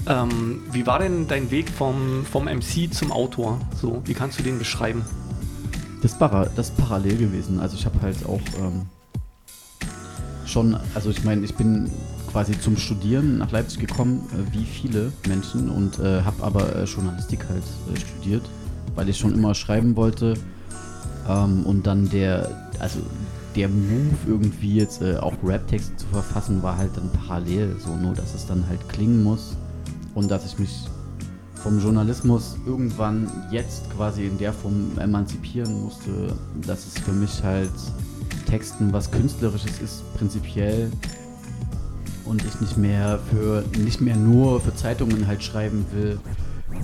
Ähm, 0.09 0.63
wie 0.73 0.87
war 0.87 1.01
denn 1.01 1.29
dein 1.29 1.51
Weg 1.51 1.69
vom, 1.69 2.25
vom 2.25 2.47
MC 2.47 2.93
zum 2.93 3.13
Autor? 3.13 3.61
So, 3.79 4.01
wie 4.07 4.15
kannst 4.15 4.39
du 4.39 4.43
den 4.43 4.59
beschreiben? 4.59 5.05
Das, 6.01 6.19
para 6.19 6.47
das 6.47 6.71
ist 6.71 6.79
parallel 6.79 7.19
gewesen. 7.19 7.61
Also 7.61 7.77
ich 7.77 7.85
habe 7.85 8.01
halt 8.01 8.25
auch 8.25 8.41
ähm, 8.59 8.87
schon, 10.47 10.79
also 10.95 11.11
ich 11.11 11.25
meine, 11.25 11.45
ich 11.45 11.55
bin 11.57 11.91
quasi 12.33 12.59
zum 12.59 12.79
Studieren 12.79 13.37
nach 13.37 13.51
Leipzig 13.51 13.81
gekommen, 13.81 14.27
äh, 14.33 14.55
wie 14.55 14.65
viele 14.65 15.13
Menschen, 15.27 15.69
und 15.69 15.99
äh, 15.99 16.23
habe 16.23 16.43
aber 16.43 16.75
äh, 16.75 16.85
Journalistik 16.85 17.45
halt 17.47 17.65
äh, 17.93 18.01
studiert, 18.01 18.49
weil 18.95 19.11
ich 19.11 19.19
schon 19.19 19.35
immer 19.35 19.55
schreiben 19.55 19.95
wollte. 19.95 20.35
Ähm, 21.29 21.67
und 21.67 21.87
dann 21.87 22.09
der, 22.09 22.71
also 22.79 23.01
der 23.57 23.69
Move 23.69 24.17
irgendwie 24.27 24.77
jetzt 24.77 25.03
äh, 25.03 25.19
auch 25.19 25.35
Rap-Texte 25.45 25.97
zu 25.97 26.07
verfassen, 26.07 26.63
war 26.63 26.79
halt 26.79 26.97
dann 26.97 27.11
parallel, 27.13 27.77
so 27.79 27.95
nur, 27.95 28.15
dass 28.15 28.35
es 28.35 28.47
dann 28.47 28.67
halt 28.71 28.89
klingen 28.89 29.23
muss 29.23 29.55
und 30.19 30.29
dass 30.31 30.45
ich 30.45 30.59
mich 30.59 30.85
vom 31.55 31.81
Journalismus 31.81 32.57
irgendwann 32.67 33.31
jetzt 33.53 33.89
quasi 33.91 34.27
in 34.27 34.37
der 34.37 34.53
Form 34.53 34.91
emanzipieren 34.99 35.85
musste, 35.85 36.35
dass 36.67 36.87
es 36.87 36.99
für 36.99 37.13
mich 37.13 37.43
halt 37.45 37.71
Texten 38.47 38.93
was 38.93 39.11
Künstlerisches 39.13 39.81
ist, 39.81 40.15
prinzipiell. 40.17 40.91
und 42.25 42.45
ich 42.45 42.61
nicht 42.61 42.77
mehr 42.77 43.21
für 43.31 43.65
nicht 43.79 44.01
mehr 44.01 44.17
nur 44.17 44.61
für 44.61 44.75
Zeitungen 44.75 45.27
halt 45.27 45.43
schreiben 45.43 45.87
will 45.93 46.19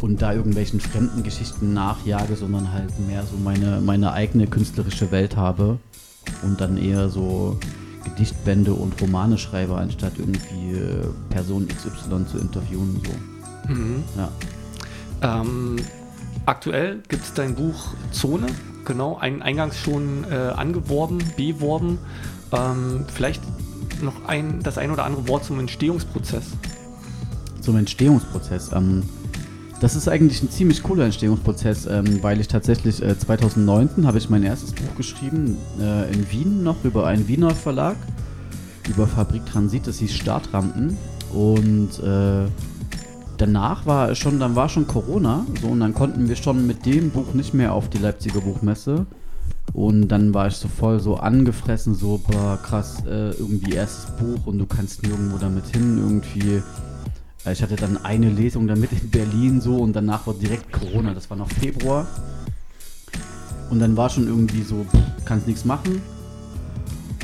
und 0.01 0.23
da 0.23 0.33
irgendwelchen 0.33 0.81
fremden 0.81 1.23
Geschichten 1.23 1.75
nachjage, 1.75 2.37
sondern 2.37 2.73
halt 2.73 2.93
mehr 3.09 3.25
so 3.25 3.37
meine, 3.37 3.81
meine 3.81 4.13
eigene 4.13 4.47
künstlerische 4.47 5.11
Welt 5.11 5.37
habe 5.37 5.79
und 6.43 6.61
dann 6.61 6.77
eher 6.77 7.09
so 7.09 7.59
Gedichtbände 8.05 8.73
und 8.75 9.01
Romane 9.01 9.39
schreibe, 9.39 9.77
anstatt 9.77 10.13
irgendwie 10.19 10.73
äh, 10.73 11.07
Person 11.31 11.69
XY 11.69 12.27
zu 12.27 12.39
interviewen. 12.39 13.01
So. 13.05 13.73
Mhm. 13.73 14.05
Ja. 14.17 15.41
Ähm, 15.41 15.77
aktuell 16.47 17.01
gibt 17.09 17.25
es 17.25 17.35
dein 17.35 17.55
Buch 17.55 17.89
Zone, 18.13 18.47
genau, 18.85 19.17
ein, 19.17 19.43
eingangs 19.43 19.79
schon 19.79 20.25
äh, 20.31 20.35
angeworben, 20.35 21.19
beworben. 21.37 21.99
Ähm, 22.53 23.05
vielleicht 23.13 23.43
noch 24.03 24.27
ein, 24.27 24.63
das 24.63 24.79
ein 24.79 24.91
oder 24.91 25.05
andere 25.05 25.27
Wort 25.29 25.45
zum 25.45 25.59
Entstehungsprozess. 25.59 26.45
Zum 27.61 27.77
Entstehungsprozess. 27.77 28.73
Ähm, 28.73 29.05
das 29.85 29.97
ist 29.97 30.09
eigentlich 30.09 30.43
ein 30.43 30.49
ziemlich 30.49 30.83
cooler 30.83 31.05
Entstehungsprozess, 31.05 31.85
ähm, 31.85 32.23
weil 32.23 32.41
ich 32.41 32.49
tatsächlich 32.49 33.03
äh, 33.03 33.19
2009 33.19 34.07
habe 34.07 34.17
ich 34.17 34.31
mein 34.31 34.43
erstes 34.43 34.73
Buch 34.73 34.97
geschrieben 34.97 35.59
äh, 35.79 36.11
in 36.11 36.31
Wien 36.31 36.63
noch 36.63 36.83
über 36.85 37.07
einen 37.07 37.29
Wiener 37.29 37.51
Verlag 37.51 37.97
über 38.89 39.07
Fabrik 39.07 39.45
Transit, 39.45 39.87
das 39.87 39.99
hieß 39.99 40.15
Startrampen 40.15 40.97
und 41.35 42.03
äh, 42.03 42.47
danach 43.37 43.85
war 43.85 44.15
schon, 44.15 44.41
dann 44.41 44.57
war 44.57 44.71
schon 44.71 44.87
Corona, 44.87 45.45
so 45.61 45.69
und 45.69 45.81
dann 45.81 45.93
konnten 45.93 46.31
wir 46.31 46.37
schon 46.37 46.67
mit 46.67 46.87
dem 46.87 47.11
Buch 47.11 47.35
nicht 47.35 47.53
mehr 47.53 47.75
auf 47.75 47.91
die 47.91 47.99
Leipziger 47.99 48.41
Buchmesse 48.41 49.05
und 49.75 50.09
dann 50.09 50.33
war 50.33 50.47
ich 50.47 50.55
so 50.55 50.69
voll 50.69 50.99
so 50.99 51.17
angefressen, 51.17 51.95
so 51.95 52.23
boah, 52.27 52.59
krass, 52.63 53.03
äh, 53.07 53.33
irgendwie 53.33 53.75
erstes 53.75 54.07
Buch 54.17 54.47
und 54.47 54.57
du 54.57 54.65
kannst 54.65 55.03
nirgendwo 55.03 55.37
damit 55.37 55.67
hin, 55.77 55.99
irgendwie. 55.99 56.63
Äh, 57.45 57.53
Ich 57.53 57.63
hatte 57.63 57.77
dann 57.77 58.05
eine 58.05 58.31
Lesung 58.31 58.67
damit 58.67 58.91
in 58.93 59.11
Berlin 59.11 59.61
so 59.61 59.77
und 59.77 59.95
danach 59.95 60.27
war 60.27 60.35
direkt 60.35 60.73
Corona, 60.73 61.15
das 61.15 61.29
war 61.31 61.37
noch 61.37 61.51
Februar. 61.51 62.07
Und 63.71 63.81
dann 63.81 63.97
war 63.97 64.11
schon 64.11 64.27
irgendwie 64.27 64.63
so, 64.63 64.87
kannst 65.25 65.47
nichts 65.47 65.65
machen. 65.65 66.03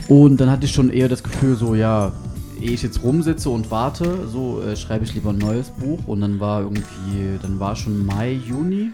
Und 0.08 0.40
dann 0.40 0.50
hatte 0.50 0.66
ich 0.66 0.72
schon 0.72 0.90
eher 0.90 1.08
das 1.08 1.22
Gefühl, 1.22 1.54
so, 1.54 1.74
ja, 1.74 2.12
ehe 2.60 2.72
ich 2.72 2.82
jetzt 2.82 3.02
rumsitze 3.02 3.48
und 3.50 3.70
warte, 3.70 4.26
so 4.26 4.60
äh, 4.62 4.76
schreibe 4.76 5.04
ich 5.04 5.14
lieber 5.14 5.30
ein 5.30 5.38
neues 5.38 5.70
Buch. 5.70 6.00
Und 6.06 6.20
dann 6.20 6.40
war 6.40 6.62
irgendwie, 6.62 7.38
dann 7.40 7.60
war 7.60 7.76
schon 7.76 8.04
Mai, 8.04 8.32
Juni. 8.32 8.90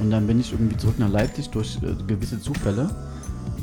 Und 0.00 0.10
dann 0.10 0.26
bin 0.26 0.38
ich 0.38 0.52
irgendwie 0.52 0.76
zurück 0.76 0.98
nach 0.98 1.10
Leipzig 1.10 1.48
durch 1.50 1.78
äh, 1.82 1.94
gewisse 2.06 2.40
Zufälle. 2.40 2.90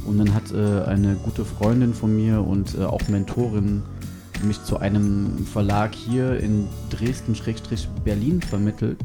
Und 0.06 0.18
dann 0.18 0.34
hat 0.34 0.52
äh, 0.52 0.84
eine 0.84 1.16
gute 1.16 1.46
Freundin 1.46 1.94
von 1.94 2.16
mir 2.16 2.42
und 2.42 2.76
äh, 2.78 2.84
auch 2.84 3.08
Mentorin 3.08 3.84
mich 4.44 4.64
zu 4.64 4.78
einem 4.78 5.46
Verlag 5.46 5.94
hier 5.96 6.40
in 6.40 6.68
Dresden-Berlin 6.90 8.42
vermittelt. 8.42 9.00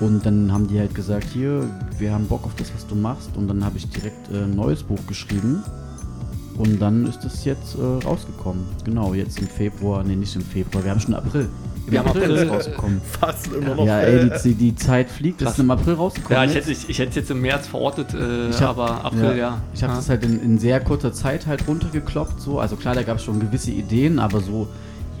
Und 0.00 0.26
dann 0.26 0.52
haben 0.52 0.66
die 0.66 0.78
halt 0.78 0.94
gesagt, 0.94 1.26
hier, 1.32 1.68
wir 1.98 2.12
haben 2.12 2.26
Bock 2.26 2.44
auf 2.44 2.54
das, 2.56 2.74
was 2.74 2.86
du 2.86 2.94
machst. 2.94 3.30
Und 3.36 3.48
dann 3.48 3.64
habe 3.64 3.78
ich 3.78 3.88
direkt 3.88 4.30
äh, 4.32 4.44
ein 4.44 4.54
neues 4.54 4.82
Buch 4.82 4.98
geschrieben. 5.06 5.62
Und 6.56 6.80
dann 6.80 7.06
ist 7.06 7.24
es 7.24 7.44
jetzt 7.44 7.76
äh, 7.76 8.04
rausgekommen. 8.04 8.64
Genau, 8.84 9.14
jetzt 9.14 9.38
im 9.38 9.46
Februar, 9.46 10.02
nee, 10.02 10.16
nicht 10.16 10.34
im 10.36 10.42
Februar, 10.42 10.84
wir 10.84 10.90
haben 10.90 11.00
schon 11.00 11.14
April. 11.14 11.48
Im 11.86 11.92
Wir 11.92 11.98
haben 12.00 12.08
April, 12.10 12.30
ist 12.30 12.40
es 12.42 12.46
äh, 12.48 12.50
rausgekommen. 12.50 13.00
Fast 13.20 13.46
immer 13.52 13.74
noch. 13.74 13.84
Ja, 13.86 14.00
ey, 14.00 14.30
die, 14.30 14.48
die, 14.50 14.54
die 14.54 14.74
Zeit 14.76 15.10
fliegt, 15.10 15.38
Krass. 15.40 15.54
ist 15.54 15.58
im 15.58 15.70
April 15.70 15.94
rausgekommen. 15.94 16.38
Ja, 16.38 16.44
ich 16.48 16.54
hätte, 16.54 16.70
ich, 16.70 16.88
ich 16.88 16.98
hätte 16.98 17.10
es 17.10 17.16
jetzt 17.16 17.30
im 17.30 17.40
März 17.40 17.66
verortet, 17.66 18.14
äh, 18.14 18.50
Ich 18.50 18.60
hab- 18.60 18.78
aber 18.78 19.04
April, 19.04 19.36
ja. 19.36 19.60
Ich 19.74 19.82
habe 19.82 19.92
ja. 19.92 19.98
das 19.98 20.08
halt 20.08 20.24
in, 20.24 20.40
in 20.42 20.58
sehr 20.58 20.78
kurzer 20.80 21.12
Zeit 21.12 21.46
halt 21.46 21.66
runtergekloppt. 21.66 22.40
So. 22.40 22.60
Also 22.60 22.76
klar, 22.76 22.94
da 22.94 23.02
gab 23.02 23.16
es 23.18 23.24
schon 23.24 23.40
gewisse 23.40 23.70
Ideen, 23.72 24.18
aber 24.20 24.40
so, 24.40 24.68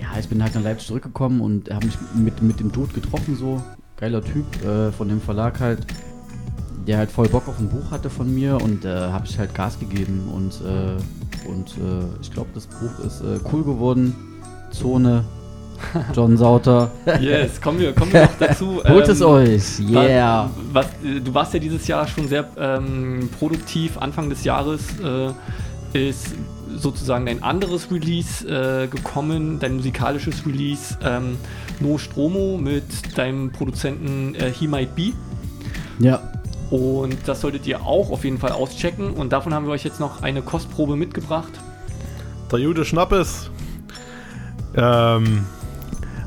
ja, 0.00 0.06
ich 0.20 0.28
bin 0.28 0.42
halt 0.42 0.54
nach 0.54 0.62
Leipzig 0.62 0.86
zurückgekommen 0.88 1.40
und 1.40 1.68
habe 1.70 1.86
mich 1.86 1.98
mit, 2.14 2.42
mit 2.42 2.60
dem 2.60 2.70
Dude 2.70 2.92
getroffen, 2.92 3.36
so. 3.36 3.60
Geiler 3.96 4.22
Typ 4.22 4.46
äh, 4.64 4.90
von 4.92 5.08
dem 5.08 5.20
Verlag 5.20 5.58
halt, 5.60 5.86
der 6.86 6.98
halt 6.98 7.10
voll 7.10 7.28
Bock 7.28 7.46
auf 7.48 7.58
ein 7.60 7.68
Buch 7.68 7.90
hatte 7.90 8.10
von 8.10 8.32
mir 8.32 8.56
und 8.60 8.84
äh, 8.84 8.88
habe 8.88 9.26
ich 9.26 9.38
halt 9.38 9.54
Gas 9.54 9.78
gegeben 9.78 10.28
und, 10.34 10.60
äh, 10.60 11.48
und 11.48 11.68
äh, 11.78 12.04
ich 12.20 12.32
glaube, 12.32 12.50
das 12.54 12.66
Buch 12.66 13.04
ist 13.04 13.20
äh, 13.20 13.38
cool 13.52 13.62
geworden. 13.62 14.14
Zone, 14.72 15.24
John 16.14 16.36
Sauter. 16.36 16.90
Yes, 17.20 17.60
kommen 17.60 17.80
wir, 17.80 17.92
kommen 17.92 18.12
wir 18.12 18.22
noch 18.22 18.30
dazu. 18.38 18.82
Holt 18.84 19.08
es 19.08 19.20
Ähm, 19.20 19.26
euch, 19.26 19.80
yeah. 19.80 20.50
Was, 20.72 20.86
du 21.02 21.34
warst 21.34 21.54
ja 21.54 21.60
dieses 21.60 21.86
Jahr 21.86 22.06
schon 22.06 22.28
sehr 22.28 22.48
ähm, 22.56 23.28
produktiv. 23.38 23.98
Anfang 23.98 24.28
des 24.28 24.44
Jahres 24.44 24.80
äh, 25.00 26.08
ist 26.10 26.34
sozusagen 26.74 27.26
dein 27.26 27.42
anderes 27.42 27.90
Release 27.90 28.46
äh, 28.46 28.86
gekommen, 28.86 29.58
dein 29.60 29.76
musikalisches 29.76 30.46
Release 30.46 30.96
ähm, 31.02 31.36
No 31.80 31.98
Stromo 31.98 32.58
mit 32.58 32.84
deinem 33.16 33.50
Produzenten 33.50 34.34
äh, 34.34 34.50
He 34.50 34.66
Might 34.66 34.94
Be. 34.94 35.12
Ja. 35.98 36.20
Und 36.70 37.16
das 37.26 37.42
solltet 37.42 37.66
ihr 37.66 37.82
auch 37.82 38.10
auf 38.10 38.24
jeden 38.24 38.38
Fall 38.38 38.52
auschecken. 38.52 39.10
Und 39.10 39.32
davon 39.32 39.52
haben 39.52 39.66
wir 39.66 39.72
euch 39.72 39.84
jetzt 39.84 40.00
noch 40.00 40.22
eine 40.22 40.40
Kostprobe 40.40 40.96
mitgebracht. 40.96 41.52
Der 42.50 42.60
Jude 42.60 42.84
Schnappes. 42.84 43.50
Ähm, 44.74 45.44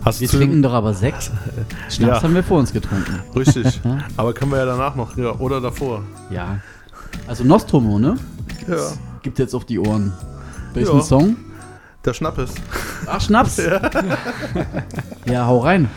hast 0.05 0.21
Wir 0.21 0.29
trinken 0.29 0.61
doch 0.61 0.73
aber 0.73 0.93
Sekt. 0.93 1.31
Schnaps 1.89 1.99
Ja. 1.99 2.23
haben 2.23 2.35
wir 2.35 2.43
vor 2.43 2.59
uns 2.59 2.71
getrunken. 2.71 3.19
Richtig. 3.35 3.81
Aber 4.17 4.33
können 4.33 4.51
wir 4.51 4.59
ja 4.59 4.65
danach 4.65 4.95
noch, 4.95 5.17
ja, 5.17 5.31
oder 5.33 5.59
davor. 5.59 6.03
Ja. 6.29 6.59
Also 7.27 7.43
Nostromo, 7.43 7.99
ne? 7.99 8.17
Ja. 8.67 8.77
Gibt 9.21 9.39
jetzt 9.39 9.53
auf 9.55 9.65
die 9.65 9.79
Ohren. 9.79 10.13
Welchen 10.73 10.97
Ja. 10.97 11.01
Song? 11.03 11.35
Der 12.05 12.13
Schnappes. 12.13 12.51
Ach, 13.07 13.19
Schnaps. 13.19 13.57
Ja. 13.65 13.81
Ja, 15.25 15.45
hau 15.47 15.59
rein. 15.59 15.89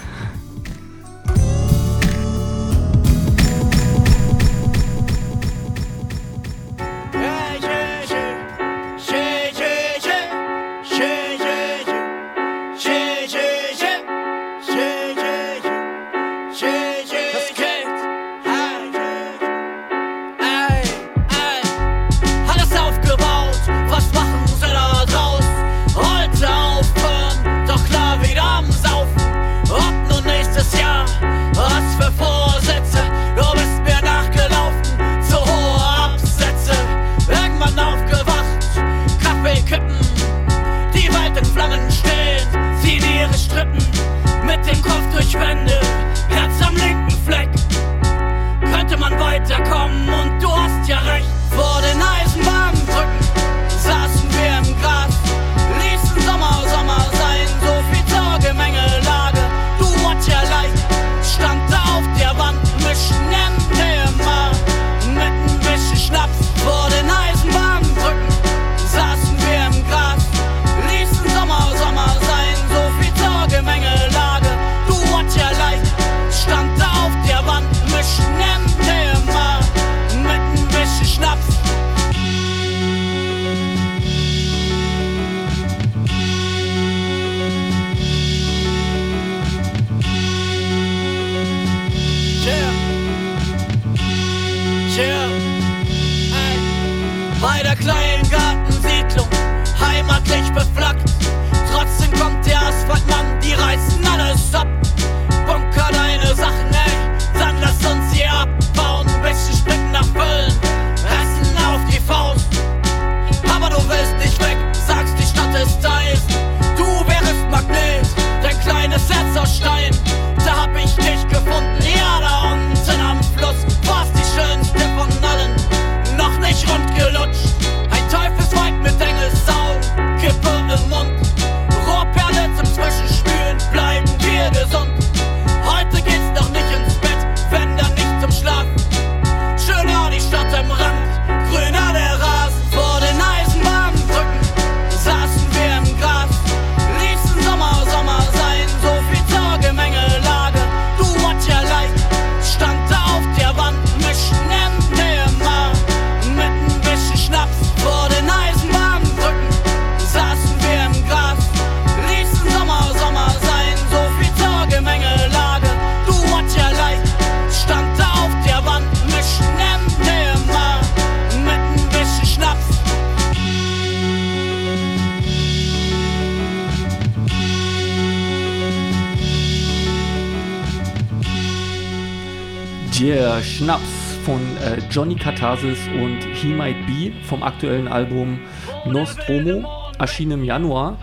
Johnny 184.99 185.15
Katharsis 185.15 185.79
und 185.95 186.25
He 186.35 186.49
Might 186.49 186.85
Be 186.89 187.13
vom 187.23 187.45
aktuellen 187.45 187.87
Album 187.87 188.41
Nostromo, 188.85 189.65
erschien 189.97 190.33
im 190.33 190.43
Januar. 190.43 190.97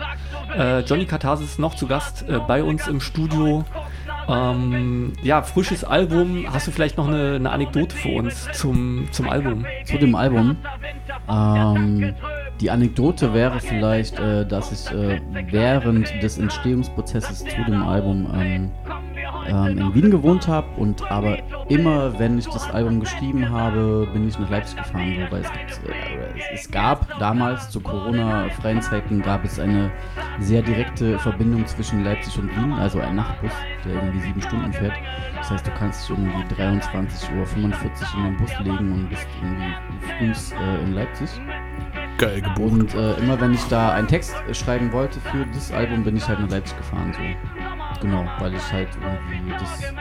Äh, 0.54 0.80
Johnny 0.80 1.06
Katharsis 1.06 1.58
noch 1.58 1.76
zu 1.76 1.86
Gast 1.86 2.28
äh, 2.28 2.38
bei 2.46 2.62
uns 2.62 2.88
im 2.88 3.00
Studio. 3.00 3.64
Ähm, 4.28 5.14
ja, 5.22 5.40
frisches 5.40 5.82
Album. 5.82 6.44
Hast 6.52 6.66
du 6.66 6.72
vielleicht 6.72 6.98
noch 6.98 7.08
eine, 7.08 7.36
eine, 7.36 7.50
Anekdote 7.50 7.96
für 7.96 8.10
uns 8.10 8.46
zum, 8.52 9.08
zum 9.12 9.30
Album? 9.30 9.64
Zu 9.86 9.96
dem 9.96 10.14
Album? 10.14 10.58
Ähm, 11.26 12.14
die 12.60 12.70
Anekdote 12.70 13.32
wäre 13.32 13.60
vielleicht, 13.60 14.18
äh, 14.18 14.44
dass 14.44 14.72
ich 14.72 14.94
äh, 14.94 15.22
während 15.50 16.22
des 16.22 16.36
Entstehungsprozesses 16.36 17.38
zu 17.38 17.64
dem 17.66 17.82
Album 17.82 18.30
ähm, 18.34 18.70
ähm, 19.48 19.78
in 19.78 19.94
Wien 19.94 20.10
gewohnt 20.10 20.48
habe 20.48 20.66
und 20.76 21.10
aber 21.10 21.38
immer, 21.68 22.18
wenn 22.18 22.38
ich 22.38 22.46
das 22.46 22.68
Album 22.70 23.00
geschrieben 23.00 23.48
habe, 23.50 24.08
bin 24.12 24.28
ich 24.28 24.38
nach 24.38 24.50
Leipzig 24.50 24.76
gefahren, 24.76 25.14
so, 25.16 25.32
weil 25.32 25.42
es, 25.42 25.52
gibt, 25.52 25.88
äh, 25.88 26.54
es, 26.54 26.70
gab 26.70 27.18
damals 27.18 27.70
zu 27.70 27.80
Corona-freien 27.80 28.82
Zeiten 28.82 29.22
gab 29.22 29.44
es 29.44 29.58
eine 29.58 29.90
sehr 30.40 30.62
direkte 30.62 31.18
Verbindung 31.18 31.66
zwischen 31.66 32.04
Leipzig 32.04 32.38
und 32.38 32.54
Wien, 32.56 32.72
also 32.72 33.00
ein 33.00 33.16
Nachtbus, 33.16 33.52
der 33.84 33.94
irgendwie 33.94 34.20
sieben 34.20 34.42
Stunden 34.42 34.72
fährt. 34.72 34.94
Das 35.36 35.50
heißt, 35.50 35.66
du 35.66 35.70
kannst 35.72 36.08
dich 36.08 36.16
irgendwie 36.16 36.54
23.45 36.54 37.36
Uhr 37.36 37.46
in 37.54 38.24
den 38.24 38.36
Bus 38.36 38.50
legen 38.64 38.92
und 38.92 39.08
bist 39.08 39.26
irgendwie 39.42 39.74
früh 40.18 40.56
äh, 40.56 40.82
in 40.82 40.92
Leipzig. 40.92 41.28
Geil 42.18 42.40
gebucht. 42.40 42.72
Und 42.72 42.94
äh, 42.94 43.14
immer 43.18 43.40
wenn 43.40 43.52
ich 43.52 43.64
da 43.68 43.92
einen 43.92 44.08
Text 44.08 44.34
schreiben 44.52 44.92
wollte 44.92 45.20
für 45.20 45.44
das 45.52 45.70
Album, 45.72 46.02
bin 46.02 46.16
ich 46.16 46.26
halt 46.26 46.40
nach 46.40 46.50
Leipzig 46.50 46.76
gefahren. 46.78 47.12
So. 47.12 47.75
Genau, 48.00 48.24
weil 48.38 48.54
ich 48.54 48.72
halt 48.72 48.88
irgendwie 49.00 49.52
das 49.52 49.92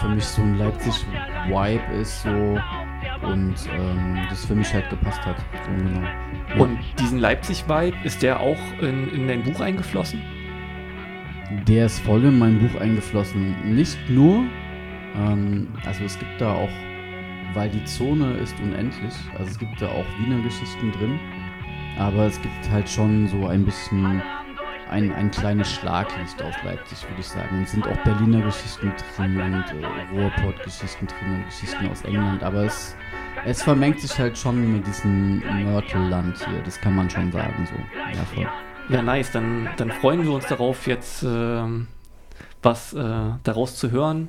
für 0.00 0.08
mich 0.08 0.24
so 0.24 0.42
ein 0.42 0.58
Leipzig-Vibe 0.58 2.00
ist 2.00 2.22
so 2.22 2.58
und 3.22 3.54
ähm, 3.72 4.18
das 4.28 4.44
für 4.44 4.54
mich 4.54 4.72
halt 4.72 4.88
gepasst 4.90 5.24
hat. 5.24 5.36
So, 5.64 5.84
genau. 5.84 6.00
Ja. 6.00 6.62
Und 6.62 6.78
diesen 6.98 7.18
Leipzig-Vibe, 7.18 7.96
ist 8.04 8.22
der 8.22 8.40
auch 8.40 8.58
in, 8.80 9.08
in 9.12 9.28
dein 9.28 9.42
Buch 9.42 9.60
eingeflossen? 9.60 10.22
Der 11.66 11.86
ist 11.86 12.00
voll 12.00 12.24
in 12.24 12.38
mein 12.38 12.58
Buch 12.58 12.80
eingeflossen. 12.80 13.74
Nicht 13.74 13.98
nur, 14.08 14.44
ähm, 15.16 15.68
also 15.84 16.04
es 16.04 16.18
gibt 16.18 16.40
da 16.40 16.54
auch, 16.54 16.70
weil 17.54 17.68
die 17.68 17.84
Zone 17.84 18.32
ist 18.34 18.58
unendlich, 18.60 19.14
also 19.38 19.50
es 19.50 19.58
gibt 19.58 19.80
da 19.80 19.88
auch 19.88 20.06
Wiener 20.18 20.42
Geschichten 20.42 20.90
drin, 20.92 21.18
aber 21.98 22.26
es 22.26 22.40
gibt 22.40 22.70
halt 22.70 22.88
schon 22.88 23.28
so 23.28 23.46
ein 23.46 23.64
bisschen 23.64 24.22
ein, 24.92 25.12
ein 25.12 25.30
kleines 25.30 25.70
Schlaglicht 25.72 26.40
auf 26.42 26.54
Leipzig, 26.62 27.02
würde 27.08 27.20
ich 27.20 27.26
sagen. 27.26 27.62
Es 27.64 27.72
sind 27.72 27.86
auch 27.86 27.96
Berliner 28.04 28.42
Geschichten 28.42 28.92
drin 29.16 29.40
und 29.40 29.82
äh, 29.82 29.86
Ruhrpott-Geschichten 30.12 31.06
drin 31.06 31.34
und 31.36 31.46
Geschichten 31.46 31.88
aus 31.88 32.02
England, 32.02 32.42
aber 32.42 32.64
es, 32.64 32.94
es 33.44 33.62
vermengt 33.62 34.00
sich 34.00 34.16
halt 34.18 34.36
schon 34.38 34.72
mit 34.72 34.86
diesem 34.86 35.40
Mörtelland 35.64 36.36
hier, 36.46 36.62
das 36.62 36.80
kann 36.80 36.94
man 36.94 37.08
schon 37.10 37.32
sagen 37.32 37.66
so. 37.66 37.74
Ja, 38.16 38.24
voll. 38.24 38.48
Ja, 38.88 39.02
nice. 39.02 39.30
Dann, 39.30 39.68
dann 39.76 39.90
freuen 39.90 40.22
wir 40.24 40.32
uns 40.32 40.46
darauf, 40.46 40.86
jetzt 40.86 41.22
äh, 41.22 41.62
was 42.62 42.92
äh, 42.92 43.30
daraus 43.42 43.76
zu 43.76 43.90
hören. 43.90 44.28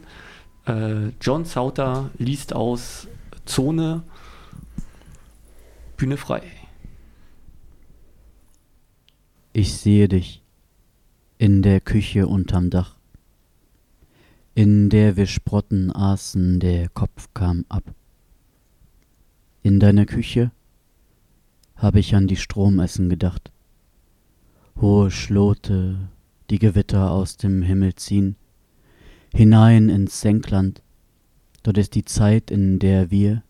Äh, 0.65 1.09
John 1.19 1.43
Sauter 1.43 2.09
liest 2.17 2.53
aus 2.53 3.07
Zone 3.45 4.03
Bühne 5.97 6.17
frei. 6.17 6.43
Ich 9.51 9.77
sehe 9.77 10.07
dich 10.07 10.42
in 11.43 11.61
der 11.61 11.81
Küche 11.81 12.25
unterm 12.25 12.69
Dach. 12.69 12.95
In 14.55 14.89
der 14.89 15.17
wir 15.17 15.25
Sprotten 15.25 15.93
aßen, 15.93 16.61
der 16.61 16.87
Kopf 16.87 17.33
kam 17.33 17.65
ab. 17.67 17.83
In 19.61 19.81
deiner 19.81 20.05
Küche 20.05 20.51
habe 21.75 21.99
ich 21.99 22.15
an 22.15 22.27
die 22.27 22.37
Stromessen 22.37 23.09
gedacht. 23.09 23.51
Hohe 24.79 25.11
Schlote, 25.11 26.07
die 26.49 26.59
Gewitter 26.59 27.11
aus 27.11 27.35
dem 27.35 27.61
Himmel 27.61 27.95
ziehen, 27.95 28.37
hinein 29.33 29.89
ins 29.89 30.21
Senkland, 30.21 30.81
dort 31.61 31.77
ist 31.77 31.93
die 31.95 32.05
Zeit, 32.05 32.51
in 32.51 32.79
der 32.79 33.11
wir 33.11 33.43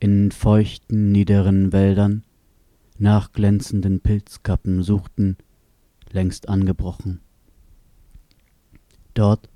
in 0.00 0.32
feuchten, 0.32 1.12
niederen 1.12 1.72
Wäldern 1.72 2.24
nach 2.98 3.30
glänzenden 3.30 4.00
Pilzkappen 4.00 4.82
suchten, 4.82 5.36
längst 6.16 6.48
angebrochen. 6.48 7.20
Dort 9.12 9.50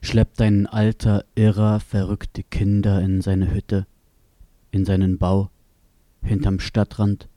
schleppt 0.00 0.40
ein 0.40 0.66
alter 0.66 1.26
Irrer 1.34 1.78
verrückte 1.80 2.42
Kinder 2.42 3.02
in 3.02 3.20
seine 3.20 3.52
Hütte, 3.52 3.86
in 4.70 4.86
seinen 4.86 5.18
Bau, 5.18 5.50
hinterm 6.22 6.58
Stadtrand, 6.58 7.28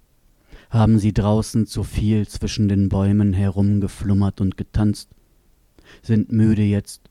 haben 0.69 0.97
sie 0.97 1.11
draußen 1.13 1.67
zu 1.67 1.83
viel 1.83 2.25
zwischen 2.25 2.69
den 2.69 2.87
Bäumen 2.87 3.33
herumgeflummert 3.33 4.39
und 4.39 4.55
getanzt, 4.55 5.09
sind 6.01 6.31
müde 6.31 6.63
jetzt, 6.63 7.09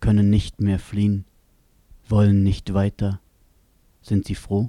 können 0.00 0.28
nicht 0.28 0.60
mehr 0.60 0.78
fliehen, 0.78 1.24
wollen 2.06 2.42
nicht 2.42 2.74
weiter. 2.74 3.20
Sind 4.02 4.26
sie 4.26 4.34
froh? 4.34 4.68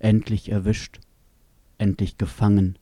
Endlich 0.00 0.50
erwischt, 0.50 0.98
endlich 1.78 2.18
gefangen, 2.18 2.78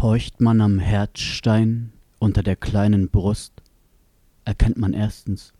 Horcht 0.00 0.40
man 0.40 0.60
am 0.60 0.78
Herzstein 0.78 1.92
unter 2.18 2.42
der 2.42 2.56
kleinen 2.56 3.08
Brust, 3.08 3.62
erkennt 4.44 4.78
man 4.78 4.92
erstens, 4.92 5.52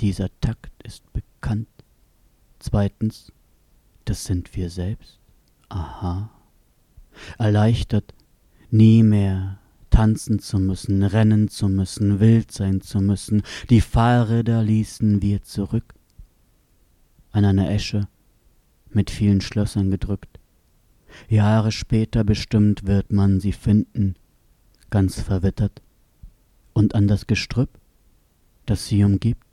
dieser 0.00 0.28
Takt 0.40 0.82
ist 0.84 1.02
bekannt. 1.12 1.68
Zweitens, 2.58 3.32
das 4.04 4.24
sind 4.24 4.54
wir 4.56 4.70
selbst. 4.70 5.18
Aha. 5.68 6.30
Erleichtert, 7.36 8.14
nie 8.70 9.02
mehr 9.02 9.58
tanzen 9.90 10.38
zu 10.38 10.58
müssen, 10.58 11.02
rennen 11.02 11.48
zu 11.48 11.68
müssen, 11.68 12.20
wild 12.20 12.52
sein 12.52 12.80
zu 12.80 13.00
müssen. 13.00 13.42
Die 13.70 13.80
Fahrräder 13.80 14.62
ließen 14.62 15.22
wir 15.22 15.42
zurück. 15.42 15.94
An 17.32 17.44
einer 17.44 17.70
Esche, 17.70 18.08
mit 18.90 19.10
vielen 19.10 19.40
Schlössern 19.40 19.90
gedrückt. 19.90 20.37
Jahre 21.28 21.72
später 21.72 22.24
bestimmt 22.24 22.86
wird 22.86 23.12
man 23.12 23.40
sie 23.40 23.52
finden, 23.52 24.14
ganz 24.90 25.20
verwittert. 25.20 25.82
Und 26.72 26.94
an 26.94 27.08
das 27.08 27.26
Gestrüpp, 27.26 27.70
das 28.66 28.86
sie 28.86 29.02
umgibt, 29.02 29.44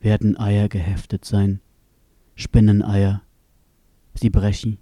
werden 0.00 0.36
Eier 0.36 0.68
geheftet 0.68 1.24
sein, 1.24 1.60
Spinneneier. 2.34 3.22
Sie 4.14 4.30
brechen, 4.30 4.78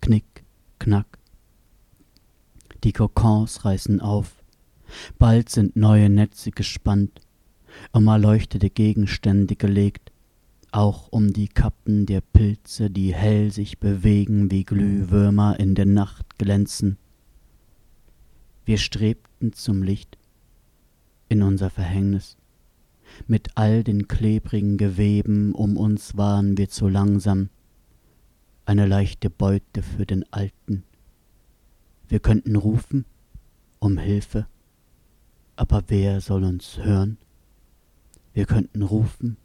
knick, 0.00 0.44
knack. 0.78 1.18
Die 2.82 2.92
Kokons 2.92 3.64
reißen 3.64 4.00
auf, 4.00 4.42
bald 5.18 5.48
sind 5.48 5.76
neue 5.76 6.10
Netze 6.10 6.50
gespannt, 6.50 7.20
um 7.92 8.06
erleuchtete 8.06 8.70
Gegenstände 8.70 9.56
gelegt, 9.56 10.12
auch 10.74 11.08
um 11.10 11.32
die 11.32 11.48
Kappen 11.48 12.04
der 12.04 12.20
Pilze, 12.20 12.90
die 12.90 13.14
hell 13.14 13.52
sich 13.52 13.78
bewegen 13.78 14.50
wie 14.50 14.64
Glühwürmer 14.64 15.58
in 15.60 15.76
der 15.76 15.86
Nacht 15.86 16.36
glänzen. 16.36 16.98
Wir 18.64 18.78
strebten 18.78 19.52
zum 19.52 19.84
Licht 19.84 20.18
in 21.28 21.42
unser 21.42 21.70
Verhängnis. 21.70 22.36
Mit 23.28 23.56
all 23.56 23.84
den 23.84 24.08
klebrigen 24.08 24.76
Geweben 24.76 25.54
um 25.54 25.76
uns 25.76 26.16
waren 26.16 26.58
wir 26.58 26.68
zu 26.68 26.88
langsam, 26.88 27.50
eine 28.66 28.86
leichte 28.86 29.30
Beute 29.30 29.82
für 29.82 30.06
den 30.06 30.24
Alten. 30.32 30.82
Wir 32.08 32.18
könnten 32.18 32.56
rufen 32.56 33.04
um 33.78 33.98
Hilfe, 33.98 34.46
aber 35.54 35.84
wer 35.86 36.20
soll 36.20 36.42
uns 36.42 36.78
hören? 36.78 37.18
Wir 38.32 38.46
könnten 38.46 38.82
rufen 38.82 39.36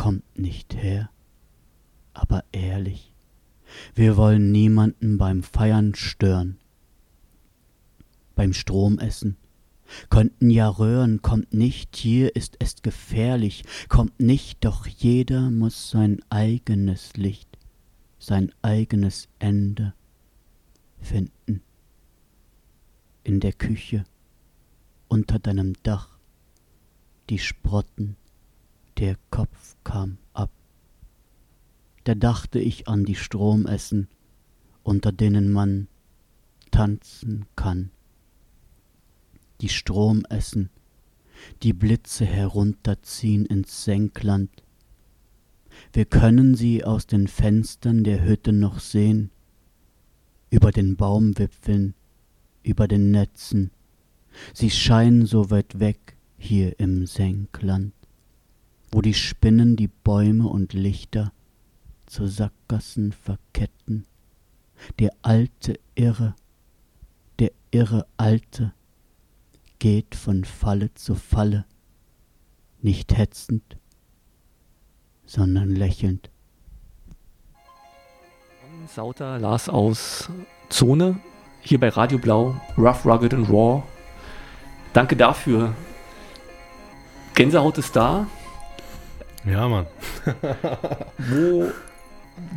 kommt 0.00 0.38
nicht 0.38 0.74
her, 0.76 1.10
aber 2.14 2.42
ehrlich, 2.52 3.12
wir 3.94 4.16
wollen 4.16 4.50
niemanden 4.50 5.18
beim 5.18 5.42
Feiern 5.42 5.94
stören. 5.94 6.56
Beim 8.34 8.54
Stromessen 8.54 9.36
könnten 10.08 10.48
ja 10.48 10.70
röhren, 10.70 11.20
kommt 11.20 11.52
nicht, 11.52 11.96
hier 11.96 12.34
ist 12.34 12.56
es 12.60 12.80
gefährlich, 12.80 13.62
kommt 13.90 14.18
nicht, 14.18 14.64
doch 14.64 14.86
jeder 14.86 15.50
muss 15.50 15.90
sein 15.90 16.22
eigenes 16.30 17.12
Licht, 17.18 17.58
sein 18.18 18.52
eigenes 18.62 19.28
Ende 19.38 19.92
finden. 20.98 21.60
In 23.22 23.38
der 23.38 23.52
Küche, 23.52 24.04
unter 25.08 25.38
deinem 25.38 25.74
Dach, 25.82 26.08
die 27.28 27.38
Sprotten 27.38 28.16
der 29.00 29.16
Kopf 29.30 29.76
kam 29.82 30.18
ab. 30.34 30.50
Da 32.04 32.14
dachte 32.14 32.58
ich 32.58 32.86
an 32.86 33.06
die 33.06 33.14
Stromessen, 33.14 34.08
unter 34.82 35.10
denen 35.10 35.50
man 35.50 35.88
tanzen 36.70 37.46
kann. 37.56 37.90
Die 39.62 39.70
Stromessen, 39.70 40.68
die 41.62 41.72
Blitze 41.72 42.26
herunterziehen 42.26 43.46
ins 43.46 43.84
Senkland. 43.84 44.50
Wir 45.94 46.04
können 46.04 46.54
sie 46.54 46.84
aus 46.84 47.06
den 47.06 47.26
Fenstern 47.26 48.04
der 48.04 48.22
Hütte 48.22 48.52
noch 48.52 48.80
sehen, 48.80 49.30
über 50.50 50.72
den 50.72 50.96
Baumwipfeln, 50.96 51.94
über 52.62 52.86
den 52.86 53.10
Netzen. 53.10 53.70
Sie 54.52 54.68
scheinen 54.70 55.24
so 55.24 55.50
weit 55.50 55.80
weg 55.80 56.18
hier 56.36 56.78
im 56.78 57.06
Senkland, 57.06 57.94
wo 58.90 59.00
die 59.00 59.14
Spinnen 59.14 59.76
die 59.76 59.88
Bäume 59.88 60.48
und 60.48 60.72
Lichter 60.72 61.32
zu 62.06 62.26
Sackgassen 62.26 63.12
verketten. 63.12 64.06
Der 64.98 65.10
alte 65.22 65.78
Irre, 65.94 66.34
der 67.38 67.52
irre 67.70 68.06
Alte, 68.16 68.72
geht 69.78 70.14
von 70.14 70.44
Falle 70.44 70.92
zu 70.94 71.14
Falle, 71.14 71.64
nicht 72.82 73.16
hetzend, 73.16 73.76
sondern 75.24 75.70
lächelnd. 75.70 76.30
Sauter 78.86 79.38
Lars 79.38 79.68
aus 79.68 80.28
Zone, 80.68 81.20
hier 81.60 81.78
bei 81.78 81.90
Radio 81.90 82.18
Blau, 82.18 82.60
Rough, 82.76 83.04
Rugged 83.04 83.34
and 83.34 83.48
Raw. 83.48 83.82
Danke 84.92 85.14
dafür. 85.16 85.74
Gänsehaut 87.34 87.78
ist 87.78 87.94
da. 87.94 88.26
Ja, 89.44 89.68
Mann. 89.68 89.86
wo, 91.18 91.70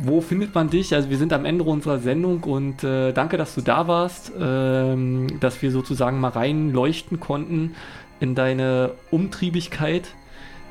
wo 0.02 0.20
findet 0.20 0.54
man 0.54 0.68
dich? 0.68 0.94
Also 0.94 1.10
wir 1.10 1.18
sind 1.18 1.32
am 1.32 1.44
Ende 1.44 1.64
unserer 1.64 1.98
Sendung 1.98 2.42
und 2.44 2.84
äh, 2.84 3.12
danke, 3.12 3.36
dass 3.36 3.54
du 3.54 3.60
da 3.60 3.88
warst, 3.88 4.32
ähm, 4.38 5.26
dass 5.40 5.62
wir 5.62 5.70
sozusagen 5.70 6.20
mal 6.20 6.28
reinleuchten 6.28 7.20
konnten 7.20 7.74
in 8.20 8.34
deine 8.34 8.92
Umtriebigkeit. 9.10 10.08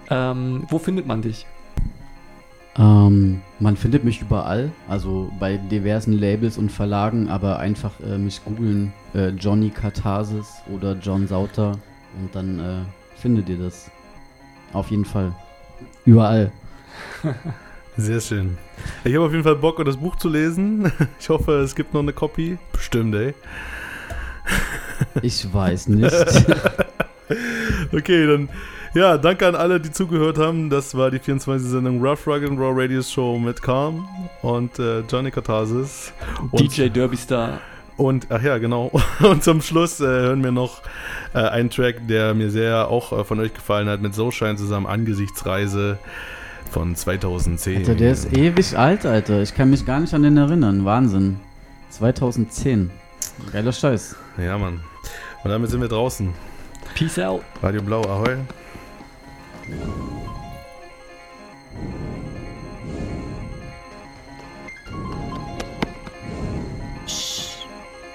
Ähm, 0.10 0.66
wo 0.70 0.80
findet 0.80 1.08
man 1.08 1.22
dich? 1.22 1.46
Ähm, 2.76 3.42
man 3.60 3.78
findet 3.78 4.04
mich 4.04 4.22
überall, 4.22 4.72
also 4.90 5.32
bei 5.40 5.58
diversen 5.58 6.14
Labels 6.14 6.58
und 6.58 6.72
Verlagen, 6.72 7.30
aber 7.30 7.60
einfach 7.60 7.92
äh, 8.00 8.18
mich 8.18 8.44
googeln, 8.44 8.92
äh, 9.14 9.30
Johnny 9.30 9.70
Katharsis 9.70 10.62
oder 10.74 10.98
John 11.00 11.28
Sauter 11.28 11.74
und 12.20 12.34
dann 12.34 12.60
äh, 12.60 13.20
findet 13.20 13.48
ihr 13.50 13.58
das. 13.58 13.92
Auf 14.74 14.90
jeden 14.90 15.06
Fall. 15.06 15.34
Überall. 16.06 16.52
Sehr 17.98 18.22
schön. 18.22 18.58
Ich 19.04 19.14
habe 19.14 19.26
auf 19.26 19.32
jeden 19.32 19.44
Fall 19.44 19.56
Bock, 19.56 19.84
das 19.86 19.98
Buch 19.98 20.16
zu 20.16 20.30
lesen. 20.30 20.92
Ich 21.20 21.30
hoffe, 21.30 21.54
es 21.60 21.76
gibt 21.76 21.94
noch 21.94 22.02
eine 22.02 22.14
Copy. 22.14 22.58
Bestimmt, 22.72 23.16
ey. 23.16 23.34
Ich 25.22 25.54
weiß 25.54 25.88
nicht. 25.88 26.14
okay, 27.94 28.28
dann 28.28 28.50
ja, 28.96 29.18
danke 29.18 29.48
an 29.48 29.56
alle, 29.56 29.80
die 29.80 29.90
zugehört 29.90 30.38
haben. 30.38 30.70
Das 30.70 30.96
war 30.96 31.10
die 31.10 31.18
24. 31.18 31.68
Sendung 31.68 32.00
Rough 32.00 32.28
Rugged 32.28 32.50
and 32.50 32.60
Raw 32.60 32.74
Radio 32.80 33.02
Show 33.02 33.40
mit 33.40 33.60
Calm 33.62 34.08
und 34.44 34.78
äh, 34.78 35.00
Johnny 35.02 35.32
Katharsis. 35.32 36.14
DJ 36.54 36.90
Derby 36.90 37.18
Star. 37.18 37.60
Und, 37.96 38.28
ach 38.30 38.42
ja, 38.42 38.58
genau. 38.58 38.92
Und 39.20 39.44
zum 39.44 39.62
Schluss 39.62 40.00
äh, 40.00 40.06
hören 40.06 40.44
wir 40.44 40.52
noch 40.52 40.82
äh, 41.34 41.40
einen 41.40 41.70
Track, 41.70 42.08
der 42.08 42.34
mir 42.34 42.50
sehr 42.50 42.88
auch 42.88 43.12
äh, 43.18 43.24
von 43.24 43.40
euch 43.40 43.54
gefallen 43.54 43.88
hat, 43.88 44.02
mit 44.02 44.16
Soulshine 44.16 44.56
zusammen, 44.56 44.88
Angesichtsreise 44.88 46.00
von 46.72 46.96
2010. 46.96 47.78
Alter, 47.78 47.96
der 47.96 48.12
ist 48.12 48.34
ewig 48.34 48.78
alt, 48.78 49.06
Alter. 49.06 49.42
Ich 49.42 49.54
kann 49.54 49.70
mich 49.70 49.86
gar 49.86 50.00
nicht 50.00 50.14
an 50.14 50.24
den 50.24 50.38
erinnern. 50.38 50.86
Wahnsinn. 50.86 51.40
2010. 51.92 52.90
Geiler 53.52 53.72
Scheiß. 53.72 54.16
Ja, 54.38 54.58
Mann. 54.58 54.82
Und 55.44 55.52
damit 55.52 55.70
sind 55.70 55.82
wir 55.82 55.88
draußen. 55.88 56.34
Peace 56.96 57.20
out. 57.20 57.42
Radio 57.62 57.82
Blau, 57.82 58.02
ahoi. 58.02 58.38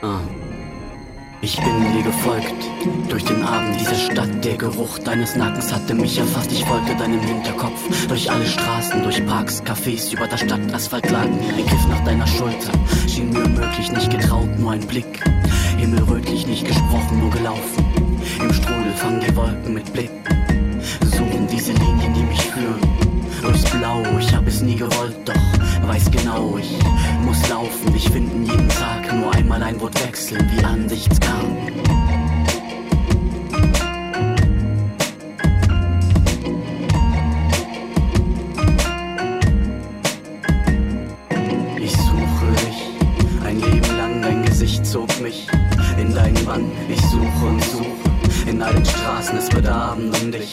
Ah. 0.01 0.20
Ich 1.40 1.57
bin 1.57 1.92
dir 1.92 2.03
gefolgt, 2.05 2.55
durch 3.09 3.24
den 3.24 3.42
Abend 3.42 3.80
dieser 3.80 3.96
Stadt. 3.96 4.44
Der 4.44 4.57
Geruch 4.57 4.99
deines 5.01 5.34
Nackens 5.34 5.72
hatte 5.72 5.92
mich 5.94 6.18
erfasst. 6.18 6.53
Ich 6.53 6.64
folgte 6.64 6.94
deinem 6.94 7.20
Hinterkopf, 7.20 8.07
durch 8.07 8.30
alle 8.30 8.46
Straßen, 8.46 9.03
durch 9.03 9.24
Parks, 9.26 9.61
Cafés, 9.62 10.12
über 10.12 10.28
der 10.28 10.36
Stadt, 10.36 10.72
Asphalt 10.72 11.11
lagen. 11.11 11.38
Ein 11.57 11.66
Griff 11.66 11.88
nach 11.88 12.05
deiner 12.05 12.26
Schulter, 12.28 12.72
schien 13.09 13.30
mir 13.30 13.49
möglich, 13.49 13.90
nicht 13.90 14.11
getraut, 14.11 14.49
nur 14.59 14.72
ein 14.72 14.86
Blick. 14.86 15.20
Himmelrötlich, 15.78 16.46
nicht 16.46 16.66
gesprochen, 16.66 17.18
nur 17.18 17.30
gelaufen. 17.30 17.84
Im 18.40 18.53
Strudel 18.53 18.92
fangen 18.94 19.20
die 19.20 19.34
Wolken 19.34 19.74
mit 19.74 19.92
Blicken. 19.92 20.22
Suchen 21.07 21.49
diese 21.51 21.72
Linien, 21.72 22.14
die 22.14 22.22
mich 22.22 22.40
führen. 22.42 22.88
Durchs 23.43 23.64
Blau, 23.70 24.03
ich 24.18 24.34
hab 24.34 24.47
es 24.47 24.62
nie 24.62 24.74
gewollt, 24.76 25.16
doch 25.24 25.34
weiß 25.89 26.11
genau, 26.11 26.59
ich 26.59 26.76
muss 27.24 27.49
laufen, 27.49 27.93
dich 27.93 28.09
finden 28.11 28.45
jeden 28.45 28.68
Tag. 28.68 29.12
Nur 29.14 29.34
einmal 29.34 29.62
ein 29.62 29.80
Wort 29.80 29.95
wechseln, 30.05 30.51
wie 30.55 30.64
Ansichtskarten. 30.64 31.57
Ich 41.80 41.93
suche 41.93 42.47
dich, 42.66 43.47
ein 43.47 43.61
Leben 43.61 43.97
lang, 43.97 44.22
dein 44.22 44.43
Gesicht 44.45 44.84
zog 44.84 45.09
mich 45.20 45.47
in 45.97 46.14
deinen 46.14 46.45
Bann. 46.45 46.70
Ich 46.89 47.01
suche 47.01 47.47
und 47.47 47.64
suche 47.64 48.07
in 48.49 48.62
allen 48.62 48.84
Straßen, 48.84 49.38
es 49.38 49.53
wird 49.53 49.66
Abend 49.66 50.20
um 50.20 50.32
dich. 50.32 50.53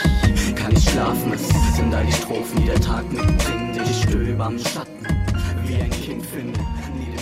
Kann 0.55 0.75
ich 0.75 0.89
schlafen, 0.89 1.33
es 1.33 1.47
sind 1.75 1.93
all 1.93 2.05
die 2.05 2.11
Strophen, 2.11 2.61
die 2.61 2.65
der 2.65 2.81
Tag 2.81 3.09
mitbringt. 3.11 3.79
Ich 3.89 4.03
stöber 4.03 4.45
am 4.45 4.59
Schatten, 4.59 5.07
wie 5.65 5.75
ein 5.75 5.89
Kind 5.89 6.25
finde, 6.25 6.59
den. 6.59 7.14